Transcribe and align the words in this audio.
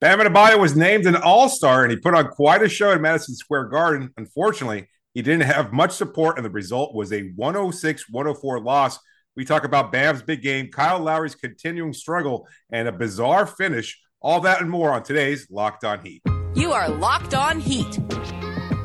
Bam 0.00 0.18
Adebayo 0.18 0.58
was 0.58 0.74
named 0.74 1.04
an 1.04 1.14
All-Star, 1.14 1.82
and 1.82 1.92
he 1.92 1.98
put 1.98 2.14
on 2.14 2.28
quite 2.28 2.62
a 2.62 2.70
show 2.70 2.90
at 2.90 3.02
Madison 3.02 3.34
Square 3.34 3.64
Garden. 3.64 4.10
Unfortunately, 4.16 4.88
he 5.12 5.20
didn't 5.20 5.42
have 5.42 5.74
much 5.74 5.90
support, 5.92 6.38
and 6.38 6.44
the 6.44 6.50
result 6.50 6.94
was 6.94 7.12
a 7.12 7.30
106-104 7.32 8.64
loss. 8.64 8.98
We 9.36 9.44
talk 9.44 9.64
about 9.64 9.92
Bam's 9.92 10.22
big 10.22 10.40
game, 10.40 10.70
Kyle 10.70 11.00
Lowry's 11.00 11.34
continuing 11.34 11.92
struggle, 11.92 12.48
and 12.72 12.88
a 12.88 12.92
bizarre 12.92 13.46
finish. 13.46 14.00
All 14.22 14.40
that 14.40 14.62
and 14.62 14.70
more 14.70 14.90
on 14.90 15.02
today's 15.02 15.46
Locked 15.50 15.84
On 15.84 16.00
Heat. 16.00 16.22
You 16.54 16.72
are 16.72 16.88
Locked 16.88 17.34
On 17.34 17.60
Heat, 17.60 17.98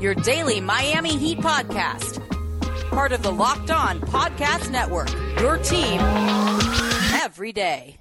your 0.02 0.16
daily 0.16 0.60
Miami 0.60 1.16
Heat 1.16 1.38
podcast. 1.38 2.20
Part 2.90 3.14
of 3.14 3.24
the 3.24 3.32
Locked 3.32 3.72
On 3.72 4.02
Podcast 4.02 4.70
Network, 4.70 5.10
your 5.40 5.58
team 5.60 6.02
every 7.14 7.54
day. 7.54 7.96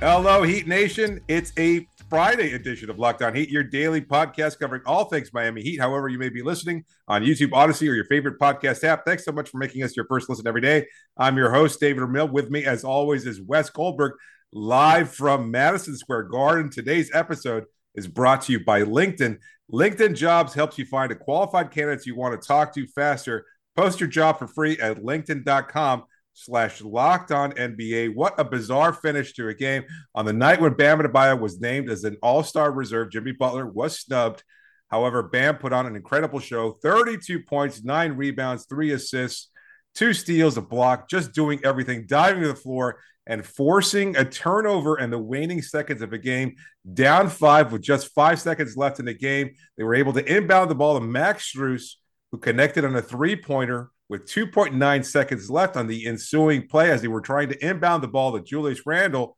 Hello, 0.00 0.42
Heat 0.42 0.66
Nation. 0.66 1.20
It's 1.28 1.52
a 1.58 1.86
Friday 2.08 2.54
edition 2.54 2.88
of 2.88 2.98
Locked 2.98 3.20
On 3.20 3.34
Heat, 3.34 3.50
your 3.50 3.62
daily 3.62 4.00
podcast 4.00 4.58
covering 4.58 4.80
all 4.86 5.04
things 5.04 5.30
Miami 5.34 5.60
Heat. 5.60 5.78
However, 5.78 6.08
you 6.08 6.18
may 6.18 6.30
be 6.30 6.40
listening 6.40 6.86
on 7.06 7.22
YouTube, 7.22 7.52
Odyssey, 7.52 7.86
or 7.86 7.92
your 7.92 8.06
favorite 8.06 8.38
podcast 8.40 8.82
app. 8.82 9.04
Thanks 9.04 9.26
so 9.26 9.32
much 9.32 9.50
for 9.50 9.58
making 9.58 9.82
us 9.82 9.94
your 9.94 10.06
first 10.06 10.30
listen 10.30 10.46
every 10.46 10.62
day. 10.62 10.86
I'm 11.18 11.36
your 11.36 11.50
host, 11.50 11.80
David 11.80 12.02
Ramil. 12.02 12.32
With 12.32 12.50
me, 12.50 12.64
as 12.64 12.82
always, 12.82 13.26
is 13.26 13.42
Wes 13.42 13.68
Goldberg, 13.68 14.14
live 14.54 15.12
from 15.12 15.50
Madison 15.50 15.94
Square 15.98 16.24
Garden. 16.24 16.70
Today's 16.70 17.10
episode 17.12 17.64
is 17.94 18.08
brought 18.08 18.40
to 18.44 18.52
you 18.52 18.64
by 18.64 18.84
LinkedIn. 18.84 19.36
LinkedIn 19.70 20.16
Jobs 20.16 20.54
helps 20.54 20.78
you 20.78 20.86
find 20.86 21.12
a 21.12 21.14
qualified 21.14 21.70
candidates 21.70 22.06
you 22.06 22.16
want 22.16 22.40
to 22.40 22.48
talk 22.48 22.72
to 22.72 22.86
faster. 22.86 23.44
Post 23.76 24.00
your 24.00 24.08
job 24.08 24.38
for 24.38 24.46
free 24.46 24.78
at 24.78 25.02
linkedin.com 25.02 26.04
slash 26.34 26.80
locked 26.80 27.32
on 27.32 27.52
NBA. 27.52 28.14
What 28.14 28.38
a 28.38 28.44
bizarre 28.44 28.92
finish 28.92 29.32
to 29.34 29.48
a 29.48 29.54
game. 29.54 29.84
On 30.14 30.24
the 30.24 30.32
night 30.32 30.60
when 30.60 30.74
Bam 30.74 30.98
Adebayo 30.98 31.38
was 31.38 31.60
named 31.60 31.90
as 31.90 32.04
an 32.04 32.16
all-star 32.22 32.72
reserve, 32.72 33.10
Jimmy 33.10 33.32
Butler 33.32 33.66
was 33.66 33.98
snubbed. 33.98 34.42
However, 34.88 35.22
Bam 35.22 35.56
put 35.56 35.72
on 35.72 35.86
an 35.86 35.96
incredible 35.96 36.40
show 36.40 36.72
32 36.82 37.42
points, 37.44 37.84
nine 37.84 38.12
rebounds, 38.12 38.66
three 38.66 38.92
assists, 38.92 39.50
two 39.94 40.12
steals, 40.12 40.56
a 40.56 40.62
block, 40.62 41.08
just 41.08 41.32
doing 41.32 41.60
everything, 41.64 42.06
diving 42.06 42.42
to 42.42 42.48
the 42.48 42.54
floor 42.54 42.98
and 43.26 43.46
forcing 43.46 44.16
a 44.16 44.24
turnover 44.24 44.98
in 44.98 45.10
the 45.10 45.18
waning 45.18 45.62
seconds 45.62 46.02
of 46.02 46.12
a 46.12 46.18
game. 46.18 46.56
Down 46.94 47.28
five 47.28 47.70
with 47.70 47.82
just 47.82 48.12
five 48.12 48.40
seconds 48.40 48.76
left 48.76 48.98
in 48.98 49.04
the 49.04 49.14
game. 49.14 49.50
They 49.76 49.84
were 49.84 49.94
able 49.94 50.12
to 50.14 50.36
inbound 50.36 50.70
the 50.70 50.74
ball 50.74 50.98
to 50.98 51.04
Max 51.04 51.52
Strus, 51.52 51.94
who 52.32 52.38
connected 52.38 52.84
on 52.84 52.96
a 52.96 53.02
three 53.02 53.36
pointer 53.36 53.90
with 54.10 54.26
2.9 54.26 55.04
seconds 55.04 55.48
left 55.48 55.76
on 55.76 55.86
the 55.86 56.04
ensuing 56.04 56.66
play 56.66 56.90
as 56.90 57.00
they 57.00 57.06
were 57.06 57.20
trying 57.20 57.48
to 57.48 57.64
inbound 57.64 58.02
the 58.02 58.08
ball 58.08 58.32
to 58.32 58.42
Julius 58.42 58.84
Randle. 58.84 59.36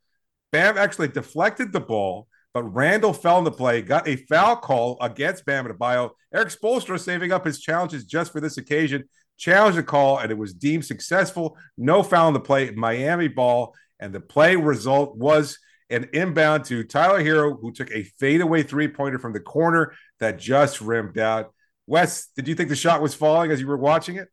Bam 0.51 0.79
actually 0.79 1.09
deflected 1.09 1.73
the 1.73 1.81
ball, 1.81 2.27
but 2.55 2.63
Randle 2.63 3.13
fell 3.13 3.37
in 3.37 3.45
the 3.45 3.53
play, 3.53 3.83
got 3.83 4.09
a 4.09 4.17
foul 4.17 4.57
call 4.57 4.97
against 5.03 5.45
Bam 5.45 5.67
Adebayo. 5.67 6.13
Erik 6.33 6.49
Spoelstra 6.49 6.99
saving 6.99 7.33
up 7.33 7.45
his 7.45 7.61
challenges 7.61 8.07
just 8.07 8.33
for 8.33 8.41
this 8.41 8.57
occasion, 8.57 9.05
challenged 9.37 9.77
the 9.77 9.83
call, 9.83 10.19
and 10.19 10.33
it 10.33 10.39
was 10.39 10.55
deemed 10.55 10.87
successful. 10.87 11.55
No 11.77 12.03
foul 12.03 12.29
in 12.29 12.35
the 12.35 12.41
play, 12.41 12.71
Miami 12.71 13.29
ball, 13.29 13.75
and 14.01 14.11
the 14.11 14.21
play 14.21 14.57
result 14.57 15.19
was 15.19 15.59
an 15.91 16.09
inbound 16.15 16.65
to 16.65 16.83
Tyler 16.83 17.23
Herro, 17.23 17.61
who 17.61 17.73
took 17.73 17.91
a 17.91 18.05
fadeaway 18.19 18.63
three 18.63 18.89
pointer 18.89 19.19
from 19.19 19.35
the 19.35 19.41
corner 19.41 19.93
that 20.19 20.39
just 20.39 20.81
rimmed 20.81 21.19
out. 21.19 21.53
Wes, 21.87 22.29
did 22.35 22.49
you 22.49 22.55
think 22.55 22.71
the 22.71 22.77
shot 22.77 23.03
was 23.03 23.15
falling 23.15 23.51
as 23.51 23.61
you 23.61 23.67
were 23.67 23.77
watching 23.77 24.17
it? 24.17 24.29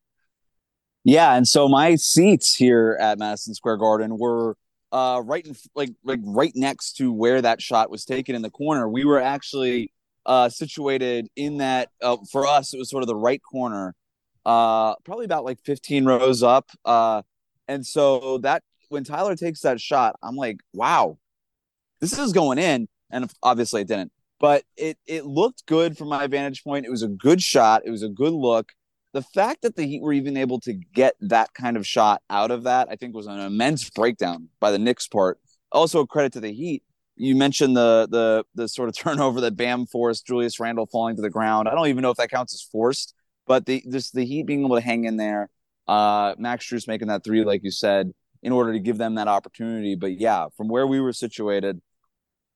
Yeah, 1.04 1.36
and 1.36 1.48
so 1.48 1.68
my 1.68 1.96
seats 1.96 2.56
here 2.56 2.98
at 3.00 3.20
Madison 3.20 3.54
Square 3.54 3.78
Garden 3.78 4.18
were 4.18 4.56
uh, 4.92 5.22
right 5.24 5.46
in 5.46 5.56
like 5.76 5.92
like 6.04 6.20
right 6.24 6.52
next 6.56 6.94
to 6.98 7.12
where 7.14 7.42
that 7.42 7.62
shot 7.62 7.90
was 7.90 8.06
taken 8.06 8.36
in 8.36 8.42
the 8.42 8.50
corner. 8.50 8.90
We 8.90 9.06
were 9.06 9.22
actually 9.22 9.92
uh, 10.26 10.50
situated 10.50 11.28
in 11.36 11.58
that 11.58 11.90
uh, 12.02 12.18
for 12.32 12.46
us 12.46 12.74
it 12.74 12.78
was 12.78 12.90
sort 12.90 13.04
of 13.04 13.08
the 13.08 13.16
right 13.16 13.42
corner, 13.42 13.96
uh, 14.46 14.96
probably 15.06 15.26
about 15.26 15.46
like 15.46 15.60
15 15.64 16.06
rows 16.06 16.44
up. 16.44 16.70
Uh, 16.84 17.22
and 17.68 17.86
so 17.86 18.40
that 18.40 18.64
when 18.90 19.04
Tyler 19.04 19.36
takes 19.36 19.62
that 19.62 19.80
shot, 19.80 20.16
I'm 20.22 20.36
like, 20.36 20.58
wow, 20.74 21.18
this 22.02 22.18
is 22.18 22.34
going 22.34 22.58
in, 22.58 22.88
and 23.12 23.32
obviously 23.42 23.82
it 23.82 23.88
didn't, 23.88 24.12
but 24.40 24.64
it 24.76 24.98
it 25.08 25.26
looked 25.26 25.66
good 25.66 25.98
from 25.98 26.10
my 26.10 26.28
vantage 26.28 26.64
point. 26.64 26.86
It 26.86 26.92
was 26.92 27.04
a 27.04 27.08
good 27.08 27.42
shot. 27.42 27.84
It 27.86 27.92
was 27.92 28.04
a 28.04 28.10
good 28.10 28.34
look 28.34 28.74
the 29.14 29.22
fact 29.22 29.64
that 29.64 29.76
the 29.76 29.86
Heat 29.86 30.02
were 30.02 30.14
even 30.14 30.38
able 30.38 30.60
to 30.62 30.74
get 30.74 31.16
that 31.22 31.54
kind 31.54 31.78
of 31.78 31.88
shot 31.88 32.22
out 32.30 32.52
of 32.52 32.64
that, 32.64 32.90
I 32.92 32.96
think, 32.96 33.16
was 33.16 33.28
an 33.28 33.40
immense 33.40 33.90
breakdown 33.90 34.50
by 34.60 34.72
the 34.72 34.80
Knicks 34.80 35.08
part. 35.08 35.40
Also, 35.72 36.02
a 36.02 36.08
credit 36.08 36.34
to 36.34 36.40
the 36.40 36.52
Heat. 36.52 36.84
You 37.16 37.36
mentioned 37.36 37.76
the 37.76 38.08
the 38.10 38.46
the 38.56 38.68
sort 38.68 38.90
of 38.90 38.96
turnover 38.98 39.42
that 39.42 39.56
Bam 39.56 39.88
forced, 39.88 40.28
Julius 40.28 40.60
Randle 40.60 40.86
falling 40.86 41.16
to 41.16 41.22
the 41.22 41.30
ground. 41.30 41.68
I 41.68 41.72
don't 41.76 41.88
even 41.88 42.02
know 42.02 42.12
if 42.12 42.18
that 42.18 42.30
counts 42.30 42.54
as 42.54 42.62
forced, 42.62 43.14
but 43.48 43.66
the 43.66 43.84
just 43.90 44.14
the 44.14 44.26
Heat 44.26 44.46
being 44.46 44.64
able 44.64 44.76
to 44.76 44.82
hang 44.82 45.06
in 45.06 45.18
there, 45.18 45.50
uh, 45.88 46.36
Max 46.38 46.66
Strus 46.66 46.88
making 46.88 47.08
that 47.08 47.24
three, 47.24 47.44
like 47.44 47.64
you 47.64 47.72
said, 47.72 48.12
in 48.44 48.52
order 48.52 48.74
to 48.74 48.80
give 48.80 48.98
them 48.98 49.16
that 49.16 49.28
opportunity. 49.28 49.96
But 49.96 50.20
yeah, 50.20 50.46
from 50.56 50.68
where 50.68 50.86
we 50.86 51.02
were 51.02 51.14
situated, 51.14 51.82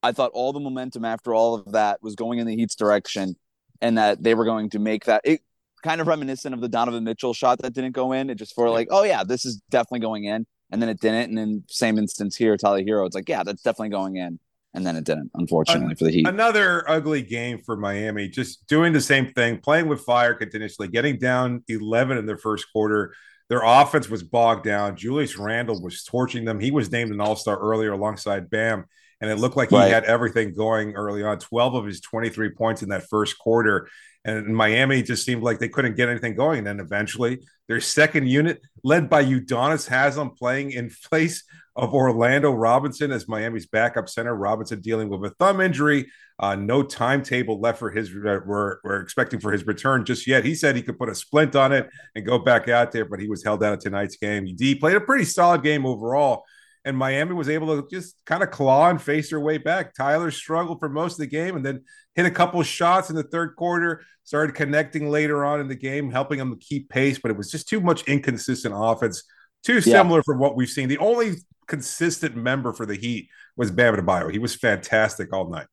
I 0.03 0.12
thought 0.12 0.31
all 0.34 0.53
the 0.53 0.59
momentum 0.59 1.03
after 1.03 1.34
all 1.34 1.56
of 1.56 1.72
that 1.72 2.02
was 2.03 2.16
going 2.16 2.40
in 2.40 2.46
the 2.46 2.56
Heat's 2.56 2.75
direction, 2.75 3.36
and 3.81 3.97
that 3.97 4.22
they 4.22 4.36
were 4.36 4.46
going 4.46 4.69
to 4.72 4.80
make 4.80 5.06
that. 5.06 5.22
It, 5.24 5.42
kind 5.84 6.02
of 6.02 6.08
reminiscent 6.08 6.54
of 6.54 6.62
the 6.62 6.70
Donovan 6.70 7.04
Mitchell 7.04 7.34
shot 7.34 7.60
that 7.60 7.74
didn't 7.74 7.92
go 7.92 8.14
in. 8.14 8.30
It 8.30 8.36
just 8.36 8.56
for 8.56 8.70
like, 8.70 8.88
oh 8.90 9.04
yeah, 9.04 9.24
this 9.24 9.46
is 9.46 9.62
definitely 9.70 10.00
going 10.00 10.24
in, 10.26 10.46
and 10.72 10.82
then 10.82 10.90
it 10.90 11.00
didn't. 11.00 11.30
And 11.30 11.38
then 11.38 11.64
same 11.68 11.98
instance 11.98 12.36
here, 12.36 12.58
Tyler 12.58 12.82
Herro, 12.82 13.06
it's 13.06 13.16
like, 13.16 13.30
yeah, 13.30 13.44
that's 13.44 13.62
definitely 13.62 13.90
going 13.90 14.16
in, 14.16 14.40
and 14.74 14.86
then 14.86 14.96
it 14.96 15.04
didn't. 15.04 15.32
Unfortunately 15.36 15.96
for 15.96 16.06
the 16.06 16.12
Heat, 16.12 16.28
another 16.28 16.90
ugly 16.90 17.22
game 17.22 17.62
for 17.62 17.76
Miami. 17.76 18.30
Just 18.30 18.66
doing 18.68 18.94
the 18.94 19.02
same 19.02 19.34
thing, 19.34 19.60
playing 19.60 19.88
with 19.88 20.02
fire 20.02 20.34
continuously, 20.34 20.88
getting 20.88 21.20
down 21.20 21.64
eleven 21.68 22.18
in 22.18 22.26
their 22.26 22.38
first 22.38 22.72
quarter. 22.72 23.14
Their 23.50 23.62
offense 23.64 24.10
was 24.10 24.24
bogged 24.24 24.64
down. 24.64 24.96
Julius 24.96 25.38
Randle 25.38 25.80
was 25.82 26.04
torching 26.04 26.46
them. 26.46 26.60
He 26.60 26.72
was 26.72 26.92
named 26.92 27.12
an 27.12 27.22
All 27.22 27.36
Star 27.36 27.60
earlier 27.60 27.92
alongside 27.92 28.50
Bam 28.50 28.86
and 29.24 29.32
it 29.32 29.38
looked 29.38 29.56
like 29.56 29.70
he 29.70 29.78
right. 29.78 29.90
had 29.90 30.04
everything 30.04 30.54
going 30.54 30.96
early 30.96 31.24
on 31.24 31.40
12 31.40 31.76
of 31.76 31.86
his 31.86 32.02
23 32.02 32.50
points 32.50 32.84
in 32.84 32.90
that 32.90 33.08
first 33.08 33.38
quarter 33.38 33.88
and 34.26 34.56
Miami 34.56 35.04
just 35.04 35.26
seemed 35.26 35.44
like 35.44 35.60
they 35.60 35.70
couldn't 35.70 35.96
get 35.96 36.10
anything 36.10 36.36
going. 36.36 36.60
And 36.60 36.68
then 36.68 36.80
eventually, 36.80 37.40
their 37.68 37.82
second 37.82 38.28
unit, 38.28 38.62
led 38.84 39.10
by 39.10 39.24
Udonis 39.24 39.88
Haslem, 39.88 40.32
playing 40.32 40.72
in 40.72 40.92
place 41.10 41.44
of 41.76 41.94
Orlando 41.94 42.52
Robinson 42.52 43.12
as 43.12 43.28
Miami's 43.28 43.66
backup 43.66 44.08
center. 44.08 44.36
Robinson 44.36 44.80
dealing 44.80 45.10
with 45.10 45.24
a 45.26 45.34
thumb 45.36 45.60
injury. 45.60 46.12
Uh, 46.40 46.56
no 46.56 46.84
timetable 46.84 47.60
left 47.60 47.80
for 47.80 47.92
his. 47.92 48.10
Uh, 48.10 48.40
we're, 48.46 48.78
we're 48.84 49.02
expecting 49.02 49.40
for 49.40 49.52
his 49.52 49.66
return 49.66 50.06
just 50.06 50.28
yet. 50.28 50.46
He 50.46 50.56
said 50.56 50.76
he 50.76 50.82
could 50.82 51.00
put 51.00 51.10
a 51.10 51.16
splint 51.16 51.56
on 51.56 51.72
it 51.72 51.90
and 52.16 52.26
go 52.26 52.40
back 52.40 52.68
out 52.70 52.92
there, 52.92 53.06
but 53.06 53.20
he 53.20 53.28
was 53.28 53.44
held 53.44 53.64
out 53.64 53.74
of 53.74 53.80
tonight's 53.80 54.18
game. 54.18 54.46
D 54.56 54.76
played 54.76 54.96
a 54.96 55.02
pretty 55.02 55.26
solid 55.26 55.64
game 55.64 55.86
overall 55.86 56.44
and 56.86 56.98
Miami 56.98 57.34
was 57.34 57.50
able 57.50 57.82
to 57.82 57.88
just 57.90 58.16
kind 58.26 58.44
of 58.44 58.52
claw 58.52 58.90
and 58.90 59.02
face 59.02 59.30
their 59.30 59.40
way 59.40 59.58
back. 59.58 59.94
Tyler 59.94 60.32
struggled 60.32 60.80
for 60.80 60.90
most 60.90 61.14
of 61.14 61.20
the 61.20 61.28
game 61.28 61.56
and 61.56 61.66
then 61.66 61.84
hit 62.16 62.26
a 62.26 62.32
couple 62.32 62.62
shots 62.64 63.10
in 63.10 63.16
the 63.16 63.24
third 63.24 63.56
quarter, 63.56 64.02
started 64.24 64.56
connecting 64.56 65.10
later 65.10 65.46
on 65.46 65.60
in 65.60 65.68
the 65.68 65.76
game, 65.76 66.12
helping 66.12 66.40
them 66.40 66.52
to 66.52 66.58
keep 66.58 66.90
pace, 66.90 67.20
but 67.20 67.32
it 67.32 67.38
was 67.38 67.50
just 67.50 67.70
too 67.70 67.80
much 67.80 68.04
inconsistent 68.04 68.74
offense, 68.78 69.24
too 69.64 69.80
similar 69.82 70.20
yeah. 70.20 70.24
from 70.26 70.40
what 70.40 70.56
we've 70.56 70.70
seen. 70.70 70.90
The 70.90 70.98
only 70.98 71.36
consistent 71.68 72.36
member 72.36 72.74
for 72.74 72.86
the 72.86 72.96
Heat 72.96 73.30
was 73.56 73.72
Bam 73.72 73.96
Adebayo. 73.96 74.32
He 74.32 74.40
was 74.40 74.56
fantastic 74.56 75.32
all 75.34 75.50
night. 75.50 75.68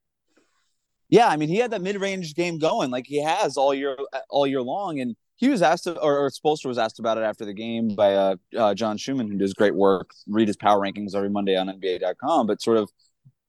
Yeah, 1.08 1.26
I 1.26 1.36
mean, 1.36 1.48
he 1.48 1.56
had 1.56 1.72
that 1.72 1.82
mid-range 1.82 2.36
game 2.36 2.58
going 2.58 2.92
like 2.92 3.06
he 3.06 3.20
has 3.20 3.56
all 3.56 3.74
year 3.74 3.96
all 4.28 4.46
year 4.46 4.62
long, 4.62 5.00
and 5.00 5.16
he 5.40 5.48
was 5.48 5.62
asked, 5.62 5.86
or, 5.86 5.96
or 5.96 6.30
Spoelstra 6.30 6.66
was 6.66 6.76
asked 6.76 6.98
about 6.98 7.16
it 7.16 7.22
after 7.22 7.46
the 7.46 7.54
game 7.54 7.94
by 7.94 8.14
uh, 8.14 8.36
uh, 8.54 8.74
John 8.74 8.98
Schuhmann, 8.98 9.30
who 9.30 9.38
does 9.38 9.54
great 9.54 9.74
work. 9.74 10.10
Read 10.28 10.48
his 10.48 10.56
power 10.58 10.78
rankings 10.78 11.14
every 11.14 11.30
Monday 11.30 11.56
on 11.56 11.68
NBA.com. 11.68 12.46
But 12.46 12.60
sort 12.60 12.76
of, 12.76 12.90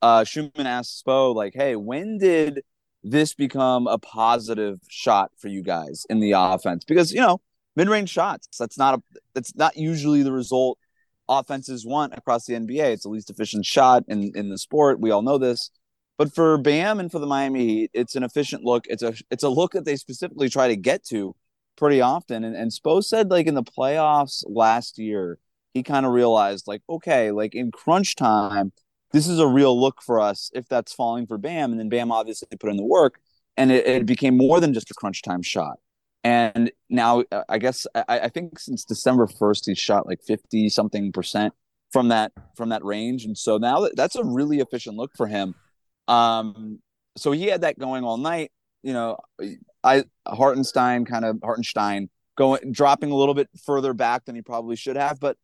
uh, 0.01 0.23
Schuhmann 0.23 0.67
asked 0.67 1.03
Spo, 1.05 1.35
like, 1.35 1.51
"Hey, 1.53 1.75
when 1.75 2.17
did 2.17 2.61
this 3.03 3.33
become 3.33 3.87
a 3.87 3.97
positive 3.97 4.79
shot 4.87 5.31
for 5.37 5.49
you 5.49 5.61
guys 5.61 6.05
in 6.09 6.21
the 6.21 6.31
offense? 6.31 6.85
Because 6.85 7.11
you 7.11 7.19
know, 7.19 7.41
mid-range 7.75 8.09
shots 8.09 8.47
that's 8.57 8.77
not 8.77 8.95
a 8.95 9.01
that's 9.35 9.53
not 9.55 9.75
usually 9.75 10.23
the 10.23 10.31
result 10.31 10.79
offenses 11.27 11.85
want 11.85 12.13
across 12.17 12.45
the 12.45 12.53
NBA. 12.53 12.93
It's 12.93 13.03
the 13.03 13.09
least 13.09 13.29
efficient 13.29 13.65
shot 13.65 14.05
in 14.07 14.31
in 14.33 14.49
the 14.49 14.57
sport. 14.57 15.01
We 15.01 15.11
all 15.11 15.23
know 15.23 15.37
this." 15.37 15.69
But 16.17 16.33
for 16.33 16.57
Bam 16.57 17.01
and 17.01 17.11
for 17.11 17.19
the 17.19 17.25
Miami 17.27 17.67
Heat, 17.67 17.91
it's 17.93 18.15
an 18.15 18.23
efficient 18.23 18.63
look. 18.63 18.85
It's 18.87 19.03
a 19.03 19.13
it's 19.29 19.43
a 19.43 19.49
look 19.49 19.73
that 19.73 19.83
they 19.83 19.97
specifically 19.97 20.47
try 20.47 20.69
to 20.69 20.77
get 20.77 21.03
to 21.07 21.35
pretty 21.81 21.99
often. 21.99 22.43
And, 22.43 22.55
and 22.55 22.69
Spo 22.69 23.03
said, 23.03 23.31
like, 23.31 23.47
in 23.47 23.55
the 23.55 23.63
playoffs 23.63 24.43
last 24.47 24.99
year, 24.99 25.39
he 25.73 25.81
kind 25.81 26.05
of 26.05 26.11
realized, 26.11 26.67
like, 26.67 26.83
okay, 26.87 27.31
like 27.31 27.55
in 27.55 27.71
crunch 27.71 28.15
time, 28.15 28.71
this 29.13 29.27
is 29.27 29.39
a 29.39 29.47
real 29.47 29.79
look 29.79 29.99
for 30.03 30.19
us 30.19 30.51
if 30.53 30.67
that's 30.67 30.93
falling 30.93 31.25
for 31.25 31.39
Bam. 31.39 31.71
And 31.71 31.79
then 31.79 31.89
Bam 31.89 32.11
obviously 32.11 32.47
put 32.55 32.69
in 32.69 32.77
the 32.77 32.85
work, 32.85 33.19
and 33.57 33.71
it, 33.71 33.87
it 33.87 34.05
became 34.05 34.37
more 34.37 34.59
than 34.59 34.75
just 34.75 34.91
a 34.91 34.93
crunch 34.93 35.23
time 35.23 35.41
shot. 35.41 35.79
And 36.23 36.71
now, 36.87 37.23
I 37.49 37.57
guess, 37.57 37.87
I, 37.95 38.03
I 38.19 38.29
think 38.29 38.59
since 38.59 38.85
December 38.85 39.25
1st, 39.25 39.65
he's 39.65 39.79
shot 39.79 40.05
like 40.05 40.21
50 40.21 40.69
something 40.69 41.11
percent 41.11 41.51
from 41.91 42.09
that 42.09 42.31
from 42.55 42.69
that 42.69 42.85
range. 42.85 43.25
And 43.25 43.35
so 43.35 43.57
now 43.57 43.81
that, 43.81 43.95
that's 43.95 44.15
a 44.15 44.23
really 44.23 44.59
efficient 44.59 44.97
look 44.97 45.11
for 45.17 45.25
him. 45.25 45.55
Um, 46.07 46.77
so 47.17 47.31
he 47.31 47.47
had 47.47 47.61
that 47.61 47.79
going 47.79 48.03
all 48.03 48.17
night. 48.17 48.51
You 48.83 48.93
know, 48.93 49.17
I 49.83 50.03
Hartenstein 50.27 51.05
kind 51.05 51.25
of 51.25 51.39
Hartenstein 51.43 52.09
going 52.37 52.71
dropping 52.71 53.11
a 53.11 53.15
little 53.15 53.33
bit 53.33 53.49
further 53.65 53.93
back 53.93 54.25
than 54.25 54.35
he 54.35 54.41
probably 54.41 54.75
should 54.75 54.95
have, 54.95 55.19
but 55.19 55.37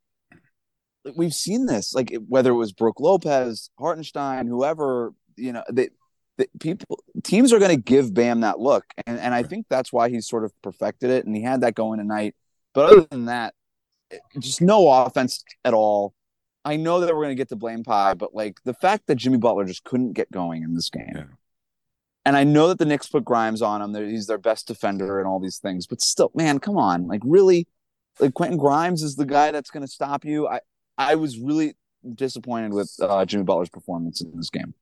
we've 1.15 1.33
seen 1.33 1.65
this 1.65 1.93
like 1.93 2.13
whether 2.27 2.51
it 2.51 2.55
was 2.55 2.73
Brook 2.73 2.99
Lopez, 2.99 3.69
Hartenstein, 3.79 4.47
whoever, 4.47 5.13
you 5.35 5.53
know, 5.53 5.63
they, 5.71 5.89
they 6.37 6.47
people 6.59 7.03
teams 7.23 7.53
are 7.53 7.59
going 7.59 7.75
to 7.75 7.81
give 7.81 8.13
Bam 8.13 8.41
that 8.41 8.59
look, 8.59 8.85
and 9.05 9.19
and 9.19 9.33
I 9.33 9.43
think 9.43 9.67
that's 9.69 9.91
why 9.91 10.09
he's 10.09 10.27
sort 10.27 10.43
of 10.43 10.53
perfected 10.61 11.09
it, 11.09 11.25
and 11.25 11.35
he 11.35 11.41
had 11.41 11.61
that 11.61 11.75
going 11.75 11.99
tonight. 11.99 12.35
But 12.73 12.91
other 12.91 13.07
than 13.09 13.25
that, 13.25 13.53
just 14.39 14.61
no 14.61 14.89
offense 14.89 15.43
at 15.65 15.73
all. 15.73 16.13
I 16.63 16.75
know 16.75 16.99
that 16.99 17.07
we're 17.15 17.23
going 17.23 17.29
to 17.29 17.35
get 17.35 17.49
to 17.49 17.55
blame 17.55 17.83
pie, 17.83 18.13
but 18.13 18.35
like 18.35 18.57
the 18.65 18.73
fact 18.73 19.07
that 19.07 19.15
Jimmy 19.15 19.37
Butler 19.37 19.65
just 19.65 19.83
couldn't 19.83 20.13
get 20.13 20.29
going 20.31 20.63
in 20.63 20.75
this 20.75 20.89
game. 20.89 21.13
Yeah. 21.15 21.23
And 22.27 22.35
I 22.35 22.43
know 22.43 22.67
that 22.67 22.77
the 22.77 22.83
Knicks 22.83 23.07
put 23.07 23.23
Grimes 23.23 23.61
on 23.61 23.81
him. 23.81 23.95
He's 24.09 24.27
their 24.27 24.37
best 24.37 24.67
defender 24.67 25.19
and 25.19 25.27
all 25.29 25.39
these 25.39 25.59
things, 25.59 25.87
but 25.87 26.01
still, 26.01 26.29
man, 26.35 26.59
come 26.59 26.75
on. 26.75 27.07
Like, 27.07 27.21
really? 27.23 27.69
Like, 28.19 28.33
Quentin 28.33 28.57
Grimes 28.57 29.01
is 29.01 29.15
the 29.15 29.25
guy 29.25 29.51
that's 29.51 29.69
going 29.69 29.85
to 29.85 29.87
stop 29.87 30.25
you. 30.25 30.45
I, 30.45 30.59
I 30.97 31.15
was 31.15 31.39
really 31.39 31.77
disappointed 32.15 32.73
with 32.73 32.93
uh, 32.99 33.23
Jimmy 33.25 33.45
Butler's 33.45 33.69
performance 33.69 34.19
in 34.19 34.35
this 34.35 34.49
game. 34.49 34.73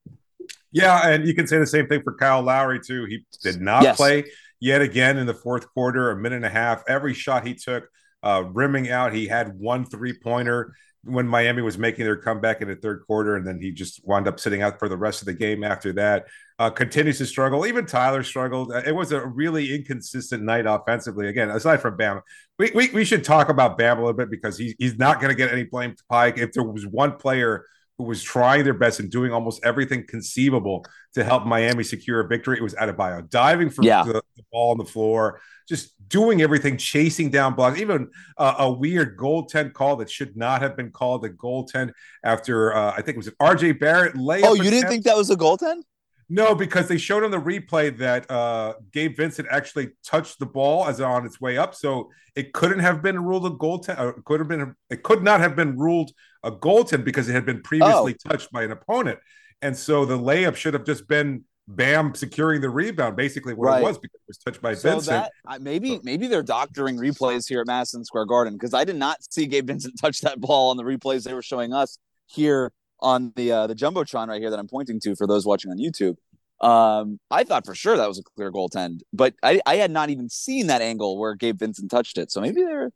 Yeah, 0.72 1.08
and 1.08 1.28
you 1.28 1.36
can 1.36 1.46
say 1.46 1.60
the 1.60 1.68
same 1.68 1.86
thing 1.86 2.02
for 2.02 2.16
Kyle 2.16 2.42
Lowry, 2.42 2.80
too. 2.80 3.06
He 3.06 3.24
did 3.44 3.62
not 3.62 3.84
yes. 3.84 3.96
play 3.96 4.24
yet 4.60 4.82
again 4.82 5.20
in 5.20 5.28
the 5.28 5.36
fourth 5.36 5.72
quarter, 5.72 6.10
a 6.10 6.18
minute 6.18 6.38
and 6.38 6.46
a 6.46 6.50
half. 6.50 6.82
Every 6.88 7.14
shot 7.14 7.46
he 7.46 7.54
took, 7.54 7.88
uh, 8.24 8.46
rimming 8.54 8.90
out. 8.90 9.14
He 9.14 9.28
had 9.28 9.54
one 9.60 9.86
three 9.86 10.18
pointer 10.18 10.74
when 11.06 11.28
Miami 11.28 11.62
was 11.62 11.78
making 11.78 12.04
their 12.04 12.18
comeback 12.18 12.62
in 12.62 12.68
the 12.68 12.76
third 12.76 13.04
quarter, 13.06 13.36
and 13.36 13.46
then 13.46 13.60
he 13.62 13.72
just 13.72 14.06
wound 14.06 14.28
up 14.28 14.40
sitting 14.40 14.62
out 14.62 14.80
for 14.80 14.90
the 14.90 14.98
rest 14.98 15.22
of 15.22 15.28
the 15.28 15.34
game 15.34 15.64
after 15.64 15.94
that. 15.94 16.26
Uh, 16.58 16.70
continues 16.70 17.18
to 17.18 17.26
struggle. 17.26 17.66
Even 17.66 17.86
Tyler 17.86 18.24
struggled. 18.24 18.72
Uh, 18.72 18.82
it 18.86 18.94
was 18.94 19.12
a 19.12 19.26
really 19.26 19.76
inconsistent 19.76 20.42
night 20.42 20.66
offensively. 20.66 21.28
Again, 21.28 21.50
aside 21.50 21.82
from 21.82 21.98
Bam, 21.98 22.22
we, 22.58 22.72
we, 22.74 22.90
we 22.90 23.06
should 23.06 23.24
talk 23.24 23.50
about 23.50 23.78
Bam 23.78 23.98
a 23.98 24.02
little 24.02 24.14
bit 24.14 24.32
because 24.32 24.58
he's 24.58 24.74
he's 24.80 24.98
not 24.98 25.20
going 25.20 25.30
to 25.30 25.36
get 25.36 25.52
any 25.52 25.64
blame 25.64 25.96
to 25.96 26.04
Pike. 26.10 26.38
If 26.38 26.54
there 26.54 26.64
was 26.64 26.86
one 26.86 27.18
player 27.18 27.66
who 27.98 28.04
was 28.04 28.22
trying 28.22 28.64
their 28.64 28.74
best 28.74 29.00
and 29.00 29.10
doing 29.10 29.32
almost 29.32 29.64
everything 29.64 30.06
conceivable 30.06 30.86
to 31.14 31.24
help 31.24 31.46
Miami 31.46 31.84
secure 31.84 32.20
a 32.20 32.28
victory. 32.28 32.58
It 32.58 32.64
was 32.64 32.76
Adebayo 32.76 33.30
diving 33.30 33.70
for 33.70 33.84
yeah. 33.84 34.04
the, 34.04 34.22
the, 34.36 34.44
ball 34.52 34.72
on 34.72 34.78
the 34.78 34.86
floor, 34.86 35.40
just 35.68 35.94
doing 36.10 36.42
everything, 36.42 36.78
chasing 36.78 37.30
down 37.30 37.56
blocks, 37.56 37.80
even 37.80 38.10
uh, 38.38 38.56
a 38.60 38.72
weird 38.72 39.18
goaltend 39.18 39.74
call 39.74 39.96
that 39.98 40.10
should 40.10 40.36
not 40.36 40.62
have 40.62 40.76
been 40.76 40.92
called 40.92 41.24
a 41.24 41.30
goaltend 41.30 41.94
after 42.24 42.76
uh, 42.76 42.92
I 42.92 42.98
think 42.98 43.10
it 43.10 43.18
was 43.18 43.28
an 43.28 43.36
RJ 43.42 43.80
Barrett 43.80 44.16
layup. 44.16 44.44
Oh, 44.44 44.54
you 44.54 44.64
didn't 44.64 44.80
attempt. 44.80 44.92
think 44.92 45.04
that 45.06 45.16
was 45.16 45.30
a 45.30 45.36
goaltend? 45.36 45.84
No, 46.28 46.56
because 46.56 46.88
they 46.88 46.98
showed 46.98 47.24
on 47.24 47.32
the 47.32 47.40
replay 47.40 47.96
that 47.98 48.30
uh, 48.32 48.74
Gabe 48.92 49.16
Vincent 49.16 49.48
actually 49.52 49.92
touched 50.04 50.40
the 50.40 50.46
ball 50.46 50.88
as 50.88 51.00
on 51.00 51.26
its 51.26 51.40
way 51.40 51.58
up, 51.58 51.76
so 51.76 52.10
it 52.36 52.52
couldn't 52.52 52.80
have 52.80 53.04
been 53.04 53.24
ruled 53.24 53.46
a 53.46 53.52
goaltend. 53.52 54.18
It 54.18 54.26
could 54.26 54.40
have 54.40 54.50
been. 54.50 54.76
It 54.90 55.04
could 55.04 55.24
not 55.24 55.40
have 55.40 55.56
been 55.56 55.78
ruled 55.78 56.12
a 56.44 56.52
goaltend 56.52 57.06
because 57.06 57.30
it 57.30 57.34
had 57.34 57.46
been 57.46 57.62
previously 57.62 58.16
oh. 58.26 58.30
touched 58.30 58.52
by 58.52 58.64
an 58.64 58.72
opponent, 58.72 59.20
and 59.62 59.78
so 59.78 60.06
the 60.06 60.18
layup 60.18 60.56
should 60.56 60.74
have 60.74 60.84
just 60.84 61.08
been 61.08 61.44
Bam 61.68 62.14
securing 62.14 62.62
the 62.62 62.70
rebound. 62.70 63.16
Basically, 63.16 63.54
what 63.54 63.68
right. 63.68 63.82
it 63.82 63.84
was 63.84 63.98
because 63.98 64.16
it 64.16 64.28
was 64.28 64.38
touched 64.38 64.62
by 64.62 64.74
so 64.74 64.92
Vincent. 64.92 65.30
That, 65.48 65.62
maybe 65.62 66.00
maybe 66.04 66.28
they're 66.28 66.44
doctoring 66.44 66.98
replays 66.98 67.48
here 67.48 67.62
at 67.62 67.68
Madison 67.68 68.04
Square 68.04 68.26
Garden 68.26 68.54
because 68.54 68.74
I 68.74 68.84
did 68.84 68.96
not 68.96 69.18
see 69.32 69.46
Gabe 69.46 69.68
Vincent 69.68 70.00
touch 70.00 70.22
that 70.22 70.40
ball 70.40 70.72
on 70.72 70.78
the 70.78 70.84
replays 70.84 71.24
they 71.24 71.34
were 71.34 71.42
showing 71.44 71.74
us 71.74 71.98
here 72.28 72.72
on 73.00 73.34
the 73.36 73.52
uh, 73.52 73.68
the 73.68 73.76
jumbotron 73.76 74.28
right 74.28 74.42
here 74.42 74.50
that 74.50 74.60
I'm 74.60 74.68
pointing 74.68 75.00
to 75.02 75.16
for 75.16 75.28
those 75.28 75.46
watching 75.46 75.72
on 75.72 75.78
YouTube. 75.78 76.18
Um, 76.62 77.20
I 77.30 77.44
thought 77.44 77.66
for 77.66 77.76
sure 77.76 77.98
that 77.98 78.08
was 78.08 78.20
a 78.20 78.24
clear 78.24 78.52
goaltend, 78.52 79.02
but 79.12 79.34
I, 79.44 79.62
I 79.66 79.76
had 79.76 79.92
not 79.92 80.10
even 80.10 80.30
seen 80.30 80.68
that 80.68 80.82
angle 80.82 81.20
where 81.20 81.36
Gabe 81.36 81.60
Vincent 81.60 81.92
touched 81.92 82.18
it. 82.18 82.32
So 82.32 82.40
maybe 82.40 82.62
they're 82.62 82.92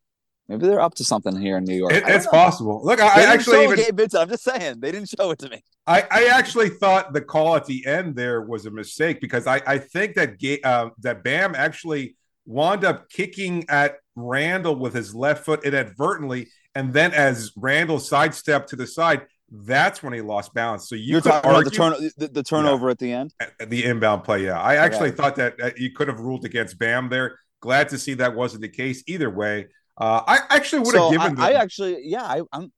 maybe 0.48 0.66
they're 0.66 0.80
up 0.80 0.96
to 0.96 1.04
something 1.04 1.40
here 1.40 1.58
in 1.58 1.66
New 1.66 1.76
York. 1.76 1.92
It, 1.92 2.04
it's 2.08 2.26
know. 2.26 2.32
possible. 2.32 2.82
Look, 2.84 3.02
I, 3.02 3.08
I 3.08 3.34
actually 3.34 3.64
even 3.66 3.76
Gabe 3.76 3.98
Vincent. 3.98 4.24
I'm 4.24 4.30
just 4.30 4.44
saying 4.44 4.80
they 4.80 4.92
didn't 4.92 5.10
show 5.10 5.32
it 5.32 5.40
to 5.40 5.50
me. 5.50 5.62
I, 5.86 6.06
I 6.10 6.26
actually 6.26 6.70
thought 6.70 7.14
the 7.14 7.22
call 7.22 7.56
at 7.56 7.66
the 7.66 7.86
end 7.86 8.16
there 8.16 8.42
was 8.42 8.66
a 8.66 8.72
mistake 8.72 9.20
because 9.20 9.48
I, 9.48 9.62
I 9.66 9.78
think 9.78 10.16
that 10.16 10.60
uh, 10.64 10.90
that 11.00 11.24
Bam 11.24 11.56
actually 11.56 12.16
wound 12.46 12.86
up 12.86 13.10
kicking 13.10 13.66
at 13.70 13.98
Randle 14.16 14.76
with 14.76 14.94
his 14.94 15.14
left 15.14 15.46
foot 15.46 15.66
inadvertently, 15.66 16.48
and 16.76 16.94
then 16.94 17.14
as 17.14 17.52
Randle 17.58 18.00
sidestepped 18.00 18.70
to 18.70 18.76
the 18.76 18.88
side, 18.88 19.26
that's 19.52 20.04
when 20.04 20.14
he 20.14 20.22
lost 20.22 20.54
balance. 20.54 20.88
So 20.88 20.96
you 20.96 21.18
are 21.18 21.22
talking 21.22 21.50
argue, 21.50 21.70
about 21.70 22.00
the, 22.00 22.00
turn, 22.00 22.12
the, 22.18 22.28
the 22.28 22.44
turnover 22.44 22.88
yeah, 22.88 22.92
at 22.92 23.00
the 23.00 23.12
end, 23.12 23.34
the 23.68 23.86
inbound 23.86 24.24
play. 24.24 24.46
Yeah, 24.46 24.60
I 24.60 24.76
actually 24.76 25.12
thought 25.12 25.36
that 25.38 25.78
you 25.78 25.92
could 25.92 26.08
have 26.08 26.20
ruled 26.20 26.46
against 26.46 26.78
Bam 26.78 27.10
there. 27.10 27.40
Glad 27.62 27.90
to 27.90 27.98
see 27.98 28.14
that 28.16 28.36
wasn't 28.36 28.62
the 28.62 28.70
case 28.70 29.04
either 29.08 29.30
way. 29.30 29.68
Uh, 29.98 30.22
I 30.26 30.40
actually 30.50 30.80
would 30.80 30.96
have 30.96 31.04
so 31.04 31.12
given. 31.12 31.40
I, 31.40 31.50
I, 31.50 31.54
actually, 31.54 32.00
yeah, 32.04 32.24
I, 32.24 32.42
am 32.54 32.72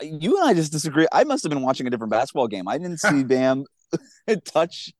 You 0.00 0.38
and 0.38 0.48
I 0.48 0.54
just 0.54 0.70
disagree. 0.70 1.06
I 1.12 1.24
must 1.24 1.42
have 1.42 1.50
been 1.50 1.62
watching 1.62 1.86
a 1.86 1.90
different 1.90 2.12
basketball 2.12 2.46
game. 2.46 2.68
I 2.68 2.78
didn't 2.78 3.00
see 3.00 3.24
Bam 3.24 3.64
touch 4.44 4.92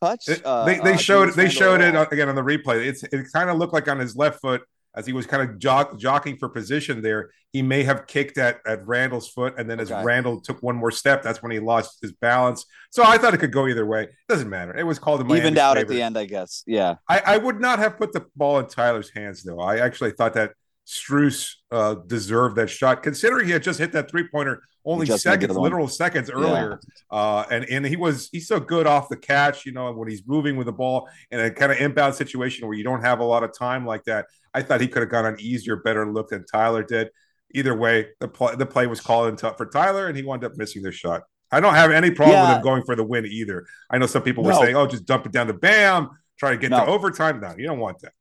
touch. 0.00 0.28
Uh, 0.44 0.64
they 0.64 0.78
they 0.78 0.94
uh, 0.94 0.96
showed 0.96 1.34
they 1.34 1.48
showed 1.48 1.80
it 1.80 1.94
again 2.12 2.28
on 2.28 2.34
the 2.34 2.42
replay. 2.42 2.86
It's 2.86 3.02
it 3.02 3.26
kind 3.32 3.50
of 3.50 3.58
looked 3.58 3.74
like 3.74 3.88
on 3.88 3.98
his 3.98 4.16
left 4.16 4.40
foot 4.40 4.62
as 4.98 5.06
he 5.06 5.12
was 5.12 5.26
kind 5.26 5.48
of 5.48 5.60
jog, 5.60 5.96
jockeying 5.96 6.36
for 6.38 6.48
position 6.48 7.00
there, 7.02 7.30
he 7.52 7.62
may 7.62 7.84
have 7.84 8.08
kicked 8.08 8.36
at, 8.36 8.58
at 8.66 8.84
Randle's 8.84 9.28
foot. 9.28 9.54
And 9.56 9.70
then 9.70 9.78
as 9.78 9.92
okay. 9.92 10.02
Randle 10.02 10.40
took 10.40 10.60
one 10.60 10.74
more 10.74 10.90
step, 10.90 11.22
that's 11.22 11.40
when 11.40 11.52
he 11.52 11.60
lost 11.60 11.98
his 12.02 12.10
balance. 12.10 12.66
So 12.90 13.04
I 13.04 13.16
thought 13.16 13.32
it 13.32 13.38
could 13.38 13.52
go 13.52 13.68
either 13.68 13.86
way. 13.86 14.02
It 14.02 14.10
doesn't 14.28 14.50
matter. 14.50 14.76
It 14.76 14.82
was 14.82 14.98
called 14.98 15.20
a 15.20 15.34
evened 15.34 15.56
out 15.56 15.78
at 15.78 15.86
the 15.86 16.02
end, 16.02 16.18
I 16.18 16.24
guess. 16.24 16.64
Yeah. 16.66 16.96
I, 17.08 17.22
I, 17.24 17.36
would 17.36 17.60
not 17.60 17.78
have 17.78 17.96
put 17.96 18.12
the 18.12 18.26
ball 18.34 18.58
in 18.58 18.66
Tyler's 18.66 19.10
hands, 19.10 19.44
though. 19.44 19.60
I 19.60 19.78
actually 19.78 20.10
thought 20.10 20.34
that 20.34 20.54
Strus 20.88 21.56
uh, 21.70 21.96
deserved 22.06 22.56
that 22.56 22.70
shot, 22.70 23.02
considering 23.02 23.44
he 23.44 23.52
had 23.52 23.62
just 23.62 23.78
hit 23.78 23.92
that 23.92 24.10
three 24.10 24.26
pointer 24.26 24.62
only 24.86 25.04
seconds, 25.04 25.54
literal 25.54 25.86
seconds 25.86 26.30
earlier. 26.30 26.80
Yeah. 27.12 27.18
Uh, 27.18 27.44
and 27.50 27.66
and 27.66 27.84
he 27.84 27.96
was 27.96 28.30
he's 28.32 28.48
so 28.48 28.58
good 28.58 28.86
off 28.86 29.10
the 29.10 29.16
catch, 29.16 29.66
you 29.66 29.72
know, 29.72 29.92
when 29.92 30.08
he's 30.08 30.22
moving 30.26 30.56
with 30.56 30.64
the 30.64 30.72
ball 30.72 31.06
in 31.30 31.40
a 31.40 31.50
kind 31.50 31.70
of 31.70 31.78
inbound 31.78 32.14
situation 32.14 32.66
where 32.66 32.74
you 32.74 32.84
don't 32.84 33.02
have 33.02 33.20
a 33.20 33.24
lot 33.24 33.44
of 33.44 33.56
time 33.56 33.84
like 33.84 34.04
that. 34.04 34.28
I 34.54 34.62
thought 34.62 34.80
he 34.80 34.88
could 34.88 35.02
have 35.02 35.10
gone 35.10 35.26
an 35.26 35.36
easier, 35.38 35.76
better 35.76 36.10
look 36.10 36.30
than 36.30 36.46
Tyler 36.46 36.82
did. 36.82 37.10
Either 37.54 37.76
way, 37.76 38.08
the 38.20 38.28
play 38.28 38.56
the 38.56 38.64
play 38.64 38.86
was 38.86 39.02
called 39.02 39.28
in 39.28 39.36
for 39.36 39.66
Tyler, 39.66 40.06
and 40.06 40.16
he 40.16 40.22
wound 40.22 40.42
up 40.42 40.56
missing 40.56 40.80
the 40.80 40.90
shot. 40.90 41.24
I 41.52 41.60
don't 41.60 41.74
have 41.74 41.90
any 41.90 42.10
problem 42.10 42.36
yeah. 42.36 42.48
with 42.48 42.56
him 42.56 42.62
going 42.62 42.82
for 42.84 42.96
the 42.96 43.04
win 43.04 43.26
either. 43.26 43.66
I 43.90 43.98
know 43.98 44.06
some 44.06 44.22
people 44.22 44.42
were 44.42 44.52
no. 44.52 44.60
saying, 44.62 44.74
"Oh, 44.74 44.86
just 44.86 45.04
dump 45.04 45.26
it 45.26 45.32
down 45.32 45.48
to 45.48 45.54
Bam, 45.54 46.08
try 46.38 46.52
to 46.52 46.56
get 46.56 46.70
no. 46.70 46.86
to 46.86 46.86
overtime." 46.86 47.40
No, 47.40 47.54
you 47.58 47.66
don't 47.66 47.78
want 47.78 48.00
that. 48.00 48.12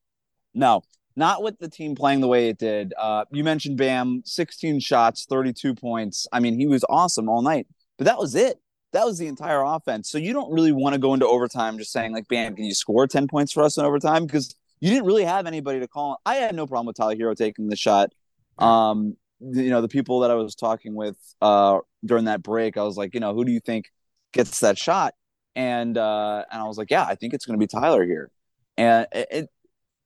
No, 0.54 0.82
not 1.18 1.42
with 1.42 1.58
the 1.58 1.68
team 1.68 1.96
playing 1.96 2.22
the 2.22 2.28
way 2.28 2.48
it 2.48 2.60
did. 2.60 2.94
Uh, 2.98 3.26
you 3.32 3.44
mentioned 3.44 3.78
Bam, 3.78 4.22
16 4.24 4.80
shots, 4.80 5.26
32 5.26 5.74
points. 5.74 6.28
I 6.32 6.40
mean, 6.40 6.58
he 6.58 6.68
was 6.68 6.86
awesome 6.88 7.28
all 7.28 7.42
night, 7.42 7.68
but 7.98 8.06
that 8.06 8.20
was 8.20 8.36
it. 8.36 8.62
That 8.94 9.04
was 9.04 9.18
the 9.18 9.28
entire 9.28 9.64
offense. 9.64 10.10
So 10.10 10.20
you 10.20 10.32
don't 10.32 10.52
really 10.54 10.72
want 10.72 10.94
to 10.94 11.00
go 11.00 11.14
into 11.14 11.28
overtime 11.28 11.78
just 11.80 11.92
saying, 11.92 12.14
like, 12.14 12.28
Bam, 12.28 12.56
can 12.56 12.66
you 12.66 12.74
score 12.74 13.08
10 13.08 13.28
points 13.28 13.52
for 13.52 13.64
us 13.64 13.78
in 13.78 13.84
overtime? 13.84 14.26
Because 14.26 14.56
you 14.80 14.92
didn't 14.92 15.06
really 15.06 15.26
have 15.26 15.48
anybody 15.48 15.80
to 15.80 15.88
call. 15.88 16.22
I 16.26 16.36
had 16.36 16.56
no 16.56 16.68
problem 16.68 16.86
with 16.86 16.96
Tyler 16.96 17.16
Herro 17.16 17.36
taking 17.36 17.68
the 17.68 17.76
shot. 17.76 18.14
Um, 18.60 19.18
you 19.40 19.70
know, 19.70 19.82
the 19.82 19.88
people 19.88 20.20
that 20.22 20.32
I 20.32 20.36
was 20.36 20.56
talking 20.56 20.94
with 20.94 21.18
uh, 21.42 21.80
during 22.06 22.26
that 22.26 22.44
break, 22.44 22.78
I 22.78 22.84
was 22.84 22.96
like, 22.96 23.14
you 23.14 23.20
know, 23.20 23.34
who 23.34 23.44
do 23.44 23.52
you 23.52 23.60
think 23.60 23.92
gets 24.34 24.60
that 24.60 24.78
shot? 24.78 25.16
And 25.56 25.98
uh, 25.98 26.44
and 26.52 26.62
I 26.62 26.66
was 26.66 26.78
like, 26.78 26.92
yeah, 26.92 27.04
I 27.04 27.16
think 27.16 27.34
it's 27.34 27.46
going 27.46 27.60
to 27.60 27.64
be 27.64 27.68
Tyler 27.68 28.06
Herro. 28.06 28.28
And 28.78 29.08
it, 29.12 29.50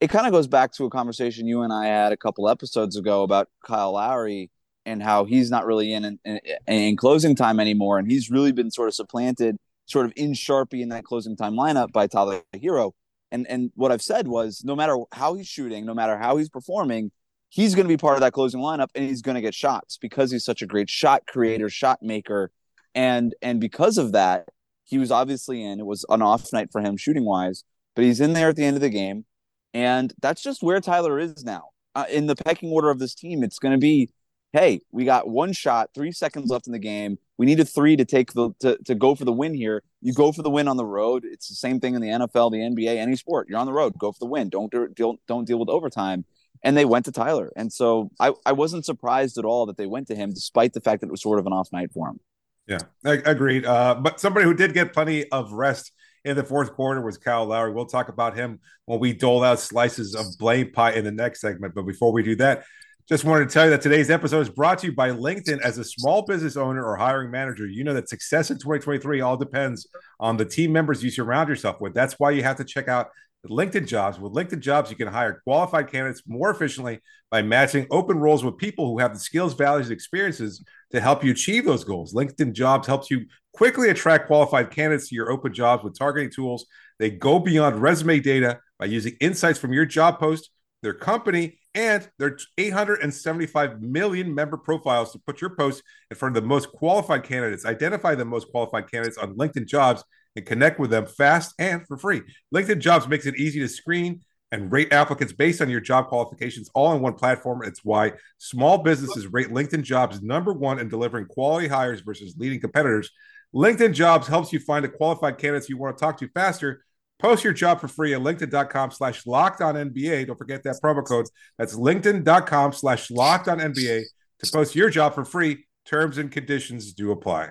it 0.01 0.09
kind 0.09 0.25
of 0.25 0.33
goes 0.33 0.47
back 0.47 0.73
to 0.73 0.85
a 0.85 0.89
conversation 0.89 1.47
you 1.47 1.61
and 1.61 1.71
I 1.71 1.85
had 1.85 2.11
a 2.11 2.17
couple 2.17 2.49
episodes 2.49 2.97
ago 2.97 3.21
about 3.21 3.49
Kyle 3.63 3.93
Lowry 3.93 4.49
and 4.83 5.01
how 5.01 5.25
he's 5.25 5.51
not 5.51 5.67
really 5.67 5.93
in, 5.93 6.19
in, 6.25 6.39
in 6.67 6.97
closing 6.97 7.35
time 7.35 7.59
anymore, 7.59 7.99
and 7.99 8.09
he's 8.09 8.31
really 8.31 8.51
been 8.51 8.71
sort 8.71 8.87
of 8.87 8.95
supplanted, 8.95 9.57
sort 9.85 10.07
of 10.07 10.13
in 10.15 10.33
Sharpie 10.33 10.81
in 10.81 10.89
that 10.89 11.03
closing 11.03 11.37
time 11.37 11.53
lineup 11.53 11.91
by 11.91 12.07
Tyler 12.07 12.41
Herro. 12.55 12.93
And 13.31 13.47
and 13.47 13.71
what 13.75 13.91
I've 13.91 14.01
said 14.01 14.27
was, 14.27 14.63
no 14.65 14.75
matter 14.75 14.97
how 15.11 15.35
he's 15.35 15.47
shooting, 15.47 15.85
no 15.85 15.93
matter 15.93 16.17
how 16.17 16.37
he's 16.37 16.49
performing, 16.49 17.11
he's 17.49 17.75
going 17.75 17.85
to 17.85 17.93
be 17.93 17.97
part 17.97 18.15
of 18.15 18.21
that 18.21 18.33
closing 18.33 18.59
lineup, 18.59 18.89
and 18.95 19.05
he's 19.05 19.21
going 19.21 19.35
to 19.35 19.41
get 19.41 19.53
shots 19.53 19.97
because 19.97 20.31
he's 20.31 20.43
such 20.43 20.63
a 20.63 20.65
great 20.65 20.89
shot 20.89 21.27
creator, 21.27 21.69
shot 21.69 22.01
maker, 22.01 22.51
and 22.95 23.35
and 23.43 23.61
because 23.61 23.99
of 23.99 24.13
that, 24.13 24.49
he 24.83 24.97
was 24.97 25.11
obviously 25.11 25.63
in. 25.63 25.79
It 25.79 25.85
was 25.85 26.05
an 26.09 26.23
off 26.23 26.51
night 26.51 26.71
for 26.71 26.81
him 26.81 26.97
shooting 26.97 27.23
wise, 27.23 27.63
but 27.95 28.03
he's 28.03 28.19
in 28.19 28.33
there 28.33 28.49
at 28.49 28.55
the 28.55 28.65
end 28.65 28.75
of 28.75 28.81
the 28.81 28.89
game 28.89 29.25
and 29.73 30.13
that's 30.21 30.41
just 30.41 30.61
where 30.63 30.79
Tyler 30.79 31.19
is 31.19 31.43
now. 31.43 31.69
Uh, 31.93 32.05
in 32.09 32.25
the 32.25 32.35
pecking 32.35 32.71
order 32.71 32.89
of 32.89 32.99
this 32.99 33.13
team, 33.13 33.43
it's 33.43 33.59
going 33.59 33.73
to 33.73 33.77
be, 33.77 34.09
hey, 34.53 34.79
we 34.91 35.03
got 35.03 35.27
one 35.27 35.51
shot, 35.51 35.89
three 35.93 36.11
seconds 36.11 36.49
left 36.49 36.67
in 36.67 36.73
the 36.73 36.79
game. 36.79 37.17
We 37.37 37.45
need 37.45 37.59
a 37.59 37.65
three 37.65 37.95
to 37.97 38.05
take 38.05 38.33
the 38.33 38.51
to, 38.59 38.77
to 38.85 38.95
go 38.95 39.15
for 39.15 39.25
the 39.25 39.33
win 39.33 39.53
here. 39.53 39.83
You 40.01 40.13
go 40.13 40.31
for 40.31 40.41
the 40.41 40.49
win 40.49 40.67
on 40.67 40.77
the 40.77 40.85
road. 40.85 41.25
It's 41.25 41.49
the 41.49 41.55
same 41.55 41.79
thing 41.79 41.95
in 41.95 42.01
the 42.01 42.07
NFL, 42.07 42.51
the 42.51 42.59
NBA, 42.59 42.97
any 42.97 43.15
sport. 43.15 43.47
You're 43.49 43.59
on 43.59 43.65
the 43.65 43.73
road, 43.73 43.97
go 43.97 44.11
for 44.11 44.19
the 44.19 44.27
win. 44.27 44.49
Don't 44.49 44.71
don't 44.95 45.19
don't 45.27 45.45
deal 45.45 45.59
with 45.59 45.69
overtime. 45.69 46.25
and 46.63 46.77
they 46.77 46.85
went 46.85 47.05
to 47.05 47.11
Tyler. 47.11 47.51
And 47.55 47.71
so 47.73 48.11
I, 48.19 48.33
I 48.45 48.51
wasn't 48.51 48.85
surprised 48.85 49.37
at 49.37 49.45
all 49.45 49.65
that 49.65 49.77
they 49.77 49.87
went 49.87 50.07
to 50.07 50.15
him, 50.15 50.31
despite 50.31 50.73
the 50.73 50.81
fact 50.81 51.01
that 51.01 51.07
it 51.07 51.11
was 51.11 51.21
sort 51.21 51.39
of 51.39 51.47
an 51.47 51.53
off 51.53 51.71
night 51.71 51.91
for 51.93 52.07
him. 52.09 52.19
Yeah, 52.67 52.77
I 53.03 53.13
agreed. 53.25 53.65
Uh, 53.65 53.95
but 53.95 54.19
somebody 54.19 54.45
who 54.45 54.53
did 54.53 54.73
get 54.73 54.93
plenty 54.93 55.27
of 55.29 55.51
rest 55.51 55.91
in 56.23 56.35
the 56.35 56.43
fourth 56.43 56.73
quarter 56.73 57.01
was 57.01 57.17
Kyle 57.17 57.45
Lowry. 57.45 57.71
We'll 57.71 57.85
talk 57.85 58.09
about 58.09 58.35
him 58.35 58.59
when 58.85 58.99
we 58.99 59.13
dole 59.13 59.43
out 59.43 59.59
slices 59.59 60.15
of 60.15 60.25
blame 60.37 60.71
pie 60.71 60.91
in 60.91 61.03
the 61.03 61.11
next 61.11 61.41
segment. 61.41 61.73
But 61.73 61.83
before 61.83 62.11
we 62.11 62.23
do 62.23 62.35
that, 62.37 62.63
just 63.09 63.25
wanted 63.25 63.49
to 63.49 63.53
tell 63.53 63.65
you 63.65 63.71
that 63.71 63.81
today's 63.81 64.09
episode 64.09 64.41
is 64.41 64.49
brought 64.49 64.79
to 64.79 64.87
you 64.87 64.93
by 64.93 65.09
LinkedIn. 65.09 65.59
As 65.61 65.77
a 65.77 65.83
small 65.83 66.21
business 66.21 66.55
owner 66.55 66.85
or 66.85 66.95
hiring 66.95 67.31
manager, 67.31 67.67
you 67.67 67.83
know 67.83 67.93
that 67.93 68.07
success 68.07 68.51
in 68.51 68.57
2023 68.57 69.21
all 69.21 69.35
depends 69.35 69.87
on 70.19 70.37
the 70.37 70.45
team 70.45 70.71
members 70.71 71.03
you 71.03 71.09
surround 71.09 71.49
yourself 71.49 71.81
with. 71.81 71.93
That's 71.93 72.19
why 72.19 72.31
you 72.31 72.43
have 72.43 72.57
to 72.57 72.63
check 72.63 72.87
out 72.87 73.09
LinkedIn 73.47 73.87
Jobs. 73.87 74.19
With 74.19 74.33
LinkedIn 74.33 74.59
Jobs, 74.59 74.89
you 74.89 74.95
can 74.95 75.07
hire 75.07 75.41
qualified 75.43 75.91
candidates 75.91 76.23
more 76.27 76.51
efficiently 76.51 76.99
by 77.31 77.41
matching 77.41 77.87
open 77.89 78.19
roles 78.19 78.43
with 78.43 78.57
people 78.57 78.87
who 78.87 78.99
have 78.99 79.13
the 79.13 79.19
skills, 79.19 79.55
values, 79.55 79.87
and 79.87 79.93
experiences 79.93 80.63
to 80.91 81.01
help 81.01 81.23
you 81.23 81.31
achieve 81.31 81.65
those 81.65 81.83
goals. 81.83 82.13
LinkedIn 82.13 82.53
Jobs 82.53 82.87
helps 82.87 83.09
you 83.09 83.25
quickly 83.53 83.89
attract 83.89 84.27
qualified 84.27 84.71
candidates 84.71 85.09
to 85.09 85.15
your 85.15 85.31
open 85.31 85.53
jobs 85.53 85.83
with 85.83 85.97
targeting 85.97 86.31
tools. 86.31 86.65
They 86.99 87.09
go 87.09 87.39
beyond 87.39 87.81
resume 87.81 88.19
data 88.19 88.59
by 88.79 88.85
using 88.85 89.15
insights 89.19 89.59
from 89.59 89.73
your 89.73 89.85
job 89.85 90.19
post, 90.19 90.49
their 90.81 90.93
company, 90.93 91.59
and 91.73 92.09
their 92.19 92.37
875 92.57 93.81
million 93.81 94.33
member 94.33 94.57
profiles 94.57 95.11
to 95.13 95.19
put 95.19 95.41
your 95.41 95.55
post 95.55 95.83
in 96.09 96.17
front 96.17 96.35
of 96.35 96.43
the 96.43 96.47
most 96.47 96.69
qualified 96.71 97.23
candidates. 97.23 97.65
Identify 97.65 98.15
the 98.15 98.25
most 98.25 98.49
qualified 98.49 98.89
candidates 98.91 99.17
on 99.17 99.35
LinkedIn 99.35 99.67
Jobs 99.67 100.03
and 100.35 100.45
connect 100.45 100.79
with 100.79 100.89
them 100.89 101.05
fast 101.05 101.53
and 101.59 101.85
for 101.87 101.97
free. 101.97 102.21
LinkedIn 102.53 102.79
Jobs 102.79 103.07
makes 103.07 103.25
it 103.25 103.37
easy 103.37 103.59
to 103.59 103.67
screen 103.67 104.21
and 104.51 104.71
rate 104.71 104.91
applicants 104.91 105.33
based 105.33 105.61
on 105.61 105.69
your 105.69 105.79
job 105.79 106.07
qualifications 106.07 106.69
all 106.73 106.93
in 106.93 107.01
one 107.01 107.13
platform. 107.13 107.61
It's 107.63 107.85
why 107.85 108.13
small 108.37 108.79
businesses 108.79 109.27
rate 109.27 109.47
LinkedIn 109.47 109.83
Jobs 109.83 110.21
number 110.21 110.51
one 110.53 110.79
in 110.79 110.89
delivering 110.89 111.27
quality 111.27 111.67
hires 111.67 112.01
versus 112.01 112.35
leading 112.37 112.59
competitors. 112.59 113.09
LinkedIn 113.53 113.93
Jobs 113.93 114.27
helps 114.27 114.53
you 114.53 114.59
find 114.59 114.83
the 114.83 114.89
qualified 114.89 115.37
candidates 115.37 115.69
you 115.69 115.77
want 115.77 115.97
to 115.97 116.01
talk 116.01 116.17
to 116.17 116.27
faster 116.29 116.83
Post 117.21 117.43
your 117.43 117.53
job 117.53 117.79
for 117.79 117.87
free 117.87 118.15
at 118.15 118.21
linkedin.com 118.21 118.89
slash 118.89 119.27
locked 119.27 119.61
on 119.61 119.75
NBA. 119.75 120.25
Don't 120.25 120.35
forget 120.39 120.63
that 120.63 120.79
promo 120.83 121.05
code. 121.05 121.27
That's 121.59 121.75
linkedin.com 121.75 122.73
slash 122.73 123.11
locked 123.11 123.47
on 123.47 123.59
NBA 123.59 124.05
to 124.39 124.51
post 124.51 124.75
your 124.75 124.89
job 124.89 125.13
for 125.13 125.23
free. 125.23 125.67
Terms 125.85 126.17
and 126.17 126.31
conditions 126.31 126.93
do 126.93 127.11
apply. 127.11 127.49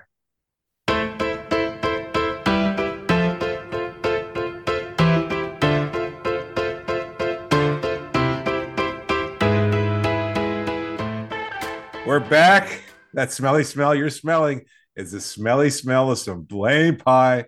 We're 12.05 12.19
back. 12.19 12.83
That 13.15 13.31
smelly 13.31 13.63
smell 13.63 13.95
you're 13.95 14.11
smelling 14.11 14.65
is 14.97 15.13
the 15.13 15.21
smelly 15.21 15.71
smell 15.71 16.11
of 16.11 16.19
some 16.19 16.43
blame 16.43 16.97
pie 16.97 17.47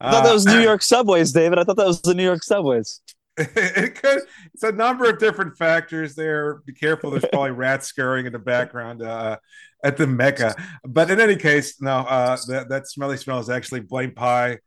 I 0.00 0.10
thought 0.10 0.24
that 0.24 0.32
was 0.32 0.46
New 0.46 0.58
uh, 0.58 0.62
York 0.62 0.82
subways, 0.82 1.32
David. 1.32 1.58
I 1.58 1.64
thought 1.64 1.76
that 1.76 1.86
was 1.86 2.00
the 2.00 2.14
New 2.14 2.24
York 2.24 2.42
subways. 2.42 3.02
it 3.36 4.00
could. 4.00 4.22
It's 4.54 4.62
a 4.62 4.72
number 4.72 5.08
of 5.08 5.18
different 5.18 5.58
factors 5.58 6.14
there. 6.14 6.62
Be 6.66 6.72
careful. 6.72 7.10
There's 7.10 7.24
probably 7.30 7.50
rats 7.50 7.86
scurrying 7.86 8.26
in 8.26 8.32
the 8.32 8.38
background 8.38 9.02
uh, 9.02 9.36
at 9.84 9.96
the 9.96 10.06
Mecca. 10.06 10.54
But 10.84 11.10
in 11.10 11.20
any 11.20 11.36
case, 11.36 11.80
no. 11.82 11.98
Uh, 11.98 12.36
that 12.48 12.70
that 12.70 12.88
smelly 12.88 13.18
smell 13.18 13.38
is 13.40 13.50
actually 13.50 13.80
blame 13.80 14.14
pie. 14.14 14.58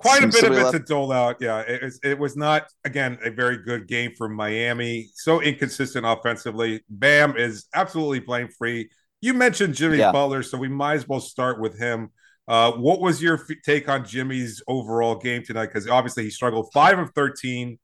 Quite 0.00 0.24
a 0.24 0.28
bit 0.28 0.44
of 0.44 0.52
it 0.52 0.56
left. 0.56 0.72
to 0.72 0.78
dole 0.80 1.12
out. 1.12 1.36
Yeah, 1.40 1.60
it, 1.60 1.82
it, 1.82 1.94
it 2.02 2.18
was 2.18 2.36
not 2.36 2.66
again 2.84 3.18
a 3.24 3.30
very 3.30 3.58
good 3.58 3.86
game 3.86 4.12
for 4.16 4.28
Miami. 4.28 5.10
So 5.14 5.40
inconsistent 5.40 6.04
offensively. 6.04 6.82
Bam 6.88 7.36
is 7.36 7.66
absolutely 7.74 8.20
blame 8.20 8.48
free. 8.48 8.90
You 9.20 9.34
mentioned 9.34 9.74
Jimmy 9.74 9.98
yeah. 9.98 10.12
Butler, 10.12 10.42
so 10.42 10.56
we 10.56 10.68
might 10.68 10.94
as 10.94 11.08
well 11.08 11.20
start 11.20 11.60
with 11.60 11.78
him. 11.78 12.10
Uh, 12.48 12.72
what 12.72 13.00
was 13.00 13.22
your 13.22 13.34
f- 13.34 13.56
take 13.64 13.88
on 13.88 14.04
Jimmy's 14.04 14.62
overall 14.66 15.14
game 15.14 15.42
tonight? 15.44 15.66
Because 15.66 15.86
obviously 15.88 16.24
he 16.24 16.30
struggled 16.30 16.70
five 16.72 16.98
of 16.98 17.10
thirteen, 17.14 17.78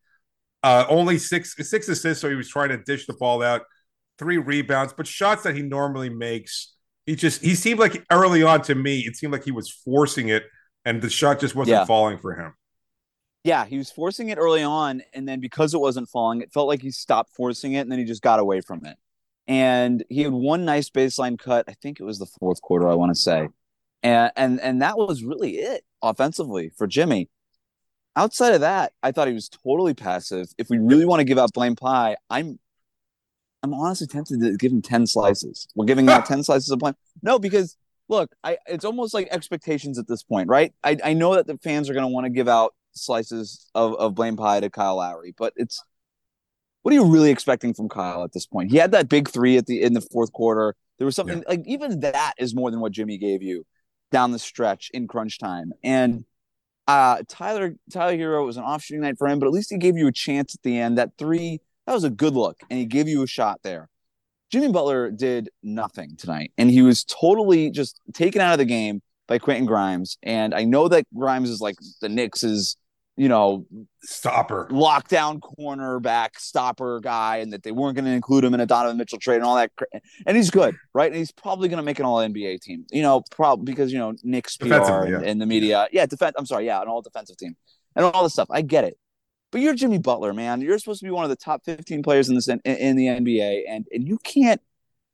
uh, 0.63 0.87
only 0.89 1.19
six 1.19 1.55
six 1.69 1.89
assists, 1.89 2.21
so 2.21 2.29
he 2.29 2.35
was 2.35 2.49
trying 2.49 2.71
to 2.71 2.79
dish 2.79 3.07
the 3.07 3.15
ball 3.15 3.43
out, 3.43 3.63
three 4.19 4.39
rebounds, 4.39 4.93
but 4.93 5.07
shots 5.07 5.43
that 5.43 5.55
he 5.55 5.63
normally 5.63 6.09
makes, 6.09 6.75
he 7.05 7.15
just 7.15 7.43
he 7.43 7.55
seemed 7.55 7.79
like 7.79 8.05
early 8.11 8.43
on 8.43 8.63
to 8.63 8.75
me, 8.75 9.01
it 9.01 9.17
seemed 9.17 9.33
like 9.33 9.45
he 9.45 9.53
was 9.53 9.71
forcing 9.71 10.29
it, 10.29 10.45
and 10.85 11.03
the 11.03 11.11
shot 11.11 11.39
just 11.39 11.55
wasn't 11.55 11.77
yeah. 11.77 11.85
falling 11.85 12.19
for 12.19 12.35
him. 12.35 12.55
Yeah, 13.45 13.65
he 13.65 13.79
was 13.79 13.93
forcing 13.93 14.31
it 14.31 14.39
early 14.39 14.65
on, 14.65 15.03
and 15.15 15.29
then 15.29 15.39
because 15.39 15.75
it 15.75 15.79
wasn't 15.79 16.09
falling, 16.09 16.41
it 16.41 16.53
felt 16.53 16.67
like 16.67 16.83
he 16.83 16.91
stopped 16.91 17.31
forcing 17.37 17.75
it, 17.75 17.81
and 17.81 17.93
then 17.93 18.01
he 18.01 18.05
just 18.05 18.23
got 18.23 18.41
away 18.41 18.61
from 18.61 18.85
it. 18.85 18.97
And 19.49 20.05
he 20.09 20.23
had 20.23 20.33
one 20.33 20.65
nice 20.65 20.91
baseline 20.91 21.39
cut. 21.39 21.67
I 21.69 21.75
think 21.75 22.01
it 22.01 22.05
was 22.05 22.19
the 22.19 22.27
fourth 22.27 22.61
quarter. 22.63 22.89
I 22.89 22.95
want 22.95 23.11
to 23.11 23.21
say 23.21 23.49
and 24.07 24.33
and 24.37 24.61
and 24.61 24.83
that 24.83 24.97
was 24.97 25.25
really 25.25 25.57
it 25.57 25.85
offensively 26.03 26.71
for 26.77 26.87
Jimmy. 26.87 27.29
Outside 28.15 28.55
of 28.55 28.61
that, 28.63 28.93
I 29.03 29.13
thought 29.13 29.29
he 29.29 29.35
was 29.35 29.49
totally 29.49 29.95
passive. 29.95 30.47
If 30.57 30.71
we 30.71 30.79
really 30.79 31.05
want 31.05 31.21
to 31.21 31.25
give 31.25 31.39
out 31.39 31.53
blame 31.53 31.77
pie, 31.77 32.17
I'm 32.31 32.59
I'm 33.63 33.75
honestly 33.75 34.07
tempted 34.07 34.41
to 34.41 34.57
give 34.57 34.71
him 34.71 34.81
10 34.81 35.07
slices. 35.07 35.67
We're 35.75 35.87
giving 35.87 36.09
out 36.09 36.25
10 36.27 36.45
slices 36.45 36.71
of 36.71 36.79
blame. 36.79 36.95
No, 37.23 37.39
because 37.39 37.77
look, 38.09 38.31
I 38.45 38.59
it's 38.67 38.85
almost 38.85 39.13
like 39.13 39.29
expectations 39.31 39.99
at 39.99 40.07
this 40.07 40.23
point, 40.23 40.49
right? 40.49 40.73
I, 40.85 40.97
I 41.05 41.13
know 41.15 41.35
that 41.35 41.47
the 41.47 41.59
fans 41.59 41.91
are 41.91 41.95
gonna 41.95 42.09
want 42.09 42.27
to 42.27 42.31
give 42.31 42.49
out 42.49 42.75
slices 42.93 43.69
of, 43.75 43.95
of 43.97 44.15
blame 44.15 44.37
pie 44.37 44.61
to 44.61 44.71
Kyle 44.71 44.97
Lowry, 44.97 45.35
but 45.37 45.53
it's 45.57 45.83
what 46.87 46.93
are 46.93 46.99
you 46.99 47.05
really 47.05 47.33
expecting 47.33 47.75
from 47.75 47.89
Kyle 47.89 48.23
at 48.23 48.33
this 48.33 48.47
point? 48.47 48.71
He 48.71 48.77
had 48.77 48.93
that 48.93 49.09
big 49.09 49.29
three 49.29 49.57
at 49.57 49.67
the 49.67 49.83
in 49.83 49.93
the 49.93 50.01
fourth 50.01 50.33
quarter. 50.33 50.77
There 50.99 51.05
was 51.05 51.17
something 51.17 51.39
yeah. 51.39 51.49
like 51.49 51.63
even 51.67 51.99
that 51.99 52.35
is 52.39 52.55
more 52.55 52.71
than 52.71 52.79
what 52.79 52.93
Jimmy 52.93 53.19
gave 53.19 53.43
you 53.43 53.67
down 54.13 54.31
the 54.31 54.39
stretch 54.39 54.89
in 54.95 55.09
crunch 55.09 55.41
time. 55.41 55.73
And 55.83 56.25
uh, 56.87 57.23
Tyler 57.29 57.75
Tyler 57.91 58.17
Herro 58.17 58.47
was 58.47 58.57
an 58.57 58.63
off 58.63 58.85
shooting 58.85 59.01
night 59.01 59.19
for 59.19 59.27
him, 59.27 59.41
but 59.41 59.47
at 59.47 59.53
least 59.53 59.73
he 59.73 59.79
gave 59.79 59.97
you 59.97 60.07
a 60.07 60.13
chance 60.13 60.55
at 60.55 60.63
the 60.63 60.79
end. 60.79 60.97
That 60.97 61.11
three, 61.19 61.61
that 61.89 61.93
was 61.93 62.05
a 62.05 62.09
good 62.09 62.35
look, 62.35 62.61
and 62.71 62.79
he 62.79 62.87
gave 62.87 63.09
you 63.09 63.25
a 63.25 63.27
shot 63.27 63.63
there. 63.65 63.89
Jimmy 64.53 64.71
Butler 64.71 65.11
did 65.11 65.51
nothing 65.65 66.15
tonight, 66.17 66.53
and 66.57 66.71
he 66.71 66.83
was 66.83 67.03
totally 67.03 67.73
just 67.73 68.01
taken 68.15 68.41
out 68.41 68.53
of 68.53 68.59
the 68.59 68.65
game 68.65 69.03
by 69.27 69.41
Quentin 69.41 69.67
Grimes. 69.67 70.19
And 70.23 70.55
I 70.55 70.63
know 70.63 70.87
that 70.87 71.05
Grimes 71.13 71.51
is 71.51 71.61
like 71.61 71.75
the 72.01 72.09
Knicks' 72.09 72.77
you 73.17 73.29
know, 73.29 73.67
stopper, 74.03 74.69
lockdown 74.71 75.41
cornerback, 75.41 76.39
stopper 76.39 77.01
guy, 77.01 77.39
and 77.39 77.53
that 77.53 77.63
they 77.63 77.73
weren't 77.73 77.95
going 77.95 78.05
to 78.05 78.11
include 78.11 78.45
him 78.45 78.53
in 78.53 78.61
a 78.61 78.67
Donovan 78.67 78.99
Mitchell 78.99 79.19
trade 79.19 79.37
and 79.37 79.45
all 79.45 79.57
that. 79.57 79.71
And 80.27 80.37
he's 80.37 80.51
good, 80.51 80.77
right? 80.93 81.11
And 81.11 81.17
he's 81.17 81.33
probably 81.33 81.69
going 81.69 81.79
to 81.79 81.83
make 81.83 81.99
an 81.99 82.05
All 82.05 82.19
NBA 82.19 82.61
team, 82.61 82.85
you 82.91 83.03
know, 83.03 83.23
probably 83.31 83.65
because 83.65 83.91
you 83.93 83.99
know 83.99 84.15
Knicks 84.23 84.57
PR 84.59 84.75
and, 84.75 85.25
and, 85.25 85.41
the 85.41 85.47
media, 85.47 85.89
yeah, 85.93 86.05
defense. 86.05 86.35
I'm 86.37 86.47
sorry, 86.47 86.67
yeah, 86.67 86.83
an 86.83 86.89
all 86.89 87.01
defensive 87.01 87.39
team 87.39 87.57
and 87.95 88.05
all 88.05 88.23
this 88.23 88.35
stuff. 88.35 88.49
I 88.51 88.61
get 88.61 88.85
it, 88.85 88.99
but 89.51 89.63
you're 89.63 89.75
Jimmy 89.75 89.99
Butler, 89.99 90.35
man. 90.35 90.61
You're 90.61 90.79
supposed 90.79 91.01
to 91.01 91.07
be 91.07 91.11
one 91.11 91.25
of 91.25 91.31
the 91.31 91.37
top 91.37 91.65
15 91.65 92.03
players 92.03 92.29
in 92.29 92.35
this 92.35 92.49
in, 92.49 92.61
in 92.65 92.97
the 92.97 93.07
NBA, 93.07 93.63
and 93.67 93.87
and 93.93 94.07
you 94.07 94.19
can't 94.19 94.61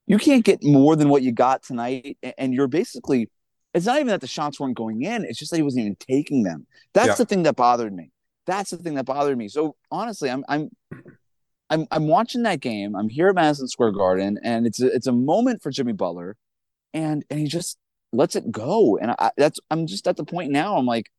you 0.06 0.18
can't 0.18 0.44
get 0.44 0.64
more 0.64 0.96
than 0.96 1.08
what 1.08 1.22
you 1.22 1.30
got 1.30 1.62
tonight, 1.62 2.18
and 2.36 2.52
you're 2.52 2.66
basically 2.66 3.30
it's 3.74 3.86
not 3.86 3.96
even 3.96 4.08
that 4.08 4.20
the 4.20 4.26
shots 4.26 4.60
weren't 4.60 4.76
going 4.76 5.02
in. 5.02 5.24
It's 5.24 5.38
just 5.38 5.50
that 5.50 5.56
he 5.56 5.62
wasn't 5.62 5.82
even 5.82 5.96
taking 5.96 6.42
them. 6.42 6.66
That's 6.92 7.08
yeah. 7.08 7.14
the 7.14 7.24
thing 7.24 7.42
that 7.44 7.56
bothered 7.56 7.92
me. 7.92 8.10
That's 8.46 8.70
the 8.70 8.76
thing 8.76 8.94
that 8.94 9.06
bothered 9.06 9.38
me. 9.38 9.48
So 9.48 9.76
honestly, 9.90 10.30
I'm 10.30 10.44
I'm 10.48 10.70
I'm 11.70 11.86
I'm 11.90 12.08
watching 12.08 12.42
that 12.42 12.60
game. 12.60 12.94
I'm 12.94 13.08
here 13.08 13.28
at 13.28 13.34
Madison 13.34 13.68
Square 13.68 13.92
Garden, 13.92 14.38
and 14.42 14.66
it's 14.66 14.80
a, 14.80 14.88
it's 14.88 15.06
a 15.06 15.12
moment 15.12 15.62
for 15.62 15.70
Jimmy 15.70 15.92
Butler, 15.92 16.36
and 16.92 17.24
and 17.30 17.40
he 17.40 17.46
just 17.46 17.78
lets 18.12 18.36
it 18.36 18.50
go. 18.50 18.98
And 18.98 19.12
I, 19.12 19.30
that's 19.36 19.58
I'm 19.70 19.86
just 19.86 20.06
at 20.06 20.16
the 20.16 20.24
point 20.24 20.50
now. 20.50 20.76
I'm 20.76 20.86
like, 20.86 21.10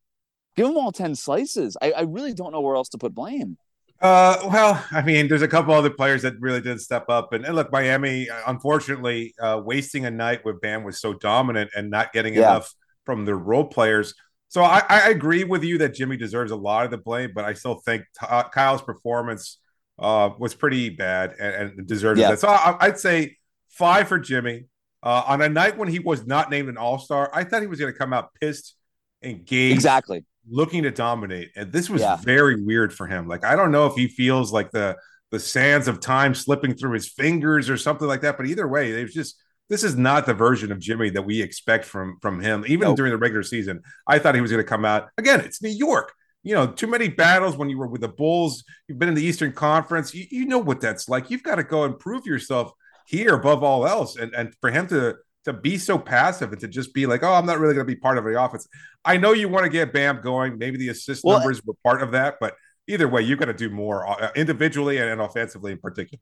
give 0.56 0.68
him 0.68 0.78
all 0.78 0.92
ten 0.92 1.16
slices. 1.16 1.76
I, 1.82 1.92
I 1.92 2.02
really 2.02 2.34
don't 2.34 2.52
know 2.52 2.62
where 2.62 2.76
else 2.76 2.90
to 2.90 2.98
put 2.98 3.16
blame. 3.16 3.58
Uh, 4.04 4.50
well, 4.52 4.86
I 4.92 5.02
mean, 5.02 5.30
there's 5.30 5.44
a 5.44 5.48
couple 5.48 5.74
other 5.74 5.90
players 5.90 6.24
that 6.24 6.34
really 6.42 6.60
did 6.60 6.82
step 6.82 7.06
up, 7.08 7.32
and, 7.32 7.46
and 7.46 7.56
look, 7.56 7.72
Miami, 7.72 8.28
unfortunately, 8.46 9.34
uh, 9.40 9.62
wasting 9.64 10.06
a 10.06 10.12
night 10.12 10.44
with 10.44 10.60
Bam 10.60 10.84
was 10.84 11.00
so 11.00 11.14
dominant 11.14 11.72
and 11.74 11.90
not 11.90 12.12
getting 12.12 12.34
yeah. 12.34 12.42
enough 12.42 12.76
from 13.06 13.24
the 13.24 13.34
role 13.34 13.64
players. 13.64 14.14
So 14.50 14.62
I, 14.62 14.84
I, 14.90 15.10
agree 15.10 15.46
with 15.46 15.64
you 15.64 15.78
that 15.80 15.96
Jimmy 15.96 16.18
deserves 16.18 16.52
a 16.52 16.56
lot 16.56 16.84
of 16.84 16.92
the 16.92 16.98
blame, 16.98 17.32
but 17.34 17.46
I 17.46 17.54
still 17.54 17.76
think 17.76 18.04
t- 18.20 18.28
uh, 18.30 18.44
Kyle's 18.50 18.82
performance 18.82 19.58
uh, 19.98 20.32
was 20.38 20.54
pretty 20.54 20.90
bad 20.90 21.36
and, 21.40 21.80
and 21.80 21.88
deserves 21.88 22.20
yeah. 22.20 22.32
that. 22.32 22.40
So 22.40 22.50
I, 22.50 22.88
would 22.88 23.00
say 23.00 23.38
five 23.70 24.10
for 24.10 24.20
Jimmy. 24.20 24.66
Uh, 25.02 25.24
on 25.28 25.42
a 25.42 25.50
night 25.50 25.78
when 25.78 25.88
he 25.88 26.00
was 26.00 26.28
not 26.28 26.50
named 26.50 26.70
an 26.70 26.78
All 26.78 27.00
Star, 27.00 27.32
I 27.34 27.46
thought 27.46 27.62
he 27.62 27.68
was 27.68 27.80
going 27.80 27.92
to 27.92 27.98
come 27.98 28.14
out 28.14 28.30
pissed, 28.40 28.76
and 29.22 29.34
engaged, 29.34 29.76
exactly 29.76 30.24
looking 30.50 30.84
to 30.84 30.92
dominate. 30.92 31.52
And 31.56 31.72
this 31.72 31.90
was 31.90 32.02
yeah. 32.02 32.18
very 32.18 32.62
weird 32.62 32.94
for 32.94 33.08
him. 33.08 33.28
Like 33.28 33.46
I 33.46 33.56
don't 33.56 33.72
know 33.72 33.88
if 33.88 33.96
he 33.96 34.08
feels 34.08 34.52
like 34.52 34.72
the 34.72 34.98
the 35.32 35.40
sands 35.40 35.88
of 35.88 36.00
time 36.00 36.36
slipping 36.36 36.76
through 36.76 36.94
his 36.94 37.10
fingers 37.10 37.70
or 37.70 37.78
something 37.78 38.08
like 38.08 38.22
that. 38.22 38.38
But 38.38 38.46
either 38.46 38.68
way, 38.68 38.92
it 38.92 39.04
was 39.04 39.14
just 39.14 39.42
this 39.70 39.84
is 39.84 39.96
not 39.96 40.26
the 40.26 40.34
version 40.34 40.72
of 40.72 40.80
Jimmy 40.80 41.10
that 41.12 41.24
we 41.24 41.42
expect 41.42 41.86
from 41.86 42.18
from 42.22 42.40
him. 42.42 42.64
Even 42.68 42.94
during 42.96 43.12
the 43.12 43.18
regular 43.18 43.44
season, 43.44 43.82
I 44.06 44.20
thought 44.20 44.36
he 44.36 44.42
was 44.42 44.52
going 44.52 44.64
to 44.64 44.70
come 44.70 44.86
out 44.86 45.10
again. 45.18 45.40
It's 45.40 45.62
New 45.62 45.70
York. 45.70 46.14
you 46.44 46.54
know, 46.54 46.68
too 46.68 46.88
many 46.88 47.08
battles 47.08 47.56
when 47.56 47.70
you 47.70 47.78
were 47.78 47.88
with 47.88 48.02
the 48.02 48.10
Bulls. 48.10 48.64
You've 48.88 49.00
been 49.00 49.10
in 49.10 49.16
the 49.16 49.24
Eastern 49.24 49.54
Conference. 49.54 50.14
You, 50.14 50.26
you 50.30 50.46
know 50.46 50.60
what 50.60 50.82
that's 50.82 51.08
like. 51.08 51.30
You've 51.30 51.44
got 51.44 51.56
to 51.56 51.64
go 51.64 51.86
and 51.86 51.98
prove 51.98 52.26
yourself 52.26 52.72
here 53.08 53.34
above 53.34 53.64
all 53.64 53.88
else. 53.88 54.18
And 54.18 54.34
and 54.36 54.54
for 54.60 54.70
him 54.70 54.88
to 54.88 55.16
to 55.46 55.54
be 55.54 55.78
so 55.78 55.98
passive 55.98 56.52
and 56.52 56.62
to 56.62 56.68
just 56.68 56.94
be 56.94 57.06
like, 57.06 57.24
oh, 57.24 57.34
I'm 57.34 57.46
not 57.46 57.60
really 57.60 57.74
going 57.74 57.86
to 57.86 57.92
be 57.92 58.00
part 58.00 58.18
of 58.18 58.24
the 58.24 58.42
offense. 58.42 58.68
I 59.04 59.18
know 59.18 59.34
you 59.34 59.50
want 59.50 59.66
to 59.66 59.70
get 59.70 59.94
Bam 59.94 60.22
going. 60.22 60.58
Maybe 60.58 60.78
the 60.78 60.90
assist 60.90 61.24
well, 61.24 61.40
numbers 61.40 61.62
were 61.66 61.74
part 61.84 62.02
of 62.02 62.12
that, 62.12 62.36
but 62.40 62.56
either 62.88 63.08
way, 63.08 63.22
you've 63.22 63.40
got 63.40 63.46
to 63.46 63.54
do 63.54 63.70
more 63.70 64.08
uh, 64.08 64.30
individually 64.36 64.98
and 64.98 65.20
offensively 65.20 65.72
in 65.74 65.80
particular. 65.80 66.22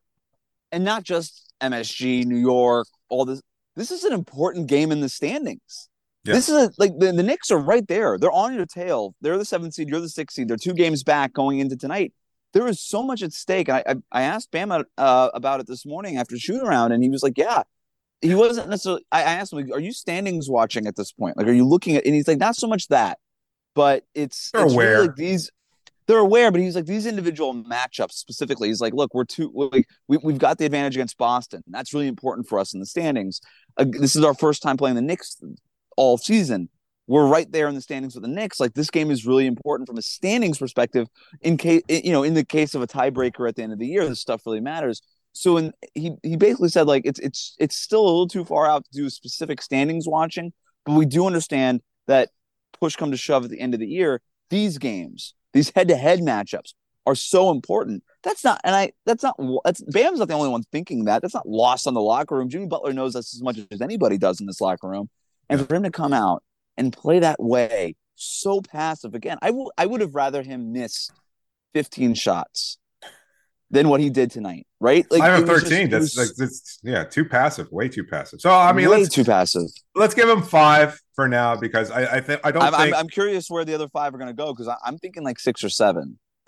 And 0.72 0.84
not 0.84 1.04
just 1.04 1.54
MSG, 1.62 2.26
New 2.26 2.38
York, 2.38 2.88
all 3.10 3.26
this. 3.26 3.42
This 3.76 3.92
is 3.92 4.04
an 4.04 4.14
important 4.14 4.68
game 4.68 4.92
in 4.92 5.00
the 5.00 5.10
standings. 5.10 5.90
Yeah. 6.24 6.34
This 6.34 6.50
is 6.50 6.56
a, 6.56 6.72
like 6.78 6.92
the, 6.98 7.12
the 7.12 7.24
Knicks 7.24 7.52
are 7.52 7.58
right 7.58 7.88
there. 7.88 8.18
They're 8.18 8.32
on 8.32 8.54
your 8.54 8.66
tail. 8.66 9.16
They're 9.22 9.38
the 9.38 9.46
seventh 9.46 9.74
seed. 9.74 9.90
You're 9.90 10.02
the 10.02 10.10
sixth 10.10 10.36
seed. 10.36 10.48
They're 10.48 10.58
two 10.58 10.74
games 10.74 11.04
back 11.04 11.34
going 11.34 11.60
into 11.60 11.78
tonight. 11.78 12.14
There 12.54 12.68
is 12.68 12.82
so 12.82 13.02
much 13.02 13.24
at 13.24 13.32
stake. 13.32 13.70
I 13.70 13.84
I, 13.88 13.96
I 14.12 14.22
asked 14.24 14.52
Bama 14.52 14.84
uh, 14.98 15.30
about 15.34 15.62
it 15.62 15.68
this 15.68 15.86
morning 15.86 16.18
after 16.18 16.38
shoot 16.38 16.62
around, 16.62 16.92
and 16.92 17.02
he 17.04 17.10
was 17.10 17.24
like, 17.24 17.38
"Yeah." 17.38 17.64
He 18.22 18.36
wasn't 18.36 18.70
necessarily. 18.70 19.04
I, 19.12 19.24
asked 19.24 19.54
him, 19.54 19.72
"Are 19.74 19.80
you 19.80 19.94
standings 19.94 20.50
watching 20.50 20.88
at 20.88 20.96
this 20.96 21.12
point? 21.12 21.38
Like, 21.38 21.48
are 21.48 21.54
you 21.54 21.68
looking 21.68 21.96
at?" 21.96 22.06
And 22.06 22.14
he's 22.14 22.28
like, 22.28 22.38
"Not 22.38 22.56
so 22.56 22.68
much 22.68 22.88
that, 22.90 23.18
but 23.74 24.04
it's, 24.14 24.52
they're 24.52 24.66
it's 24.66 24.74
aware. 24.74 24.92
Really 24.94 25.08
like 25.08 25.16
these 25.16 25.52
they're 26.08 26.20
aware, 26.20 26.52
but 26.52 26.60
he's 26.60 26.76
like 26.76 26.86
these 26.86 27.06
individual 27.06 27.54
matchups 27.54 28.14
specifically. 28.14 28.68
He's 28.68 28.82
like, 28.82 28.94
look, 28.94 29.14
we're 29.14 29.24
two, 29.24 29.50
we, 29.54 30.18
we've 30.18 30.40
got 30.40 30.58
the 30.58 30.66
advantage 30.66 30.96
against 30.96 31.18
Boston. 31.18 31.64
That's 31.68 31.94
really 31.94 32.08
important 32.08 32.50
for 32.50 32.60
us 32.60 32.74
in 32.74 32.80
the 32.80 32.86
standings. 32.86 33.40
Uh, 33.78 33.86
this 33.88 34.16
is 34.16 34.24
our 34.24 34.34
first 34.34 34.62
time 34.62 34.78
playing 34.78 34.96
the 34.96 35.02
Knicks 35.02 35.42
all 35.96 36.18
season 36.18 36.70
we're 37.12 37.28
right 37.28 37.52
there 37.52 37.68
in 37.68 37.76
the 37.76 37.82
standings 37.82 38.16
with 38.16 38.24
the 38.24 38.30
Knicks. 38.30 38.60
Like 38.60 38.74
this 38.74 38.90
game 38.90 39.12
is 39.12 39.26
really 39.26 39.46
important 39.46 39.88
from 39.88 39.98
a 39.98 40.02
standings 40.02 40.58
perspective. 40.58 41.08
In 41.42 41.58
case 41.58 41.82
you 41.90 42.14
know, 42.14 42.24
in 42.24 42.34
the 42.34 42.46
case 42.46 42.74
of 42.74 42.82
a 42.82 42.88
tiebreaker 42.88 43.50
at 43.50 43.56
the 43.58 43.64
end 43.64 43.74
of 43.74 43.80
the 43.80 43.88
year, 43.88 44.08
this 44.08 44.22
stuff 44.22 44.44
really 44.46 44.62
matters. 44.62 45.02
So, 45.34 45.58
and 45.58 45.74
he 45.94 46.12
he 46.24 46.36
basically 46.36 46.70
said 46.70 46.88
like 46.88 47.04
it's 47.06 47.20
it's 47.20 47.56
it's 47.60 47.76
still 47.76 48.02
a 48.02 48.08
little 48.08 48.28
too 48.28 48.46
far 48.46 48.68
out 48.68 48.84
to 48.86 48.92
do 48.92 49.10
specific 49.10 49.62
standings 49.62 50.08
watching, 50.08 50.54
but 50.86 50.94
we 50.94 51.06
do 51.06 51.26
understand 51.26 51.82
that 52.08 52.30
push 52.80 52.96
come 52.96 53.12
to 53.12 53.18
shove 53.18 53.46
at 53.46 53.50
the 53.50 53.60
end 53.60 53.74
of 53.74 53.80
the 53.80 53.88
year, 53.88 54.22
these 54.50 54.78
games, 54.78 55.34
these 55.54 55.72
head 55.76 55.88
to 55.88 55.96
head 55.96 56.20
matchups 56.20 56.74
are 57.06 57.16
so 57.16 57.50
important. 57.50 58.04
That's 58.24 58.44
not, 58.44 58.62
and 58.64 58.76
I, 58.76 58.92
that's 59.06 59.24
not, 59.24 59.36
that's 59.66 59.82
Bam's 59.82 60.20
not 60.20 60.28
the 60.28 60.36
only 60.36 60.50
one 60.50 60.64
thinking 60.72 61.06
that. 61.06 61.22
That's 61.22 61.34
not 61.34 61.48
lost 61.48 61.88
on 61.88 61.96
the 61.96 62.02
locker 62.02 62.38
room. 62.38 62.50
Jimmy 62.50 62.68
Butler 62.68 62.94
knows 62.94 63.14
this 63.14 63.34
as 63.34 63.42
much 63.42 63.58
as 63.72 63.82
anybody 63.82 64.20
does 64.20 64.40
in 64.40 64.46
this 64.46 64.62
locker 64.62 64.88
room. 64.88 65.10
And 65.50 65.68
for 65.68 65.76
him 65.76 65.84
to 65.84 65.92
come 65.92 66.14
out 66.14 66.44
and 66.78 66.94
play 66.94 67.20
that 67.20 67.42
way 67.42 67.96
so 68.16 68.62
passive 68.62 69.16
again 69.16 69.38
i 69.42 69.50
will 69.52 69.72
i 69.78 69.86
would 69.86 70.02
have 70.02 70.16
rather 70.16 70.44
him 70.44 70.72
miss 70.72 71.10
15 71.74 72.14
shots 72.14 72.78
than 73.72 73.90
what 73.90 74.00
he 74.00 74.10
did 74.10 74.30
tonight 74.30 74.68
right? 74.80 75.06
Like 75.10 75.22
i 75.22 75.36
have 75.36 75.46
13 75.46 75.90
just, 75.90 76.16
that's 76.16 76.18
like 76.18 76.36
that's 76.36 76.80
yeah 76.84 77.04
too 77.04 77.26
passive 77.26 77.72
way 77.72 77.88
too 77.88 78.04
passive. 78.04 78.42
So 78.42 78.52
i 78.52 78.72
mean 78.74 78.90
way 78.90 78.98
let's 78.98 79.14
too 79.14 79.24
passive. 79.24 79.68
let's 79.96 80.14
give 80.14 80.30
him 80.30 80.44
five 80.44 81.00
for 81.16 81.28
now 81.28 81.56
because 81.56 81.90
i 81.92 82.18
i 82.18 82.22
think 82.22 82.42
i 82.44 82.52
don't 82.52 82.64
I'm, 82.64 82.74
think... 82.74 82.94
I'm, 82.94 83.02
I'm, 83.02 83.08
curious 83.08 83.50
where 83.50 83.66
the 83.66 83.74
other 83.74 83.88
five 83.88 84.14
are 84.14 84.18
going 84.18 84.28
to 84.28 84.34
go 84.34 84.54
because 84.54 84.74
i'm 84.84 84.98
thinking 84.98 85.24
like 85.24 85.40
six 85.40 85.64
or 85.64 85.70
seven. 85.70 86.20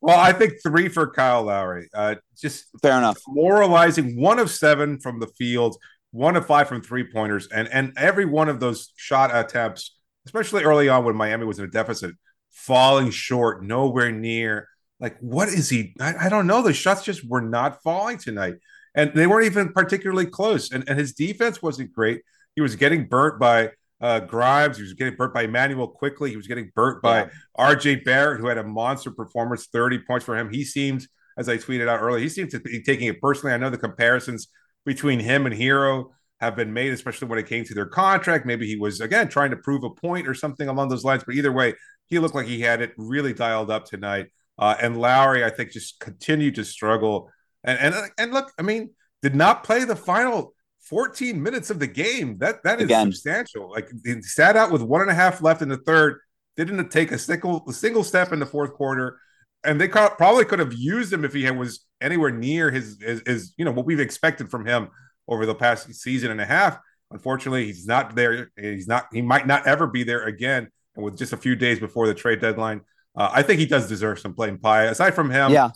Well 0.00 0.18
i 0.18 0.32
think 0.32 0.54
three 0.62 0.88
for 0.88 1.08
kyle 1.10 1.44
lowry 1.44 1.88
uh 1.94 2.16
just 2.36 2.66
fair 2.82 2.96
enough. 2.96 3.18
moralizing 3.28 4.20
one 4.20 4.38
of 4.38 4.50
seven 4.50 4.98
from 4.98 5.20
the 5.20 5.26
field 5.26 5.76
one 6.10 6.36
of 6.36 6.46
five 6.46 6.68
from 6.68 6.82
three 6.82 7.04
pointers, 7.04 7.48
and 7.48 7.68
and 7.68 7.92
every 7.96 8.24
one 8.24 8.48
of 8.48 8.60
those 8.60 8.92
shot 8.96 9.34
attempts, 9.34 9.96
especially 10.26 10.64
early 10.64 10.88
on 10.88 11.04
when 11.04 11.16
Miami 11.16 11.44
was 11.44 11.58
in 11.58 11.64
a 11.64 11.70
deficit, 11.70 12.14
falling 12.50 13.10
short, 13.10 13.62
nowhere 13.62 14.12
near. 14.12 14.68
Like, 15.00 15.18
what 15.20 15.48
is 15.48 15.68
he? 15.68 15.94
I, 16.00 16.26
I 16.26 16.28
don't 16.28 16.46
know. 16.46 16.62
The 16.62 16.72
shots 16.72 17.04
just 17.04 17.28
were 17.28 17.40
not 17.40 17.82
falling 17.82 18.18
tonight, 18.18 18.54
and 18.94 19.12
they 19.14 19.26
weren't 19.26 19.46
even 19.46 19.72
particularly 19.72 20.26
close. 20.26 20.72
And 20.72 20.84
and 20.88 20.98
his 20.98 21.12
defense 21.12 21.62
wasn't 21.62 21.92
great. 21.92 22.22
He 22.54 22.60
was 22.60 22.76
getting 22.76 23.06
burnt 23.06 23.38
by 23.38 23.70
uh, 24.00 24.20
Grimes. 24.20 24.76
He 24.76 24.82
was 24.82 24.94
getting 24.94 25.14
burnt 25.14 25.34
by 25.34 25.42
Immanuel 25.42 25.88
Quickley. 25.88 26.30
He 26.30 26.36
was 26.36 26.46
getting 26.46 26.72
burnt 26.74 27.02
by 27.02 27.20
yeah. 27.20 27.28
RJ 27.58 28.04
Barrett, 28.04 28.40
who 28.40 28.48
had 28.48 28.58
a 28.58 28.64
monster 28.64 29.10
performance, 29.10 29.68
30 29.72 30.00
points 30.00 30.24
for 30.24 30.36
him. 30.36 30.50
He 30.50 30.64
seemed, 30.64 31.06
as 31.36 31.48
I 31.48 31.56
tweeted 31.56 31.88
out 31.88 32.00
earlier, 32.00 32.20
he 32.20 32.28
seemed 32.28 32.50
to 32.50 32.60
be 32.60 32.82
taking 32.82 33.08
it 33.08 33.20
personally. 33.20 33.54
I 33.54 33.58
know 33.58 33.70
the 33.70 33.78
comparisons 33.78 34.48
between 34.84 35.20
him 35.20 35.46
and 35.46 35.54
Herro 35.54 36.10
have 36.40 36.56
been 36.56 36.72
made, 36.72 36.92
especially 36.92 37.28
when 37.28 37.38
it 37.38 37.46
came 37.46 37.64
to 37.64 37.74
their 37.74 37.86
contract. 37.86 38.46
Maybe 38.46 38.66
he 38.66 38.76
was 38.76 39.00
again 39.00 39.28
trying 39.28 39.50
to 39.50 39.56
prove 39.56 39.82
a 39.84 39.90
point 39.90 40.28
or 40.28 40.34
something 40.34 40.68
along 40.68 40.88
those 40.88 41.04
lines. 41.04 41.24
But 41.24 41.34
either 41.34 41.52
way, 41.52 41.74
he 42.06 42.18
looked 42.18 42.34
like 42.34 42.46
he 42.46 42.60
had 42.60 42.80
it 42.80 42.92
really 42.96 43.32
dialed 43.32 43.70
up 43.70 43.84
tonight. 43.84 44.28
Uh, 44.58 44.74
and 44.80 45.00
Lowry, 45.00 45.44
I 45.44 45.50
think, 45.50 45.70
just 45.70 46.00
continued 46.00 46.56
to 46.56 46.64
struggle. 46.64 47.30
And 47.64 47.78
and 47.78 48.10
and 48.18 48.32
look, 48.32 48.52
I 48.58 48.62
mean, 48.62 48.90
did 49.22 49.34
not 49.34 49.64
play 49.64 49.84
the 49.84 49.96
final 49.96 50.54
14 50.80 51.40
minutes 51.42 51.70
of 51.70 51.78
the 51.78 51.86
game. 51.86 52.38
That 52.38 52.62
that 52.64 52.78
is 52.78 52.86
again. 52.86 53.12
substantial. 53.12 53.70
Like 53.70 53.88
he 54.04 54.20
sat 54.22 54.56
out 54.56 54.72
with 54.72 54.82
one 54.82 55.00
and 55.00 55.10
a 55.10 55.14
half 55.14 55.42
left 55.42 55.62
in 55.62 55.68
the 55.68 55.76
third. 55.76 56.20
Didn't 56.56 56.90
take 56.90 57.12
a 57.12 57.18
single 57.18 57.64
a 57.68 57.72
single 57.72 58.02
step 58.02 58.32
in 58.32 58.40
the 58.40 58.46
fourth 58.46 58.72
quarter 58.72 59.18
and 59.64 59.80
they 59.80 59.88
probably 59.88 60.44
could 60.44 60.58
have 60.58 60.72
used 60.72 61.12
him 61.12 61.24
if 61.24 61.32
he 61.32 61.50
was 61.50 61.84
anywhere 62.00 62.30
near 62.30 62.70
his, 62.70 62.98
his, 63.00 63.22
his 63.26 63.54
you 63.56 63.64
know 63.64 63.72
what 63.72 63.86
we've 63.86 64.00
expected 64.00 64.50
from 64.50 64.64
him 64.64 64.88
over 65.26 65.46
the 65.46 65.54
past 65.54 65.92
season 65.94 66.30
and 66.30 66.40
a 66.40 66.46
half. 66.46 66.78
Unfortunately, 67.10 67.66
he's 67.66 67.86
not 67.86 68.14
there. 68.14 68.50
He's 68.56 68.86
not. 68.86 69.06
He 69.12 69.22
might 69.22 69.46
not 69.46 69.66
ever 69.66 69.86
be 69.86 70.04
there 70.04 70.24
again. 70.24 70.68
And 70.94 71.04
with 71.04 71.16
just 71.16 71.32
a 71.32 71.36
few 71.36 71.56
days 71.56 71.80
before 71.80 72.06
the 72.06 72.14
trade 72.14 72.40
deadline, 72.40 72.82
uh, 73.18 73.30
I 73.32 73.42
think 73.42 73.60
he 73.60 73.66
does 73.66 73.88
deserve 73.88 74.18
some 74.18 74.34
playing 74.34 74.58
pie. 74.58 74.84
Aside 74.84 75.14
from 75.14 75.30
him, 75.30 75.52
yeah. 75.52 75.70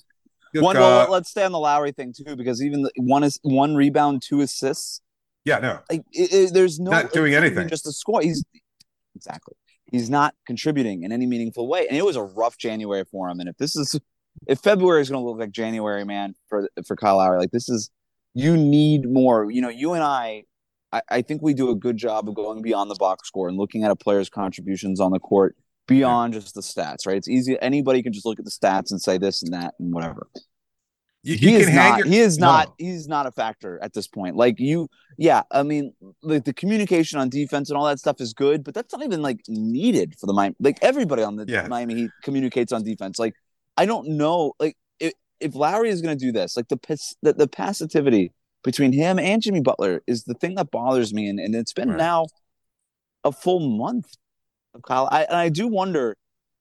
Look, 0.55 0.65
one, 0.65 0.77
well, 0.77 1.09
uh, 1.09 1.11
let's 1.11 1.31
stay 1.31 1.45
on 1.45 1.53
the 1.53 1.59
Lowry 1.59 1.93
thing 1.93 2.13
too, 2.13 2.37
because 2.37 2.63
even 2.63 2.83
the, 2.83 2.91
one 2.97 3.25
is 3.25 3.39
one 3.43 3.75
rebound, 3.75 4.23
two 4.23 4.41
assists. 4.43 5.01
Yeah, 5.45 5.59
no, 5.59 5.81
like 5.91 6.03
it, 6.13 6.33
it, 6.33 6.55
there's 6.55 6.79
no 6.79 6.91
not 6.91 7.13
doing 7.13 7.35
anything. 7.35 7.69
Just 7.69 7.87
a 7.87 7.93
score. 7.93 8.21
He's 8.21 8.45
exactly 9.17 9.55
he's 9.93 10.11
not 10.11 10.35
contributing 10.47 11.05
in 11.05 11.13
any 11.13 11.27
meaningful 11.27 11.69
way. 11.69 11.87
And 11.87 11.97
it 11.97 12.05
was 12.05 12.17
a 12.17 12.23
rough 12.23 12.57
January 12.59 13.05
for 13.05 13.29
him. 13.29 13.39
And 13.39 13.49
if 13.49 13.57
this 13.59 13.77
is 13.77 14.01
if 14.49 14.59
February 14.59 15.03
is 15.03 15.11
going 15.11 15.23
to 15.23 15.29
look 15.29 15.39
like 15.39 15.53
January, 15.53 16.05
man, 16.05 16.35
for 16.49 16.69
for 16.87 16.97
Kyle 16.97 17.19
Lowry, 17.19 17.39
like 17.39 17.53
this 17.53 17.69
is 17.69 17.91
you 18.35 18.57
need 18.57 19.09
more. 19.09 19.51
You 19.51 19.61
know, 19.61 19.69
you 19.69 19.93
and 19.93 20.03
I, 20.03 20.45
I, 20.91 21.03
I 21.09 21.23
think 21.23 21.43
we 21.43 21.55
do 21.55 21.71
a 21.71 21.77
good 21.77 21.99
job 21.99 22.29
of 22.29 22.35
going 22.35 22.63
beyond 22.63 22.91
the 22.91 22.97
box 22.97 23.29
score 23.29 23.49
and 23.49 23.57
looking 23.57 23.85
at 23.85 23.91
a 23.91 23.97
player's 23.97 24.31
contributions 24.31 24.99
on 24.99 25.13
the 25.13 25.21
court 25.21 25.55
beyond 25.93 26.35
just 26.35 26.55
the 26.55 26.61
stats. 26.61 27.07
Right? 27.07 27.17
It's 27.17 27.29
easy. 27.29 27.57
Anybody 27.61 28.03
can 28.03 28.13
just 28.13 28.27
look 28.27 28.39
at 28.39 28.45
the 28.45 28.51
stats 28.51 28.91
and 28.91 29.01
say 29.01 29.19
this 29.19 29.43
and 29.43 29.53
that 29.53 29.75
and 29.79 29.93
whatever. 29.93 30.27
You, 31.25 31.37
he, 31.37 31.55
is 31.55 31.73
not, 31.73 31.99
your... 31.99 32.07
he 32.09 32.19
is 32.19 32.39
not. 32.39 32.69
No. 32.69 32.75
He's 32.79 33.07
not 33.07 33.27
a 33.27 33.31
factor 33.31 33.79
at 33.81 33.93
this 33.93 34.09
point. 34.09 34.35
Like 34.35 34.59
you, 34.59 34.89
yeah. 35.19 35.43
I 35.53 35.63
mean, 35.63 35.93
like 36.23 36.45
the 36.45 36.53
communication 36.53 37.21
on 37.21 37.29
defense 37.29 37.71
and 37.71 37.79
all 37.79 37.85
that 37.87 38.01
stuff 38.01 38.21
is 38.21 38.33
good, 38.33 38.65
but 38.65 38.75
that's 38.75 38.93
not 38.93 39.05
even 39.05 39.23
like 39.23 39.39
needed 39.47 40.17
for 40.19 40.27
the 40.27 40.33
Miami. 40.33 40.57
Like 40.59 40.79
everybody 40.83 41.23
on 41.23 41.37
the 41.37 41.45
yeah. 41.47 41.69
Miami 41.69 41.95
Heat 41.95 42.11
communicates 42.25 42.73
on 42.73 42.83
defense. 42.83 43.21
Like 43.21 43.35
I 43.77 43.87
don't 43.87 44.09
know. 44.17 44.55
Like 44.59 44.77
if, 44.99 45.13
if 45.39 45.55
Lowry 45.55 45.91
is 45.91 46.03
going 46.03 46.19
to 46.19 46.25
do 46.25 46.33
this, 46.33 46.57
like 46.57 46.67
the, 46.67 46.79
the 47.23 47.35
the 47.35 47.47
passivity 47.47 48.33
between 48.65 48.93
him 48.93 49.21
and 49.21 49.41
Jimmy 49.41 49.61
Butler 49.61 50.03
is 50.09 50.25
the 50.25 50.35
thing 50.35 50.57
that 50.57 50.73
bothers 50.73 51.15
me, 51.15 51.29
and, 51.29 51.39
and 51.39 51.55
it's 51.55 51.73
been 51.73 51.91
right. 51.91 51.99
now 51.99 52.27
a 53.23 53.31
full 53.31 53.61
month 53.61 54.17
of 54.75 54.83
Kyle. 54.83 55.09
I 55.11 55.25
and 55.25 55.37
I 55.37 55.49
do 55.49 55.69
wonder 55.69 56.17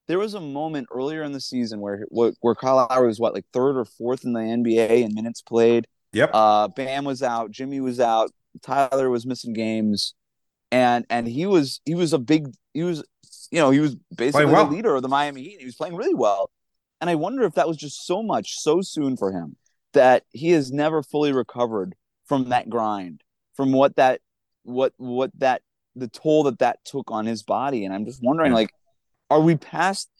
there 0.08 0.18
was 0.18 0.34
a 0.34 0.40
moment 0.40 0.88
earlier 0.92 1.22
in 1.22 1.32
the 1.32 1.40
season 1.40 1.80
where 1.80 2.04
where 2.10 2.54
Kyle 2.54 2.86
Lowry 2.90 3.06
was 3.06 3.20
what 3.20 3.34
like 3.34 3.46
third 3.52 3.76
or 3.76 3.84
fourth 3.84 4.24
in 4.24 4.32
the 4.32 4.40
NBA 4.40 5.02
in 5.02 5.14
minutes 5.14 5.42
played. 5.42 5.86
Yep. 6.12 6.30
Uh, 6.34 6.68
Bam 6.68 7.04
was 7.04 7.22
out, 7.22 7.50
Jimmy 7.50 7.80
was 7.80 7.98
out, 7.98 8.30
Tyler 8.60 9.08
was 9.08 9.24
missing 9.24 9.52
games, 9.52 10.14
and 10.70 11.06
and 11.08 11.26
he 11.26 11.46
was 11.46 11.80
he 11.84 11.94
was 11.94 12.12
a 12.12 12.18
big 12.18 12.52
he 12.74 12.82
was 12.82 13.04
you 13.50 13.58
know 13.58 13.70
he 13.70 13.80
was 13.80 13.96
basically 14.14 14.46
well. 14.46 14.66
the 14.66 14.72
leader 14.72 14.94
of 14.94 15.02
the 15.02 15.08
Miami 15.08 15.42
Heat. 15.42 15.60
He 15.60 15.64
was 15.66 15.76
playing 15.76 15.96
really 15.96 16.14
well, 16.14 16.50
and 17.00 17.08
I 17.08 17.14
wonder 17.14 17.44
if 17.44 17.54
that 17.54 17.68
was 17.68 17.76
just 17.76 18.04
so 18.06 18.22
much 18.22 18.58
so 18.58 18.82
soon 18.82 19.16
for 19.16 19.32
him 19.32 19.56
that 19.92 20.24
he 20.30 20.50
has 20.50 20.72
never 20.72 21.02
fully 21.02 21.32
recovered 21.32 21.94
from 22.26 22.48
that 22.50 22.68
grind, 22.68 23.22
from 23.54 23.72
what 23.72 23.96
that 23.96 24.20
what 24.64 24.92
what 24.96 25.30
that 25.38 25.62
the 25.94 26.08
toll 26.08 26.44
that 26.44 26.58
that 26.60 26.84
took 26.84 27.10
on 27.10 27.26
his 27.26 27.42
body. 27.42 27.84
And 27.84 27.94
I'm 27.94 28.04
just 28.04 28.22
wondering, 28.22 28.52
like 28.52 28.70
are 29.32 29.40
we 29.40 29.56
past 29.56 30.10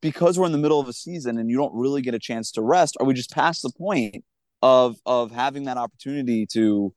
because 0.00 0.38
we're 0.38 0.46
in 0.46 0.52
the 0.52 0.58
middle 0.58 0.80
of 0.80 0.88
a 0.88 0.92
season 0.92 1.36
and 1.36 1.50
you 1.50 1.58
don't 1.58 1.74
really 1.74 2.00
get 2.00 2.14
a 2.14 2.18
chance 2.18 2.50
to 2.52 2.62
rest? 2.62 2.96
Are 2.98 3.04
we 3.04 3.12
just 3.12 3.30
past 3.30 3.62
the 3.62 3.70
point 3.70 4.24
of 4.62 4.96
of 5.04 5.30
having 5.30 5.64
that 5.64 5.76
opportunity 5.76 6.46
to 6.52 6.94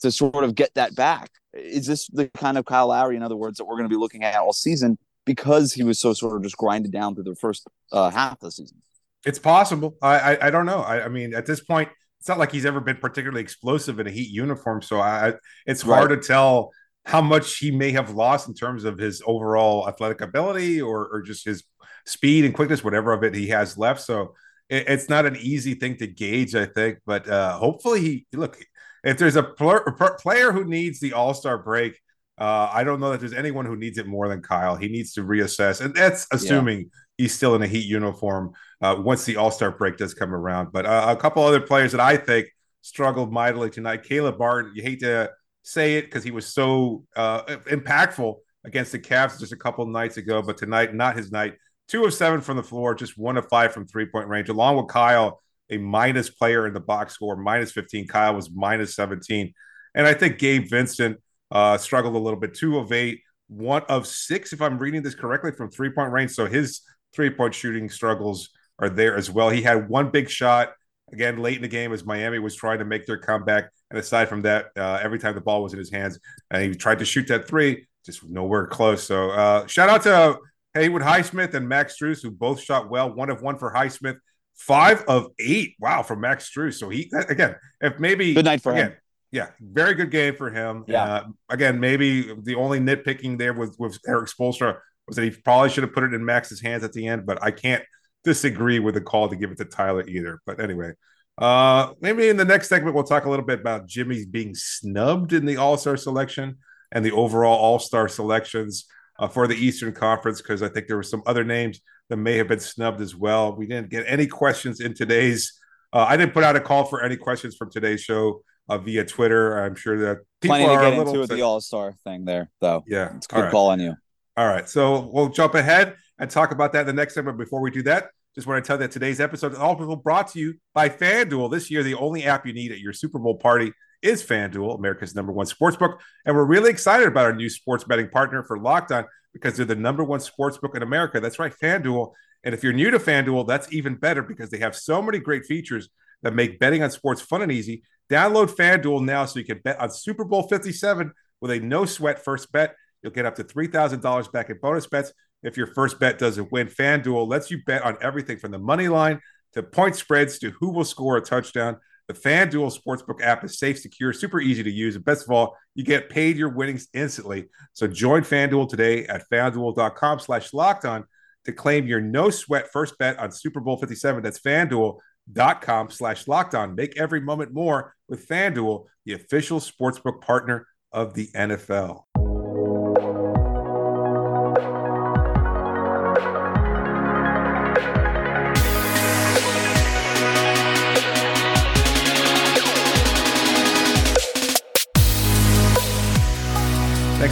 to 0.00 0.10
sort 0.10 0.42
of 0.42 0.56
get 0.56 0.74
that 0.74 0.96
back? 0.96 1.30
Is 1.52 1.86
this 1.86 2.08
the 2.08 2.28
kind 2.34 2.58
of 2.58 2.64
Kyle 2.64 2.88
Lowry, 2.88 3.14
in 3.14 3.22
other 3.22 3.36
words, 3.36 3.58
that 3.58 3.66
we're 3.66 3.76
going 3.76 3.88
to 3.88 3.94
be 3.94 3.98
looking 3.98 4.24
at 4.24 4.34
all 4.34 4.52
season 4.52 4.98
because 5.24 5.72
he 5.72 5.84
was 5.84 6.00
so 6.00 6.12
sort 6.12 6.36
of 6.36 6.42
just 6.42 6.56
grinded 6.56 6.90
down 6.90 7.14
through 7.14 7.24
the 7.24 7.36
first 7.36 7.68
uh, 7.92 8.10
half 8.10 8.32
of 8.32 8.40
the 8.40 8.50
season? 8.50 8.82
It's 9.24 9.38
possible. 9.38 9.96
I 10.02 10.34
I, 10.34 10.46
I 10.48 10.50
don't 10.50 10.66
know. 10.66 10.80
I, 10.80 11.04
I, 11.04 11.08
mean, 11.08 11.34
at 11.34 11.46
this 11.46 11.60
point, 11.60 11.88
it's 12.18 12.28
not 12.28 12.38
like 12.38 12.50
he's 12.50 12.66
ever 12.66 12.80
been 12.80 12.96
particularly 12.96 13.42
explosive 13.42 14.00
in 14.00 14.08
a 14.08 14.10
Heat 14.10 14.30
uniform. 14.30 14.82
So 14.82 14.98
I, 14.98 15.34
it's 15.66 15.82
hard 15.82 16.10
right. 16.10 16.20
to 16.20 16.26
tell 16.26 16.72
how 17.04 17.20
much 17.20 17.58
he 17.58 17.70
may 17.70 17.92
have 17.92 18.14
lost 18.14 18.48
in 18.48 18.54
terms 18.54 18.84
of 18.84 18.98
his 18.98 19.22
overall 19.26 19.88
athletic 19.88 20.20
ability 20.20 20.80
or, 20.80 21.06
or 21.08 21.22
just 21.22 21.44
his 21.44 21.64
speed 22.06 22.44
and 22.44 22.54
quickness, 22.54 22.82
whatever 22.82 23.12
of 23.12 23.22
it 23.22 23.34
he 23.34 23.48
has 23.48 23.76
left. 23.76 24.00
So 24.00 24.34
it, 24.68 24.88
it's 24.88 25.08
not 25.08 25.26
an 25.26 25.36
easy 25.36 25.74
thing 25.74 25.96
to 25.98 26.06
gauge, 26.06 26.54
I 26.54 26.66
think. 26.66 26.98
But 27.06 27.28
uh, 27.28 27.58
hopefully, 27.58 28.00
he 28.00 28.26
look 28.32 28.58
if 29.02 29.18
there's 29.18 29.36
a 29.36 29.42
pl- 29.42 29.84
player 30.18 30.52
who 30.52 30.64
needs 30.64 31.00
the 31.00 31.12
All 31.12 31.34
Star 31.34 31.58
break. 31.58 31.98
Uh, 32.36 32.68
I 32.72 32.82
don't 32.82 32.98
know 32.98 33.12
that 33.12 33.20
there's 33.20 33.32
anyone 33.32 33.64
who 33.64 33.76
needs 33.76 33.96
it 33.96 34.08
more 34.08 34.28
than 34.28 34.42
Kyle. 34.42 34.74
He 34.74 34.88
needs 34.88 35.12
to 35.12 35.20
reassess, 35.22 35.80
and 35.80 35.94
that's 35.94 36.26
assuming 36.32 36.78
yeah. 36.78 36.84
he's 37.18 37.34
still 37.34 37.54
in 37.54 37.62
a 37.62 37.66
Heat 37.68 37.86
uniform 37.86 38.54
uh, 38.80 38.96
once 38.98 39.24
the 39.24 39.36
All 39.36 39.50
Star 39.50 39.70
break 39.70 39.98
does 39.98 40.14
come 40.14 40.34
around. 40.34 40.72
But 40.72 40.86
uh, 40.86 41.14
a 41.16 41.20
couple 41.20 41.44
other 41.44 41.60
players 41.60 41.92
that 41.92 42.00
I 42.00 42.16
think 42.16 42.48
struggled 42.80 43.32
mightily 43.32 43.70
tonight. 43.70 44.02
Caleb 44.02 44.38
Martin, 44.38 44.72
you 44.74 44.82
hate 44.82 45.00
to 45.00 45.30
say 45.64 45.96
it 45.96 46.02
because 46.02 46.22
he 46.22 46.30
was 46.30 46.46
so 46.46 47.04
uh, 47.16 47.42
impactful 47.42 48.36
against 48.64 48.92
the 48.92 48.98
Cavs 48.98 49.40
just 49.40 49.52
a 49.52 49.56
couple 49.56 49.84
nights 49.86 50.16
ago, 50.16 50.40
but 50.40 50.56
tonight, 50.56 50.94
not 50.94 51.16
his 51.16 51.32
night. 51.32 51.54
Two 51.88 52.04
of 52.04 52.14
seven 52.14 52.40
from 52.40 52.56
the 52.56 52.62
floor, 52.62 52.94
just 52.94 53.18
one 53.18 53.36
of 53.36 53.48
five 53.48 53.72
from 53.72 53.86
three 53.86 54.06
point 54.06 54.28
range, 54.28 54.48
along 54.48 54.76
with 54.76 54.88
Kyle 54.88 55.40
a 55.70 55.78
minus 55.78 56.30
player 56.30 56.66
in 56.66 56.74
the 56.74 56.80
box 56.80 57.14
score, 57.14 57.36
minus 57.36 57.72
15. 57.72 58.06
Kyle 58.06 58.34
was 58.34 58.50
minus 58.50 58.94
17. 58.94 59.52
And 59.94 60.06
I 60.06 60.14
think 60.14 60.38
Gabe 60.38 60.68
Vincent 60.68 61.18
uh, 61.50 61.78
struggled 61.78 62.14
a 62.14 62.18
little 62.18 62.38
bit. 62.38 62.54
Two 62.54 62.78
of 62.78 62.92
eight, 62.92 63.20
one 63.48 63.82
of 63.88 64.06
six, 64.06 64.52
if 64.52 64.60
I'm 64.60 64.78
reading 64.78 65.02
this 65.02 65.14
correctly, 65.14 65.52
from 65.52 65.70
three 65.70 65.90
point 65.90 66.12
range. 66.12 66.32
So 66.32 66.46
his 66.46 66.82
three 67.14 67.30
point 67.30 67.54
shooting 67.54 67.88
struggles 67.88 68.50
are 68.78 68.90
there 68.90 69.16
as 69.16 69.30
well. 69.30 69.50
He 69.50 69.62
had 69.62 69.88
one 69.88 70.10
big 70.10 70.28
shot 70.28 70.72
again 71.12 71.38
late 71.38 71.56
in 71.56 71.62
the 71.62 71.68
game 71.68 71.92
as 71.92 72.04
Miami 72.04 72.38
was 72.38 72.56
trying 72.56 72.78
to 72.78 72.84
make 72.84 73.06
their 73.06 73.18
comeback. 73.18 73.70
And 73.94 74.00
aside 74.00 74.28
from 74.28 74.42
that, 74.42 74.70
uh, 74.76 74.98
every 75.00 75.20
time 75.20 75.36
the 75.36 75.40
ball 75.40 75.62
was 75.62 75.72
in 75.72 75.78
his 75.78 75.92
hands 75.92 76.18
and 76.50 76.64
he 76.64 76.74
tried 76.74 76.98
to 76.98 77.04
shoot 77.04 77.28
that 77.28 77.46
three, 77.46 77.86
just 78.04 78.28
nowhere 78.28 78.66
close. 78.66 79.04
So 79.04 79.30
uh, 79.30 79.68
shout 79.68 79.88
out 79.88 80.02
to 80.02 80.38
Haywood 80.74 81.02
Highsmith 81.02 81.54
and 81.54 81.68
Max 81.68 81.96
Strus, 81.96 82.20
who 82.20 82.32
both 82.32 82.60
shot 82.60 82.90
well. 82.90 83.14
One 83.14 83.30
of 83.30 83.40
one 83.40 83.56
for 83.56 83.72
Highsmith 83.72 84.16
Five 84.56 85.04
of 85.08 85.28
eight. 85.38 85.74
Wow, 85.80 86.02
from 86.02 86.20
Max 86.20 86.50
Strus. 86.50 86.74
So 86.74 86.88
he 86.88 87.10
again, 87.28 87.56
if 87.80 87.98
maybe 87.98 88.34
good 88.34 88.44
night 88.44 88.62
for 88.62 88.72
again, 88.72 88.90
him. 88.90 88.96
Yeah, 89.32 89.48
very 89.60 89.94
good 89.94 90.10
game 90.12 90.36
for 90.36 90.50
him. 90.50 90.84
Yeah. 90.86 91.04
Uh, 91.04 91.24
again, 91.48 91.80
maybe 91.80 92.32
the 92.42 92.54
only 92.54 92.78
nitpicking 92.78 93.36
there 93.36 93.52
with 93.52 93.76
with 93.78 93.98
Erik 94.06 94.28
Spoelstra 94.28 94.78
was 95.06 95.16
that 95.16 95.24
he 95.24 95.30
probably 95.30 95.70
should 95.70 95.82
have 95.82 95.92
put 95.92 96.04
it 96.04 96.14
in 96.14 96.24
Max's 96.24 96.60
hands 96.60 96.84
at 96.84 96.92
the 96.92 97.06
end, 97.08 97.26
but 97.26 97.42
I 97.42 97.50
can't 97.50 97.82
disagree 98.22 98.78
with 98.78 98.94
the 98.94 99.00
call 99.00 99.28
to 99.28 99.36
give 99.36 99.50
it 99.50 99.58
to 99.58 99.64
Tyler 99.64 100.04
either. 100.06 100.40
But 100.46 100.60
anyway, 100.60 100.92
uh, 101.38 101.92
maybe 102.00 102.28
in 102.28 102.36
the 102.36 102.44
next 102.44 102.68
segment 102.68 102.94
we'll 102.94 103.04
talk 103.04 103.24
a 103.24 103.30
little 103.30 103.44
bit 103.44 103.60
about 103.60 103.86
Jimmy 103.86 104.24
being 104.24 104.54
snubbed 104.54 105.32
in 105.32 105.46
the 105.46 105.56
All 105.56 105.76
Star 105.76 105.96
selection 105.96 106.58
and 106.92 107.04
the 107.04 107.12
overall 107.12 107.58
All 107.58 107.78
Star 107.78 108.08
selections 108.08 108.86
uh, 109.18 109.28
for 109.28 109.46
the 109.46 109.54
Eastern 109.54 109.92
Conference 109.92 110.40
because 110.40 110.62
I 110.62 110.68
think 110.68 110.86
there 110.86 110.96
were 110.96 111.02
some 111.02 111.22
other 111.26 111.44
names 111.44 111.80
that 112.08 112.16
may 112.16 112.36
have 112.36 112.48
been 112.48 112.60
snubbed 112.60 113.00
as 113.00 113.14
well. 113.14 113.54
We 113.54 113.66
didn't 113.66 113.90
get 113.90 114.04
any 114.06 114.26
questions 114.26 114.80
in 114.80 114.94
today's. 114.94 115.58
Uh, 115.92 116.06
I 116.08 116.16
didn't 116.16 116.34
put 116.34 116.44
out 116.44 116.56
a 116.56 116.60
call 116.60 116.84
for 116.84 117.02
any 117.02 117.16
questions 117.16 117.56
from 117.56 117.70
today's 117.70 118.02
show 118.02 118.42
uh, 118.68 118.78
via 118.78 119.04
Twitter. 119.04 119.58
I'm 119.64 119.74
sure 119.74 119.98
that 119.98 120.18
people 120.40 120.56
Plenty 120.56 120.66
are 120.66 120.90
to 120.90 120.96
get 120.96 121.06
into 121.06 121.26
the 121.26 121.42
All 121.42 121.60
Star 121.60 121.94
thing 122.04 122.24
there, 122.24 122.50
though. 122.60 122.84
Yeah, 122.86 123.16
it's 123.16 123.26
a 123.26 123.34
good 123.34 123.40
right. 123.42 123.50
call 123.50 123.70
on 123.70 123.80
you. 123.80 123.94
All 124.36 124.46
right, 124.46 124.68
so 124.68 125.10
we'll 125.12 125.28
jump 125.28 125.54
ahead 125.54 125.94
and 126.18 126.28
talk 126.28 126.50
about 126.50 126.72
that 126.72 126.80
in 126.80 126.86
the 126.86 126.92
next 126.92 127.14
segment. 127.14 127.38
Before 127.38 127.60
we 127.60 127.70
do 127.70 127.82
that, 127.84 128.08
just 128.34 128.46
want 128.46 128.62
to 128.62 128.66
tell 128.66 128.76
you 128.76 128.80
that 128.80 128.90
today's 128.90 129.20
episode 129.20 129.52
is 129.52 129.58
all 129.58 129.76
brought 129.96 130.32
to 130.32 130.40
you 130.40 130.54
by 130.74 130.88
FanDuel. 130.88 131.50
This 131.50 131.70
year, 131.70 131.82
the 131.82 131.94
only 131.94 132.24
app 132.24 132.46
you 132.46 132.52
need 132.52 132.72
at 132.72 132.80
your 132.80 132.92
Super 132.92 133.18
Bowl 133.18 133.36
party 133.36 133.72
is 134.02 134.24
FanDuel, 134.24 134.76
America's 134.76 135.14
number 135.14 135.32
one 135.32 135.46
sports 135.46 135.76
book. 135.76 136.00
And 136.26 136.34
we're 136.34 136.44
really 136.44 136.70
excited 136.70 137.06
about 137.06 137.26
our 137.26 137.34
new 137.34 137.48
sports 137.48 137.84
betting 137.84 138.08
partner 138.08 138.42
for 138.42 138.58
Locked 138.58 138.90
On 138.90 139.04
because 139.32 139.56
they're 139.56 139.66
the 139.66 139.76
number 139.76 140.02
one 140.02 140.20
sports 140.20 140.58
book 140.58 140.74
in 140.74 140.82
America. 140.82 141.20
That's 141.20 141.38
right, 141.38 141.54
FanDuel. 141.62 142.12
And 142.42 142.54
if 142.54 142.64
you're 142.64 142.72
new 142.72 142.90
to 142.90 142.98
FanDuel, 142.98 143.46
that's 143.46 143.72
even 143.72 143.94
better 143.94 144.22
because 144.22 144.50
they 144.50 144.58
have 144.58 144.74
so 144.74 145.00
many 145.00 145.20
great 145.20 145.46
features 145.46 145.88
that 146.22 146.34
make 146.34 146.58
betting 146.58 146.82
on 146.82 146.90
sports 146.90 147.22
fun 147.22 147.42
and 147.42 147.52
easy. 147.52 147.82
Download 148.10 148.50
FanDuel 148.50 149.04
now 149.04 149.26
so 149.26 149.38
you 149.38 149.44
can 149.44 149.60
bet 149.62 149.80
on 149.80 149.90
Super 149.90 150.24
Bowl 150.24 150.42
57 150.48 151.12
with 151.40 151.50
a 151.52 151.60
no 151.60 151.86
sweat 151.86 152.22
first 152.22 152.50
bet. 152.50 152.74
You'll 153.02 153.12
get 153.12 153.26
up 153.26 153.36
to 153.36 153.44
$3,000 153.44 154.32
back 154.32 154.50
in 154.50 154.58
bonus 154.60 154.86
bets 154.86 155.12
if 155.44 155.56
your 155.56 155.68
first 155.68 156.00
bet 156.00 156.18
doesn't 156.18 156.50
win. 156.50 156.66
FanDuel 156.66 157.28
lets 157.28 157.50
you 157.50 157.62
bet 157.64 157.82
on 157.82 157.96
everything 158.00 158.38
from 158.38 158.50
the 158.50 158.58
money 158.58 158.88
line 158.88 159.20
to 159.52 159.62
point 159.62 159.94
spreads 159.94 160.38
to 160.40 160.50
who 160.50 160.70
will 160.70 160.84
score 160.84 161.16
a 161.16 161.20
touchdown. 161.20 161.76
The 162.08 162.14
FanDuel 162.14 162.76
Sportsbook 162.76 163.22
app 163.22 163.44
is 163.44 163.58
safe, 163.58 163.78
secure, 163.78 164.12
super 164.12 164.40
easy 164.40 164.62
to 164.62 164.70
use. 164.70 164.96
And 164.96 165.04
best 165.04 165.24
of 165.24 165.30
all, 165.30 165.56
you 165.74 165.84
get 165.84 166.10
paid 166.10 166.36
your 166.36 166.50
winnings 166.50 166.88
instantly. 166.92 167.46
So 167.72 167.86
join 167.86 168.22
FanDuel 168.22 168.68
today 168.68 169.06
at 169.06 169.28
fanduel.com 169.30 170.18
slash 170.18 170.52
locked 170.52 170.84
on 170.84 171.04
to 171.44 171.52
claim 171.52 171.86
your 171.86 172.00
no 172.00 172.30
sweat 172.30 172.70
first 172.72 172.98
bet 172.98 173.18
on 173.18 173.30
Super 173.30 173.60
Bowl 173.60 173.78
57. 173.78 174.22
That's 174.22 174.40
fanduel.com 174.40 175.90
slash 175.90 176.26
locked 176.26 176.54
on. 176.54 176.74
Make 176.74 176.98
every 176.98 177.20
moment 177.20 177.52
more 177.52 177.94
with 178.08 178.28
FanDuel, 178.28 178.84
the 179.06 179.14
official 179.14 179.60
sportsbook 179.60 180.20
partner 180.20 180.66
of 180.92 181.14
the 181.14 181.28
NFL. 181.34 182.03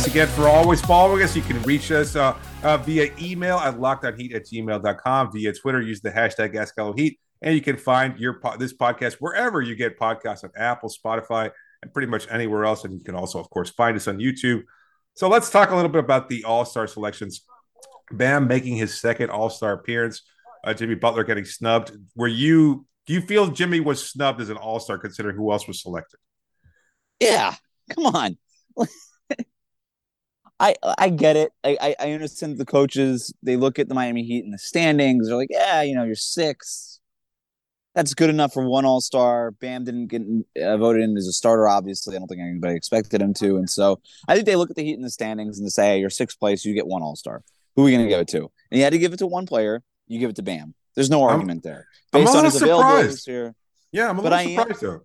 Thanks 0.02 0.14
again 0.16 0.28
for 0.34 0.48
always 0.48 0.80
following 0.80 1.22
us. 1.22 1.36
You 1.36 1.42
can 1.42 1.62
reach 1.62 1.92
us 1.92 2.16
uh, 2.16 2.36
uh, 2.64 2.76
via 2.78 3.12
email 3.20 3.58
at 3.58 3.76
lockedonheat 3.76 4.34
at 4.34 4.46
gmail.com, 4.46 5.30
via 5.30 5.52
Twitter, 5.52 5.80
use 5.80 6.00
the 6.00 6.10
hashtag 6.10 6.56
AskHelloHeat, 6.56 7.18
and 7.40 7.54
you 7.54 7.60
can 7.60 7.76
find 7.76 8.18
your 8.18 8.40
po- 8.40 8.56
this 8.56 8.74
podcast 8.74 9.18
wherever 9.20 9.62
you 9.62 9.76
get 9.76 9.96
podcasts 9.96 10.42
on 10.42 10.50
Apple, 10.56 10.90
Spotify, 10.90 11.52
and 11.82 11.92
pretty 11.92 12.08
much 12.08 12.26
anywhere 12.32 12.64
else. 12.64 12.84
And 12.84 12.92
you 12.92 12.98
can 12.98 13.14
also, 13.14 13.38
of 13.38 13.48
course, 13.50 13.70
find 13.70 13.96
us 13.96 14.08
on 14.08 14.18
YouTube. 14.18 14.62
So 15.14 15.28
let's 15.28 15.50
talk 15.50 15.70
a 15.70 15.76
little 15.76 15.88
bit 15.88 16.02
about 16.02 16.28
the 16.28 16.42
All 16.42 16.64
Star 16.64 16.88
selections. 16.88 17.42
Bam 18.10 18.48
making 18.48 18.74
his 18.74 19.00
second 19.00 19.30
All 19.30 19.50
Star 19.50 19.72
appearance. 19.72 20.22
Uh, 20.64 20.74
Jimmy 20.74 20.96
Butler 20.96 21.22
getting 21.22 21.44
snubbed. 21.44 21.92
Were 22.16 22.26
you? 22.26 22.86
Do 23.06 23.14
you 23.14 23.20
feel 23.20 23.46
Jimmy 23.52 23.78
was 23.78 24.04
snubbed 24.04 24.40
as 24.40 24.48
an 24.48 24.56
All 24.56 24.80
Star, 24.80 24.98
considering 24.98 25.36
who 25.36 25.52
else 25.52 25.68
was 25.68 25.80
selected? 25.80 26.18
Yeah, 27.20 27.54
come 27.94 28.06
on. 28.06 28.36
I 30.62 30.76
I 30.96 31.08
get 31.08 31.36
it. 31.36 31.52
I, 31.64 31.96
I 31.98 32.12
understand 32.12 32.56
the 32.56 32.64
coaches. 32.64 33.34
They 33.42 33.56
look 33.56 33.80
at 33.80 33.88
the 33.88 33.94
Miami 33.94 34.22
Heat 34.22 34.44
in 34.44 34.52
the 34.52 34.58
standings. 34.58 35.26
They're 35.26 35.36
like, 35.36 35.50
yeah, 35.50 35.82
you 35.82 35.96
know, 35.96 36.04
you're 36.04 36.14
six. 36.14 37.00
That's 37.96 38.14
good 38.14 38.30
enough 38.30 38.52
for 38.54 38.66
one 38.66 38.84
All 38.84 39.00
Star. 39.00 39.50
Bam 39.50 39.84
didn't 39.84 40.06
get 40.06 40.22
uh, 40.62 40.76
voted 40.76 41.02
in 41.02 41.16
as 41.16 41.26
a 41.26 41.32
starter. 41.32 41.68
Obviously, 41.68 42.14
I 42.14 42.20
don't 42.20 42.28
think 42.28 42.40
anybody 42.40 42.76
expected 42.76 43.20
him 43.20 43.34
to. 43.34 43.56
And 43.56 43.68
so 43.68 44.00
I 44.28 44.34
think 44.34 44.46
they 44.46 44.54
look 44.54 44.70
at 44.70 44.76
the 44.76 44.84
Heat 44.84 44.94
in 44.94 45.02
the 45.02 45.10
standings 45.10 45.58
and 45.58 45.66
they 45.66 45.70
say, 45.70 45.86
hey, 45.88 45.98
you're 45.98 46.10
sixth 46.10 46.38
place. 46.38 46.64
You 46.64 46.74
get 46.74 46.86
one 46.86 47.02
All 47.02 47.16
Star. 47.16 47.42
Who 47.74 47.82
are 47.82 47.84
we 47.86 47.90
going 47.90 48.04
to 48.04 48.08
give 48.08 48.20
it 48.20 48.28
to? 48.28 48.42
And 48.70 48.78
you 48.78 48.84
had 48.84 48.92
to 48.92 48.98
give 48.98 49.12
it 49.12 49.18
to 49.18 49.26
one 49.26 49.46
player. 49.46 49.82
You 50.06 50.20
give 50.20 50.30
it 50.30 50.36
to 50.36 50.42
Bam. 50.42 50.74
There's 50.94 51.10
no 51.10 51.24
argument 51.24 51.66
I'm, 51.66 51.70
there. 51.70 51.86
Based 52.12 52.36
on 52.36 52.44
his 52.44 52.54
surprised. 52.54 53.26
here. 53.26 53.54
Yeah, 53.90 54.08
I'm 54.08 54.18
a 54.18 54.22
little 54.22 54.38
surprised 54.38 54.80
though. 54.80 55.00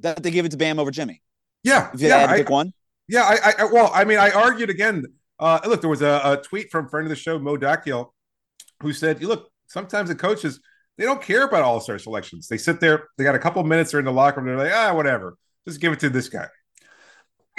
That 0.00 0.22
they 0.22 0.30
give 0.30 0.44
it 0.44 0.50
to 0.50 0.56
Bam 0.56 0.78
over 0.78 0.92
Jimmy. 0.92 1.20
Yeah, 1.64 1.90
if 1.92 2.00
you 2.00 2.08
yeah, 2.08 2.18
had 2.18 2.26
to 2.28 2.32
I, 2.32 2.36
pick 2.38 2.50
one. 2.50 2.72
Yeah, 3.08 3.24
I, 3.24 3.54
I 3.58 3.64
well, 3.64 3.90
I 3.92 4.04
mean, 4.04 4.18
I 4.18 4.30
argued 4.30 4.70
again. 4.70 5.04
Uh, 5.38 5.58
look, 5.66 5.80
there 5.80 5.90
was 5.90 6.02
a, 6.02 6.20
a 6.24 6.36
tweet 6.42 6.70
from 6.70 6.88
friend 6.88 7.06
of 7.06 7.10
the 7.10 7.16
show, 7.16 7.38
Mo 7.38 7.56
Dakhil, 7.56 8.10
who 8.80 8.92
said, 8.92 9.20
"You 9.20 9.28
"Look, 9.28 9.50
sometimes 9.66 10.08
the 10.08 10.14
coaches 10.14 10.60
they 10.98 11.04
don't 11.04 11.22
care 11.22 11.44
about 11.44 11.62
all 11.62 11.80
star 11.80 11.98
selections. 11.98 12.48
They 12.48 12.58
sit 12.58 12.80
there, 12.80 13.08
they 13.16 13.24
got 13.24 13.34
a 13.34 13.38
couple 13.38 13.62
minutes, 13.64 13.90
they're 13.90 14.00
in 14.00 14.06
the 14.06 14.12
locker 14.12 14.40
room, 14.40 14.56
they're 14.56 14.66
like, 14.66 14.74
ah, 14.74 14.94
whatever, 14.94 15.36
just 15.66 15.80
give 15.80 15.92
it 15.92 16.00
to 16.00 16.10
this 16.10 16.28
guy." 16.28 16.48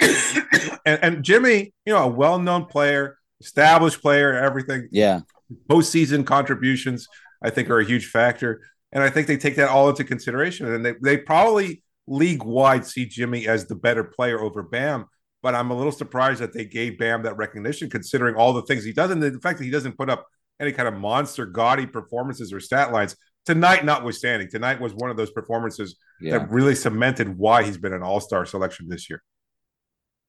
and, 0.86 0.98
and 1.02 1.24
Jimmy, 1.24 1.72
you 1.84 1.92
know, 1.92 2.04
a 2.04 2.08
well 2.08 2.38
known 2.38 2.66
player, 2.66 3.18
established 3.40 4.00
player, 4.00 4.34
everything. 4.34 4.88
Yeah, 4.90 5.20
postseason 5.68 6.24
contributions, 6.26 7.06
I 7.42 7.50
think, 7.50 7.70
are 7.70 7.80
a 7.80 7.84
huge 7.84 8.06
factor, 8.06 8.62
and 8.92 9.02
I 9.02 9.10
think 9.10 9.26
they 9.26 9.36
take 9.36 9.56
that 9.56 9.68
all 9.68 9.88
into 9.88 10.04
consideration, 10.04 10.72
and 10.72 10.84
they 10.84 10.94
they 11.02 11.16
probably 11.18 11.82
league 12.06 12.42
wide 12.42 12.86
see 12.86 13.06
Jimmy 13.06 13.46
as 13.46 13.66
the 13.66 13.74
better 13.74 14.04
player 14.04 14.40
over 14.40 14.62
Bam 14.62 15.06
but 15.44 15.54
I'm 15.54 15.70
a 15.70 15.76
little 15.76 15.92
surprised 15.92 16.40
that 16.40 16.54
they 16.54 16.64
gave 16.64 16.98
Bam 16.98 17.22
that 17.24 17.36
recognition, 17.36 17.90
considering 17.90 18.34
all 18.34 18.54
the 18.54 18.62
things 18.62 18.82
he 18.82 18.94
does, 18.94 19.10
and 19.10 19.22
the 19.22 19.38
fact 19.40 19.58
that 19.58 19.64
he 19.64 19.70
doesn't 19.70 19.98
put 19.98 20.08
up 20.08 20.26
any 20.58 20.72
kind 20.72 20.88
of 20.88 20.94
monster, 20.94 21.44
gaudy 21.44 21.86
performances 21.86 22.50
or 22.50 22.60
stat 22.60 22.92
lines 22.92 23.14
tonight, 23.44 23.84
notwithstanding. 23.84 24.48
Tonight 24.50 24.80
was 24.80 24.94
one 24.94 25.10
of 25.10 25.18
those 25.18 25.30
performances 25.30 25.96
yeah. 26.18 26.38
that 26.38 26.50
really 26.50 26.74
cemented 26.74 27.36
why 27.36 27.62
he's 27.62 27.76
been 27.76 27.92
an 27.92 28.02
All 28.02 28.20
Star 28.20 28.46
selection 28.46 28.88
this 28.88 29.10
year. 29.10 29.22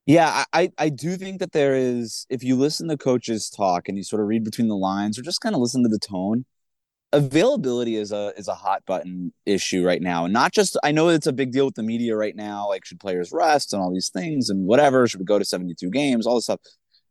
Yeah, 0.05 0.43
I 0.51 0.69
I 0.77 0.89
do 0.89 1.15
think 1.15 1.39
that 1.39 1.53
there 1.53 1.75
is. 1.75 2.27
If 2.29 2.43
you 2.43 2.57
listen 2.57 2.89
to 2.89 2.97
coaches 2.97 3.49
talk 3.49 3.87
and 3.87 3.97
you 3.97 4.03
sort 4.03 4.21
of 4.21 4.27
read 4.27 4.43
between 4.43 4.67
the 4.67 4.75
lines, 4.75 5.17
or 5.17 5.21
just 5.21 5.39
kind 5.39 5.55
of 5.55 5.61
listen 5.61 5.81
to 5.83 5.89
the 5.89 5.97
tone, 5.97 6.43
availability 7.15 7.95
is 7.95 8.11
a 8.11 8.33
is 8.37 8.47
a 8.47 8.53
hot 8.53 8.83
button 8.85 9.33
issue 9.45 9.85
right 9.85 10.01
now. 10.01 10.25
And 10.25 10.33
not 10.33 10.51
just 10.51 10.77
I 10.83 10.91
know 10.91 11.09
it's 11.09 11.27
a 11.27 11.33
big 11.33 11.51
deal 11.51 11.65
with 11.65 11.75
the 11.75 11.83
media 11.83 12.15
right 12.15 12.35
now, 12.35 12.67
like 12.67 12.85
should 12.85 12.99
players 12.99 13.31
rest 13.31 13.73
and 13.73 13.81
all 13.81 13.91
these 13.91 14.09
things 14.09 14.49
and 14.49 14.65
whatever, 14.65 15.07
should 15.07 15.19
we 15.19 15.25
go 15.25 15.39
to 15.39 15.45
72 15.45 15.89
games, 15.89 16.27
all 16.27 16.35
this 16.35 16.45
stuff. 16.45 16.59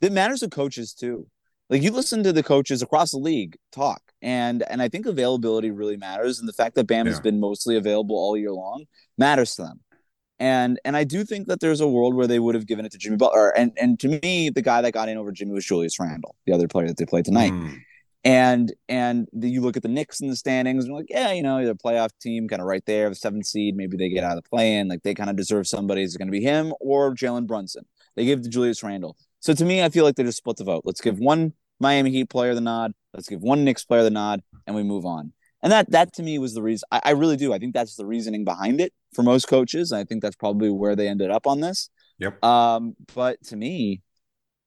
That 0.00 0.12
matters 0.12 0.40
to 0.40 0.48
coaches 0.48 0.92
too. 0.92 1.26
Like 1.70 1.82
you 1.82 1.90
listen 1.90 2.22
to 2.24 2.32
the 2.32 2.42
coaches 2.42 2.82
across 2.82 3.12
the 3.12 3.18
league 3.18 3.56
talk, 3.72 4.02
and 4.20 4.62
and 4.68 4.82
I 4.82 4.88
think 4.88 5.06
availability 5.06 5.70
really 5.70 5.96
matters, 5.96 6.38
and 6.38 6.46
the 6.46 6.52
fact 6.52 6.74
that 6.74 6.86
Bam 6.86 7.06
yeah. 7.06 7.12
has 7.12 7.20
been 7.20 7.40
mostly 7.40 7.76
available 7.76 8.16
all 8.16 8.36
year 8.36 8.52
long 8.52 8.84
matters 9.16 9.54
to 9.56 9.62
them. 9.62 9.80
And 10.38 10.78
and 10.84 10.94
I 10.94 11.04
do 11.04 11.24
think 11.24 11.46
that 11.46 11.60
there's 11.60 11.80
a 11.80 11.88
world 11.88 12.14
where 12.14 12.26
they 12.26 12.38
would 12.38 12.54
have 12.54 12.66
given 12.66 12.84
it 12.84 12.92
to 12.92 12.98
Jimmy 12.98 13.16
Butler. 13.16 13.48
And 13.56 13.72
and 13.80 13.98
to 14.00 14.08
me, 14.08 14.50
the 14.50 14.60
guy 14.60 14.82
that 14.82 14.92
got 14.92 15.08
in 15.08 15.16
over 15.16 15.32
Jimmy 15.32 15.52
was 15.52 15.64
Julius 15.64 15.98
Randle, 15.98 16.36
the 16.44 16.52
other 16.52 16.68
player 16.68 16.88
that 16.88 16.98
they 16.98 17.06
played 17.06 17.24
tonight. 17.24 17.52
Mm. 17.52 17.80
And 18.26 18.72
and 18.88 19.28
the, 19.34 19.50
you 19.50 19.60
look 19.60 19.76
at 19.76 19.82
the 19.82 19.88
Knicks 19.88 20.20
in 20.20 20.28
the 20.28 20.37
standings, 20.37 20.84
and 20.84 20.90
you're 20.92 21.00
like, 21.00 21.10
yeah, 21.10 21.32
you 21.32 21.42
know, 21.42 21.64
the 21.64 21.74
playoff 21.74 22.08
team 22.20 22.48
kind 22.48 22.62
of 22.62 22.66
right 22.66 22.84
there, 22.87 23.10
the 23.10 23.14
seventh 23.14 23.44
seed. 23.44 23.76
Maybe 23.76 23.98
they 23.98 24.08
get 24.08 24.24
out 24.24 24.38
of 24.38 24.42
the 24.42 24.48
play 24.48 24.76
in. 24.76 24.88
Like 24.88 25.02
they 25.02 25.14
kind 25.14 25.28
of 25.28 25.37
deserve 25.37 25.66
somebody. 25.66 26.02
Is 26.02 26.14
it 26.14 26.18
going 26.18 26.28
to 26.28 26.32
be 26.32 26.40
him 26.40 26.72
or 26.80 27.14
Jalen 27.14 27.46
Brunson? 27.46 27.84
They 28.16 28.24
give 28.24 28.42
to 28.42 28.48
Julius 28.48 28.82
Randle. 28.82 29.16
So 29.40 29.52
to 29.52 29.64
me, 29.64 29.82
I 29.82 29.90
feel 29.90 30.04
like 30.04 30.16
they 30.16 30.22
just 30.22 30.38
split 30.38 30.56
the 30.56 30.64
vote. 30.64 30.84
Let's 30.87 31.02
give 31.02 31.18
one 31.18 31.52
Miami 31.80 32.10
Heat 32.10 32.30
player 32.30 32.54
the 32.54 32.62
nod. 32.62 32.92
Let's 33.12 33.28
give 33.28 33.42
one 33.42 33.62
Knicks 33.62 33.84
player 33.84 34.02
the 34.02 34.10
nod, 34.10 34.40
and 34.66 34.74
we 34.74 34.82
move 34.82 35.04
on. 35.04 35.34
And 35.62 35.70
that 35.72 35.90
that 35.90 36.14
to 36.14 36.22
me 36.22 36.38
was 36.38 36.54
the 36.54 36.62
reason. 36.62 36.87
I, 36.90 37.00
I 37.04 37.10
really 37.10 37.37
do. 37.37 37.52
I 37.52 37.58
think 37.58 37.74
that's 37.74 37.96
the 37.96 38.06
reasoning 38.06 38.44
behind 38.44 38.80
it 38.80 38.92
for 39.12 39.22
most 39.22 39.48
coaches. 39.48 39.92
I 39.92 40.04
think 40.04 40.22
that's 40.22 40.37
probably 40.37 40.70
where 40.70 40.96
they 40.96 41.08
ended 41.08 41.30
up 41.30 41.46
on 41.46 41.60
this. 41.60 41.90
Yep. 42.18 42.42
Um, 42.44 42.94
but 43.14 43.42
to 43.44 43.56
me, 43.56 44.02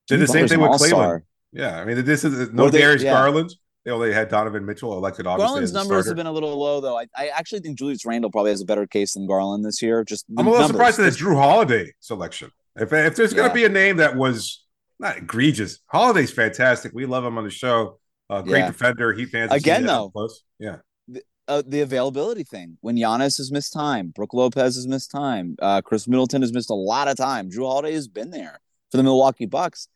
did 0.07 0.19
the 0.19 0.27
same 0.27 0.47
thing 0.47 0.59
with 0.59 0.71
Cleveland. 0.77 1.23
Yeah, 1.51 1.79
I 1.79 1.85
mean, 1.85 2.03
this 2.03 2.23
is 2.23 2.51
no 2.51 2.69
Darius 2.69 3.03
yeah. 3.03 3.13
Garland. 3.13 3.53
They 3.85 3.91
only 3.91 4.11
had 4.11 4.27
Donovan 4.27 4.65
Mitchell 4.65 4.93
elected. 4.97 5.25
Obviously, 5.25 5.47
Garland's 5.47 5.71
numbers 5.71 6.05
starter. 6.05 6.09
have 6.09 6.17
been 6.17 6.25
a 6.25 6.31
little 6.31 6.57
low, 6.57 6.81
though. 6.81 6.97
I, 6.99 7.05
I 7.15 7.27
actually 7.29 7.61
think 7.61 7.77
Julius 7.77 8.05
Randle 8.05 8.29
probably 8.29 8.51
has 8.51 8.61
a 8.61 8.65
better 8.65 8.85
case 8.85 9.13
than 9.13 9.25
Garland 9.27 9.63
this 9.63 9.81
year. 9.81 10.03
Just 10.03 10.25
I'm 10.37 10.45
a 10.45 10.49
little 10.49 10.67
numbers. 10.67 10.75
surprised 10.75 10.99
at 10.99 11.03
the 11.03 11.17
Jrue 11.17 11.35
Holiday 11.35 11.93
selection. 12.01 12.51
If 12.75 12.91
if 12.91 13.15
there's 13.15 13.33
going 13.33 13.47
to 13.47 13.55
be 13.55 13.63
a 13.63 13.69
name 13.69 13.97
that 13.97 14.15
was 14.15 14.65
not 14.99 15.17
egregious, 15.17 15.79
Holiday's 15.87 16.31
fantastic. 16.31 16.91
We 16.93 17.05
love 17.05 17.23
him 17.23 17.37
on 17.37 17.43
the 17.43 17.49
show. 17.49 17.99
Uh, 18.29 18.41
great 18.41 18.59
yeah. 18.59 18.67
defender. 18.67 19.13
He 19.13 19.25
fans 19.25 19.53
again 19.53 19.85
though. 19.85 20.11
Yeah. 20.59 20.77
The, 21.07 21.23
uh, 21.47 21.63
the 21.65 21.79
availability 21.79 22.43
thing 22.43 22.77
when 22.81 22.97
Giannis 22.97 23.37
has 23.37 23.51
missed 23.51 23.71
time, 23.71 24.09
Brook 24.09 24.33
Lopez 24.33 24.75
has 24.75 24.85
missed 24.85 25.11
time, 25.11 25.55
uh, 25.61 25.81
Khris 25.81 26.07
Middleton 26.07 26.41
has 26.41 26.51
missed 26.51 26.69
a 26.69 26.75
lot 26.75 27.07
of 27.07 27.15
time. 27.15 27.49
Jrue 27.49 27.65
Holiday 27.65 27.93
has 27.93 28.09
been 28.09 28.31
there 28.31 28.59
for 28.91 28.97
the 28.97 29.03
Milwaukee 29.03 29.45
Bucks. 29.45 29.87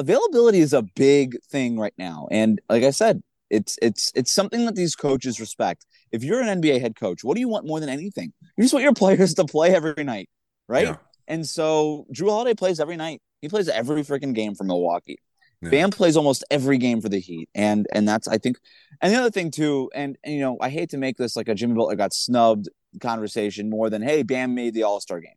Availability 0.00 0.60
is 0.60 0.72
a 0.72 0.82
big 0.82 1.36
thing 1.44 1.78
right 1.78 1.92
now, 1.98 2.26
and 2.30 2.60
like 2.68 2.84
I 2.84 2.90
said, 2.90 3.22
it's 3.50 3.78
it's 3.82 4.10
it's 4.14 4.32
something 4.32 4.64
that 4.64 4.76
these 4.76 4.96
coaches 4.96 5.40
respect. 5.40 5.84
If 6.10 6.24
you're 6.24 6.40
an 6.40 6.62
NBA 6.62 6.80
head 6.80 6.96
coach, 6.96 7.22
what 7.22 7.34
do 7.34 7.40
you 7.40 7.48
want 7.48 7.66
more 7.66 7.80
than 7.80 7.88
anything? 7.88 8.32
You 8.56 8.64
just 8.64 8.72
want 8.72 8.84
your 8.84 8.94
players 9.04 9.34
to 9.34 9.44
play 9.44 9.74
every 9.74 10.04
night, 10.04 10.30
right? 10.68 10.86
Yeah. 10.86 10.96
And 11.28 11.46
so 11.46 12.06
Jrue 12.14 12.30
Holiday 12.30 12.54
plays 12.54 12.80
every 12.80 12.96
night. 12.96 13.20
He 13.42 13.48
plays 13.48 13.68
every 13.68 14.02
freaking 14.02 14.34
game 14.34 14.54
for 14.54 14.64
Milwaukee. 14.64 15.18
Yeah. 15.60 15.68
Bam 15.68 15.90
plays 15.90 16.16
almost 16.16 16.44
every 16.50 16.78
game 16.78 17.02
for 17.02 17.10
the 17.10 17.20
Heat, 17.20 17.50
and 17.54 17.86
and 17.92 18.08
that's 18.08 18.26
I 18.26 18.38
think. 18.38 18.58
And 19.02 19.12
the 19.12 19.18
other 19.18 19.30
thing 19.30 19.50
too, 19.50 19.90
and, 19.94 20.16
and 20.24 20.34
you 20.34 20.40
know, 20.40 20.56
I 20.60 20.70
hate 20.70 20.90
to 20.90 20.96
make 20.96 21.18
this 21.18 21.36
like 21.36 21.48
a 21.48 21.54
Jimmy 21.54 21.74
Butler 21.74 21.96
got 21.96 22.14
snubbed 22.14 22.70
conversation 23.00 23.68
more 23.68 23.90
than 23.90 24.00
hey, 24.00 24.22
Bam 24.22 24.54
made 24.54 24.72
the 24.72 24.84
All 24.84 25.00
Star 25.00 25.20
game. 25.20 25.34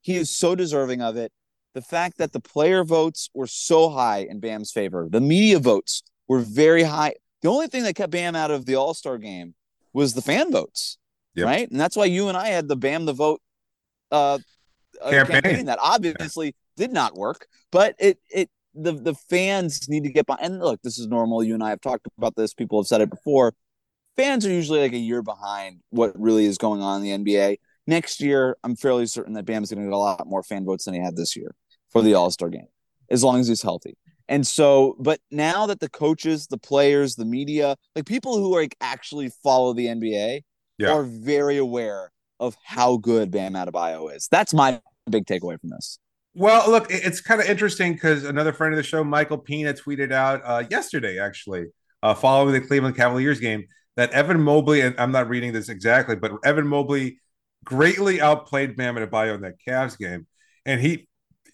He 0.00 0.16
is 0.16 0.34
so 0.34 0.54
deserving 0.54 1.02
of 1.02 1.16
it. 1.16 1.32
The 1.76 1.82
fact 1.82 2.16
that 2.16 2.32
the 2.32 2.40
player 2.40 2.84
votes 2.84 3.28
were 3.34 3.46
so 3.46 3.90
high 3.90 4.20
in 4.20 4.40
Bam's 4.40 4.72
favor, 4.72 5.08
the 5.10 5.20
media 5.20 5.58
votes 5.58 6.02
were 6.26 6.40
very 6.40 6.82
high. 6.82 7.16
The 7.42 7.50
only 7.50 7.66
thing 7.66 7.82
that 7.82 7.94
kept 7.94 8.10
Bam 8.10 8.34
out 8.34 8.50
of 8.50 8.64
the 8.64 8.76
All 8.76 8.94
Star 8.94 9.18
game 9.18 9.54
was 9.92 10.14
the 10.14 10.22
fan 10.22 10.50
votes, 10.50 10.96
yep. 11.34 11.44
right? 11.44 11.70
And 11.70 11.78
that's 11.78 11.94
why 11.94 12.06
you 12.06 12.28
and 12.28 12.36
I 12.36 12.48
had 12.48 12.66
the 12.66 12.76
Bam 12.76 13.04
the 13.04 13.12
vote 13.12 13.42
uh, 14.10 14.38
campaign. 15.02 15.42
campaign. 15.42 15.66
that 15.66 15.78
obviously 15.82 16.46
yeah. 16.46 16.52
did 16.78 16.92
not 16.92 17.14
work, 17.14 17.46
but 17.70 17.94
it 17.98 18.20
it 18.30 18.48
the 18.74 18.92
the 18.92 19.14
fans 19.28 19.86
need 19.86 20.04
to 20.04 20.10
get 20.10 20.24
by. 20.24 20.38
And 20.40 20.58
look, 20.60 20.80
this 20.80 20.98
is 20.98 21.08
normal. 21.08 21.44
You 21.44 21.52
and 21.52 21.62
I 21.62 21.68
have 21.68 21.82
talked 21.82 22.08
about 22.16 22.36
this. 22.36 22.54
People 22.54 22.80
have 22.80 22.86
said 22.86 23.02
it 23.02 23.10
before. 23.10 23.52
Fans 24.16 24.46
are 24.46 24.50
usually 24.50 24.80
like 24.80 24.94
a 24.94 24.96
year 24.96 25.20
behind 25.20 25.80
what 25.90 26.18
really 26.18 26.46
is 26.46 26.56
going 26.56 26.80
on 26.80 27.04
in 27.04 27.22
the 27.22 27.32
NBA. 27.34 27.58
Next 27.86 28.22
year, 28.22 28.56
I'm 28.64 28.76
fairly 28.76 29.04
certain 29.04 29.34
that 29.34 29.44
Bam 29.44 29.62
is 29.62 29.70
going 29.70 29.84
to 29.84 29.90
get 29.90 29.94
a 29.94 29.98
lot 29.98 30.26
more 30.26 30.42
fan 30.42 30.64
votes 30.64 30.86
than 30.86 30.94
he 30.94 31.00
had 31.00 31.16
this 31.16 31.36
year 31.36 31.54
for 31.96 32.02
the 32.02 32.14
All 32.14 32.30
Star 32.30 32.48
game, 32.48 32.68
as 33.10 33.24
long 33.24 33.40
as 33.40 33.48
he's 33.48 33.62
healthy. 33.62 33.96
And 34.28 34.46
so, 34.46 34.96
but 34.98 35.20
now 35.30 35.66
that 35.66 35.80
the 35.80 35.88
coaches, 35.88 36.48
the 36.48 36.58
players, 36.58 37.14
the 37.14 37.24
media, 37.24 37.76
like 37.94 38.06
people 38.06 38.36
who 38.36 38.54
like 38.54 38.76
actually 38.80 39.30
follow 39.42 39.72
the 39.72 39.86
NBA 39.86 40.42
yeah. 40.78 40.90
are 40.90 41.04
very 41.04 41.58
aware 41.58 42.10
of 42.40 42.56
how 42.64 42.96
good 42.96 43.30
Bam 43.30 43.54
Adebayo 43.54 44.14
is. 44.14 44.28
That's 44.30 44.52
my 44.52 44.80
big 45.08 45.26
takeaway 45.26 45.60
from 45.60 45.70
this. 45.70 45.98
Well, 46.34 46.70
look, 46.70 46.88
it's 46.90 47.20
kind 47.20 47.40
of 47.40 47.46
interesting 47.46 47.94
because 47.94 48.24
another 48.24 48.52
friend 48.52 48.74
of 48.74 48.76
the 48.76 48.82
show, 48.82 49.02
Michael 49.02 49.38
Pina, 49.38 49.72
tweeted 49.72 50.12
out 50.12 50.42
uh, 50.44 50.64
yesterday, 50.70 51.18
actually, 51.18 51.66
uh, 52.02 52.12
following 52.12 52.52
the 52.52 52.60
Cleveland 52.60 52.96
Cavaliers 52.96 53.40
game, 53.40 53.64
that 53.96 54.10
Evan 54.10 54.42
Mobley, 54.42 54.82
and 54.82 54.94
I'm 54.98 55.12
not 55.12 55.30
reading 55.30 55.52
this 55.52 55.70
exactly, 55.70 56.14
but 56.14 56.32
Evan 56.44 56.66
Mobley 56.66 57.20
greatly 57.64 58.20
outplayed 58.20 58.76
Bam 58.76 58.96
Adebayo 58.96 59.34
in 59.36 59.40
that 59.42 59.54
Cavs 59.66 59.96
game. 59.96 60.26
And 60.66 60.78
he, 60.78 61.08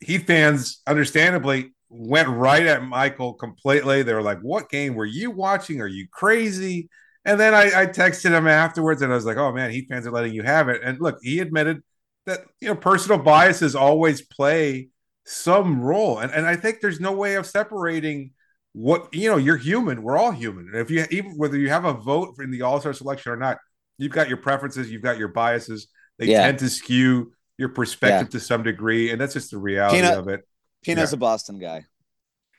he 0.05 0.19
fans, 0.19 0.81
understandably, 0.87 1.73
went 1.89 2.29
right 2.29 2.67
at 2.67 2.83
Michael 2.83 3.35
completely. 3.35 4.03
They 4.03 4.15
were 4.15 4.23
like, 4.23 4.41
"What 4.41 4.71
game 4.71 4.95
were 4.95 5.07
you 5.07 5.31
watching? 5.31 5.81
Are 5.81 5.87
you 5.87 6.07
crazy?" 6.11 6.89
And 7.25 7.39
then 7.39 7.55
I, 7.55 7.83
I 7.83 7.87
texted 7.87 8.31
him 8.31 8.49
afterwards, 8.49 9.03
and 9.03 9.13
I 9.13 9.15
was 9.15 9.25
like, 9.25 9.37
"Oh 9.37 9.53
man, 9.53 9.71
Heat 9.71 9.87
fans 9.89 10.07
are 10.07 10.11
letting 10.11 10.33
you 10.33 10.43
have 10.43 10.69
it." 10.69 10.83
And 10.83 11.01
look, 11.01 11.19
he 11.23 11.41
admitted 11.41 11.83
that 12.27 12.41
you 12.61 12.69
know 12.69 12.77
personal 12.77 13.19
biases 13.19 13.75
always 13.75 14.23
play 14.23 14.89
some 15.25 15.81
role, 15.83 16.19
and 16.19 16.33
and 16.33 16.47
I 16.47 16.57
think 16.57 16.81
there's 16.81 17.01
no 17.01 17.13
way 17.13 17.35
of 17.35 17.47
separating 17.47 18.31
what 18.73 19.15
you 19.15 19.31
know. 19.31 19.37
You're 19.37 19.57
human. 19.57 20.03
We're 20.03 20.19
all 20.19 20.33
human. 20.33 20.69
And 20.73 20.77
if 20.77 20.91
you 20.91 21.07
even 21.11 21.33
whether 21.37 21.57
you 21.59 21.69
have 21.69 21.85
a 21.85 21.95
vote 21.95 22.37
in 22.41 22.51
the 22.51 22.63
All 22.63 22.81
Star 22.81 22.93
selection 22.93 23.33
or 23.33 23.37
not, 23.37 23.59
you've 23.99 24.13
got 24.13 24.29
your 24.29 24.39
preferences, 24.39 24.91
you've 24.91 25.03
got 25.03 25.19
your 25.19 25.29
biases. 25.29 25.89
They 26.19 26.27
yeah. 26.27 26.43
tend 26.43 26.59
to 26.61 26.69
skew 26.69 27.33
your 27.59 27.69
perspective 27.69 28.29
yeah. 28.29 28.39
to 28.39 28.41
some 28.41 28.63
degree, 28.63 29.11
and 29.11 29.21
that's 29.21 29.35
just 29.35 29.51
the 29.51 29.59
reality 29.59 29.99
Peanut, 29.99 30.19
of 30.19 30.29
it. 30.29 30.47
Pina's 30.85 31.13
yeah. 31.13 31.17
a 31.17 31.19
Boston 31.19 31.59
guy. 31.59 31.85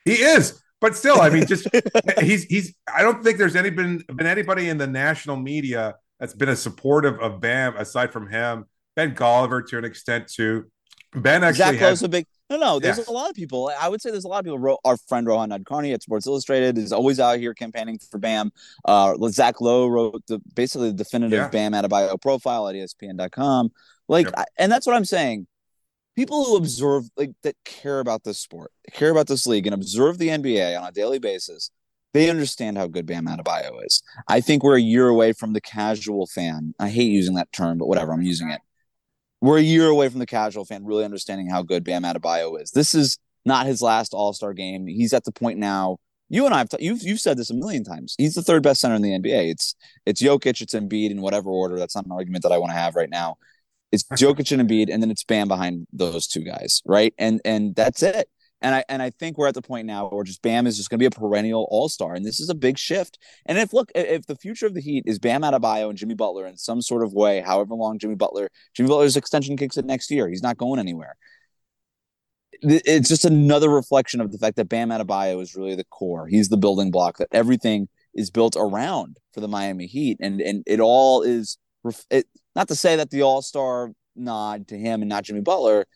He 0.04 0.12
is, 0.14 0.62
but 0.80 0.96
still, 0.96 1.20
I 1.20 1.30
mean, 1.30 1.46
just 1.46 1.66
he's 2.20 2.44
he's. 2.44 2.74
I 2.92 3.02
don't 3.02 3.22
think 3.22 3.38
there's 3.38 3.56
any 3.56 3.70
been 3.70 4.04
been 4.14 4.26
anybody 4.26 4.68
in 4.68 4.78
the 4.78 4.86
national 4.86 5.36
media 5.36 5.96
that's 6.20 6.34
been 6.34 6.48
a 6.48 6.56
supportive 6.56 7.18
of 7.20 7.40
Bam 7.40 7.76
aside 7.76 8.12
from 8.12 8.28
him. 8.28 8.66
Ben 8.96 9.14
Golliver 9.14 9.66
to 9.68 9.78
an 9.78 9.84
extent 9.84 10.28
too. 10.28 10.70
Ben 11.14 11.44
actually 11.44 11.78
Zach 11.78 12.02
a 12.02 12.08
big. 12.08 12.26
No, 12.50 12.56
no, 12.58 12.78
there's 12.78 12.98
a 12.98 13.10
lot 13.10 13.30
of 13.30 13.36
people. 13.36 13.72
I 13.80 13.88
would 13.88 14.02
say 14.02 14.10
there's 14.10 14.24
a 14.24 14.28
lot 14.28 14.40
of 14.40 14.44
people. 14.44 14.78
Our 14.84 14.96
friend 15.08 15.26
Rohan 15.26 15.50
Nadkarni 15.50 15.94
at 15.94 16.02
Sports 16.02 16.26
Illustrated 16.26 16.76
is 16.76 16.92
always 16.92 17.18
out 17.18 17.38
here 17.38 17.54
campaigning 17.54 17.98
for 17.98 18.18
Bam. 18.18 18.52
Uh, 18.84 19.16
Zach 19.28 19.60
Lowe 19.62 19.86
wrote 19.86 20.22
the 20.26 20.40
basically 20.54 20.88
the 20.88 20.96
definitive 20.96 21.38
yeah. 21.38 21.48
Bam 21.48 21.72
Adebayo 21.72 22.20
profile 22.20 22.68
at 22.68 22.74
ESPN.com. 22.74 23.70
Like, 24.08 24.26
yep. 24.26 24.34
I, 24.36 24.44
and 24.58 24.70
that's 24.70 24.86
what 24.86 24.96
I'm 24.96 25.04
saying 25.04 25.46
people 26.16 26.44
who 26.44 26.56
observe 26.56 27.04
like 27.16 27.32
that 27.42 27.56
care 27.64 28.00
about 28.00 28.24
this 28.24 28.38
sport, 28.38 28.70
care 28.92 29.10
about 29.10 29.26
this 29.26 29.46
league, 29.46 29.66
and 29.66 29.74
observe 29.74 30.18
the 30.18 30.28
NBA 30.28 30.78
on 30.78 30.86
a 30.86 30.92
daily 30.92 31.18
basis, 31.18 31.70
they 32.12 32.30
understand 32.30 32.78
how 32.78 32.86
good 32.86 33.06
Bam 33.06 33.26
Adebayo 33.26 33.84
is. 33.84 34.02
I 34.28 34.40
think 34.40 34.62
we're 34.62 34.76
a 34.76 34.82
year 34.82 35.08
away 35.08 35.32
from 35.32 35.52
the 35.52 35.60
casual 35.60 36.26
fan. 36.26 36.74
I 36.78 36.88
hate 36.88 37.10
using 37.10 37.34
that 37.34 37.52
term, 37.52 37.78
but 37.78 37.88
whatever, 37.88 38.12
I'm 38.12 38.22
using 38.22 38.50
it. 38.50 38.60
We're 39.40 39.58
a 39.58 39.62
year 39.62 39.88
away 39.88 40.08
from 40.08 40.20
the 40.20 40.26
casual 40.26 40.64
fan 40.64 40.84
really 40.84 41.04
understanding 41.04 41.50
how 41.50 41.62
good 41.62 41.84
Bam 41.84 42.04
Adebayo 42.04 42.60
is. 42.60 42.70
This 42.70 42.94
is 42.94 43.18
not 43.44 43.66
his 43.66 43.82
last 43.82 44.14
All 44.14 44.32
Star 44.32 44.52
game. 44.54 44.86
He's 44.86 45.12
at 45.12 45.24
the 45.24 45.32
point 45.32 45.58
now. 45.58 45.98
You 46.30 46.46
and 46.46 46.54
I 46.54 46.58
have 46.58 46.70
t- 46.70 46.78
you've 46.80 47.02
you've 47.02 47.20
said 47.20 47.36
this 47.36 47.50
a 47.50 47.54
million 47.54 47.84
times. 47.84 48.14
He's 48.16 48.34
the 48.34 48.42
third 48.42 48.62
best 48.62 48.80
center 48.80 48.94
in 48.94 49.02
the 49.02 49.10
NBA. 49.10 49.50
It's 49.50 49.74
it's 50.06 50.22
Jokic, 50.22 50.62
it's 50.62 50.74
Embiid 50.74 51.10
in 51.10 51.20
whatever 51.20 51.50
order. 51.50 51.78
That's 51.78 51.94
not 51.94 52.06
an 52.06 52.12
argument 52.12 52.42
that 52.44 52.52
I 52.52 52.58
want 52.58 52.70
to 52.70 52.78
have 52.78 52.94
right 52.94 53.10
now. 53.10 53.36
It's 53.94 54.04
Jokic 54.22 54.50
and 54.52 54.68
Embiid, 54.68 54.92
and 54.92 55.02
then 55.02 55.10
it's 55.10 55.24
Bam 55.24 55.48
behind 55.48 55.86
those 55.92 56.26
two 56.26 56.42
guys, 56.42 56.82
right? 56.84 57.14
And 57.18 57.40
and 57.44 57.74
that's 57.74 58.02
it. 58.02 58.28
And 58.60 58.74
I 58.74 58.84
and 58.88 59.02
I 59.02 59.10
think 59.10 59.36
we're 59.36 59.46
at 59.46 59.54
the 59.54 59.62
point 59.62 59.86
now 59.86 60.08
where 60.08 60.24
just 60.24 60.42
Bam 60.42 60.66
is 60.66 60.76
just 60.76 60.88
going 60.88 60.98
to 60.98 61.02
be 61.02 61.06
a 61.06 61.10
perennial 61.10 61.68
All 61.70 61.88
Star, 61.88 62.14
and 62.14 62.24
this 62.24 62.40
is 62.40 62.48
a 62.48 62.54
big 62.54 62.78
shift. 62.78 63.18
And 63.46 63.58
if 63.58 63.72
look, 63.72 63.92
if 63.94 64.26
the 64.26 64.36
future 64.36 64.66
of 64.66 64.74
the 64.74 64.80
Heat 64.80 65.04
is 65.06 65.18
Bam 65.18 65.42
Adebayo 65.42 65.90
and 65.90 65.98
Jimmy 65.98 66.14
Butler 66.14 66.46
in 66.46 66.56
some 66.56 66.80
sort 66.80 67.04
of 67.04 67.12
way, 67.12 67.40
however 67.40 67.74
long 67.74 67.98
Jimmy 67.98 68.14
Butler, 68.14 68.48
Jimmy 68.74 68.88
Butler's 68.88 69.16
extension 69.16 69.56
kicks 69.56 69.76
it 69.76 69.84
next 69.84 70.10
year, 70.10 70.28
he's 70.28 70.42
not 70.42 70.56
going 70.56 70.80
anywhere. 70.80 71.16
It's 72.62 73.10
just 73.10 73.26
another 73.26 73.68
reflection 73.68 74.20
of 74.22 74.32
the 74.32 74.38
fact 74.38 74.56
that 74.56 74.70
Bam 74.70 74.88
Adebayo 74.88 75.42
is 75.42 75.54
really 75.54 75.74
the 75.74 75.84
core. 75.84 76.26
He's 76.26 76.48
the 76.48 76.56
building 76.56 76.90
block 76.90 77.18
that 77.18 77.28
everything 77.32 77.88
is 78.14 78.30
built 78.30 78.56
around 78.56 79.18
for 79.34 79.40
the 79.40 79.48
Miami 79.48 79.86
Heat, 79.86 80.16
and 80.20 80.40
and 80.40 80.62
it 80.66 80.80
all 80.80 81.22
is. 81.22 81.58
It, 82.10 82.26
not 82.54 82.68
to 82.68 82.74
say 82.74 82.96
that 82.96 83.10
the 83.10 83.22
All 83.22 83.42
Star 83.42 83.90
nod 84.16 84.68
to 84.68 84.78
him 84.78 85.02
and 85.02 85.08
not 85.08 85.24
Jimmy 85.24 85.40
Butler 85.40 85.86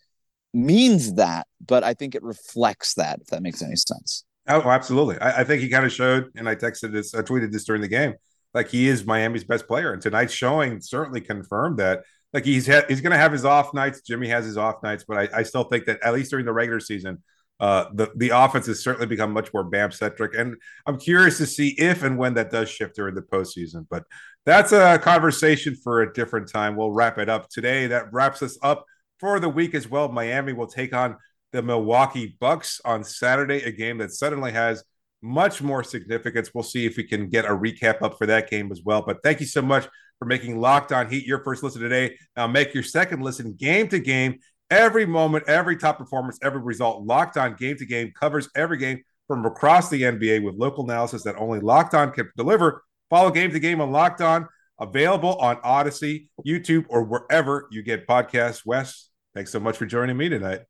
means 0.53 1.13
that, 1.13 1.47
but 1.65 1.83
I 1.83 1.93
think 1.93 2.15
it 2.15 2.23
reflects 2.23 2.95
that. 2.95 3.19
If 3.21 3.27
that 3.27 3.41
makes 3.43 3.61
any 3.61 3.75
sense. 3.75 4.25
Oh, 4.47 4.69
absolutely. 4.69 5.17
I, 5.19 5.41
I 5.41 5.43
think 5.43 5.61
he 5.61 5.69
kind 5.69 5.85
of 5.85 5.91
showed, 5.93 6.31
and 6.35 6.49
I 6.49 6.55
texted 6.55 6.91
this, 6.91 7.13
I 7.13 7.21
tweeted 7.21 7.51
this 7.51 7.65
during 7.65 7.81
the 7.81 7.87
game. 7.87 8.15
like 8.53 8.69
he 8.69 8.87
is 8.87 9.05
Miami's 9.05 9.43
best 9.43 9.67
player. 9.67 9.93
And 9.93 10.01
tonight's 10.01 10.33
showing 10.33 10.81
certainly 10.81 11.21
confirmed 11.21 11.79
that. 11.79 12.01
Like 12.33 12.45
he's 12.45 12.67
ha- 12.67 12.85
he's 12.87 13.01
going 13.01 13.11
to 13.11 13.17
have 13.17 13.31
his 13.31 13.43
off 13.45 13.73
nights. 13.73 14.01
Jimmy 14.01 14.27
has 14.27 14.45
his 14.45 14.57
off 14.57 14.83
nights, 14.83 15.03
but 15.07 15.17
I, 15.17 15.39
I 15.39 15.43
still 15.43 15.63
think 15.63 15.85
that 15.85 15.99
at 16.03 16.13
least 16.13 16.29
during 16.29 16.45
the 16.45 16.53
regular 16.53 16.79
season, 16.79 17.23
uh, 17.59 17.85
the 17.93 18.11
the 18.15 18.29
offense 18.29 18.67
has 18.67 18.81
certainly 18.81 19.07
become 19.07 19.31
much 19.31 19.53
more 19.53 19.63
Bam 19.63 19.91
centric, 19.91 20.35
and 20.35 20.55
I'm 20.85 20.97
curious 20.97 21.37
to 21.39 21.45
see 21.45 21.69
if 21.77 22.03
and 22.03 22.17
when 22.17 22.35
that 22.35 22.51
does 22.51 22.69
shift 22.69 22.95
during 22.95 23.15
the 23.15 23.21
postseason. 23.21 23.85
But 23.89 24.05
that's 24.45 24.71
a 24.71 24.97
conversation 24.99 25.75
for 25.75 26.01
a 26.01 26.13
different 26.13 26.49
time. 26.49 26.75
We'll 26.75 26.91
wrap 26.91 27.17
it 27.17 27.29
up 27.29 27.49
today. 27.49 27.87
That 27.87 28.13
wraps 28.13 28.41
us 28.41 28.57
up 28.61 28.85
for 29.19 29.39
the 29.39 29.49
week 29.49 29.75
as 29.75 29.89
well. 29.89 30.09
Miami 30.09 30.53
will 30.53 30.67
take 30.67 30.93
on 30.93 31.17
the 31.51 31.61
Milwaukee 31.61 32.37
Bucks 32.39 32.79
on 32.85 33.03
Saturday, 33.03 33.61
a 33.63 33.71
game 33.71 33.97
that 33.97 34.11
suddenly 34.11 34.51
has 34.51 34.83
much 35.21 35.61
more 35.61 35.83
significance. 35.83 36.53
We'll 36.53 36.63
see 36.63 36.85
if 36.85 36.95
we 36.95 37.03
can 37.03 37.27
get 37.27 37.45
a 37.45 37.49
recap 37.49 38.01
up 38.01 38.17
for 38.17 38.25
that 38.27 38.49
game 38.49 38.71
as 38.71 38.81
well. 38.83 39.01
But 39.01 39.17
thank 39.23 39.39
you 39.39 39.45
so 39.45 39.61
much 39.61 39.87
for 40.17 40.25
making 40.25 40.59
Locked 40.59 40.91
On 40.91 41.09
Heat 41.09 41.25
your 41.25 41.43
first 41.43 41.63
listen 41.63 41.81
today. 41.81 42.17
Now 42.35 42.47
make 42.47 42.73
your 42.73 42.83
second 42.83 43.21
listen 43.21 43.53
game 43.53 43.87
to 43.89 43.99
game 43.99 44.39
Every 44.69 45.05
moment, 45.05 45.45
every 45.47 45.77
top 45.77 45.97
performance, 45.97 46.37
every 46.43 46.61
result, 46.61 47.03
Locked 47.05 47.37
On 47.37 47.55
Game 47.55 47.77
to 47.77 47.85
Game 47.85 48.11
covers 48.17 48.49
every 48.55 48.77
game 48.77 49.01
from 49.27 49.45
across 49.45 49.89
the 49.89 50.03
NBA 50.03 50.43
with 50.43 50.55
local 50.55 50.83
analysis 50.83 51.23
that 51.23 51.35
only 51.37 51.59
Locked 51.59 51.95
On 51.95 52.11
can 52.11 52.29
deliver. 52.37 52.83
Follow 53.09 53.31
Game 53.31 53.51
to 53.51 53.59
Game 53.59 53.81
on 53.81 53.91
Locked 53.91 54.21
On, 54.21 54.47
available 54.79 55.35
on 55.37 55.57
Odyssey, 55.63 56.29
YouTube, 56.45 56.85
or 56.89 57.03
wherever 57.03 57.67
you 57.71 57.81
get 57.81 58.07
podcasts. 58.07 58.63
Wes, 58.65 59.09
thanks 59.33 59.51
so 59.51 59.59
much 59.59 59.77
for 59.77 59.87
joining 59.87 60.17
me 60.17 60.29
tonight. 60.29 60.61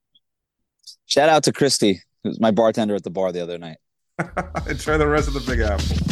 Shout 1.06 1.28
out 1.28 1.44
to 1.44 1.52
Christy, 1.52 2.02
who's 2.24 2.40
my 2.40 2.52
bartender 2.52 2.96
at 2.96 3.04
the 3.04 3.10
bar 3.10 3.32
the 3.34 3.42
other 3.42 3.58
night. 3.58 3.78
Enjoy 4.68 4.98
the 4.98 5.08
rest 5.08 5.28
of 5.28 5.34
the 5.34 5.42
Big 5.42 5.60
Apple. 5.60 6.09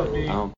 Oh. 0.00 0.48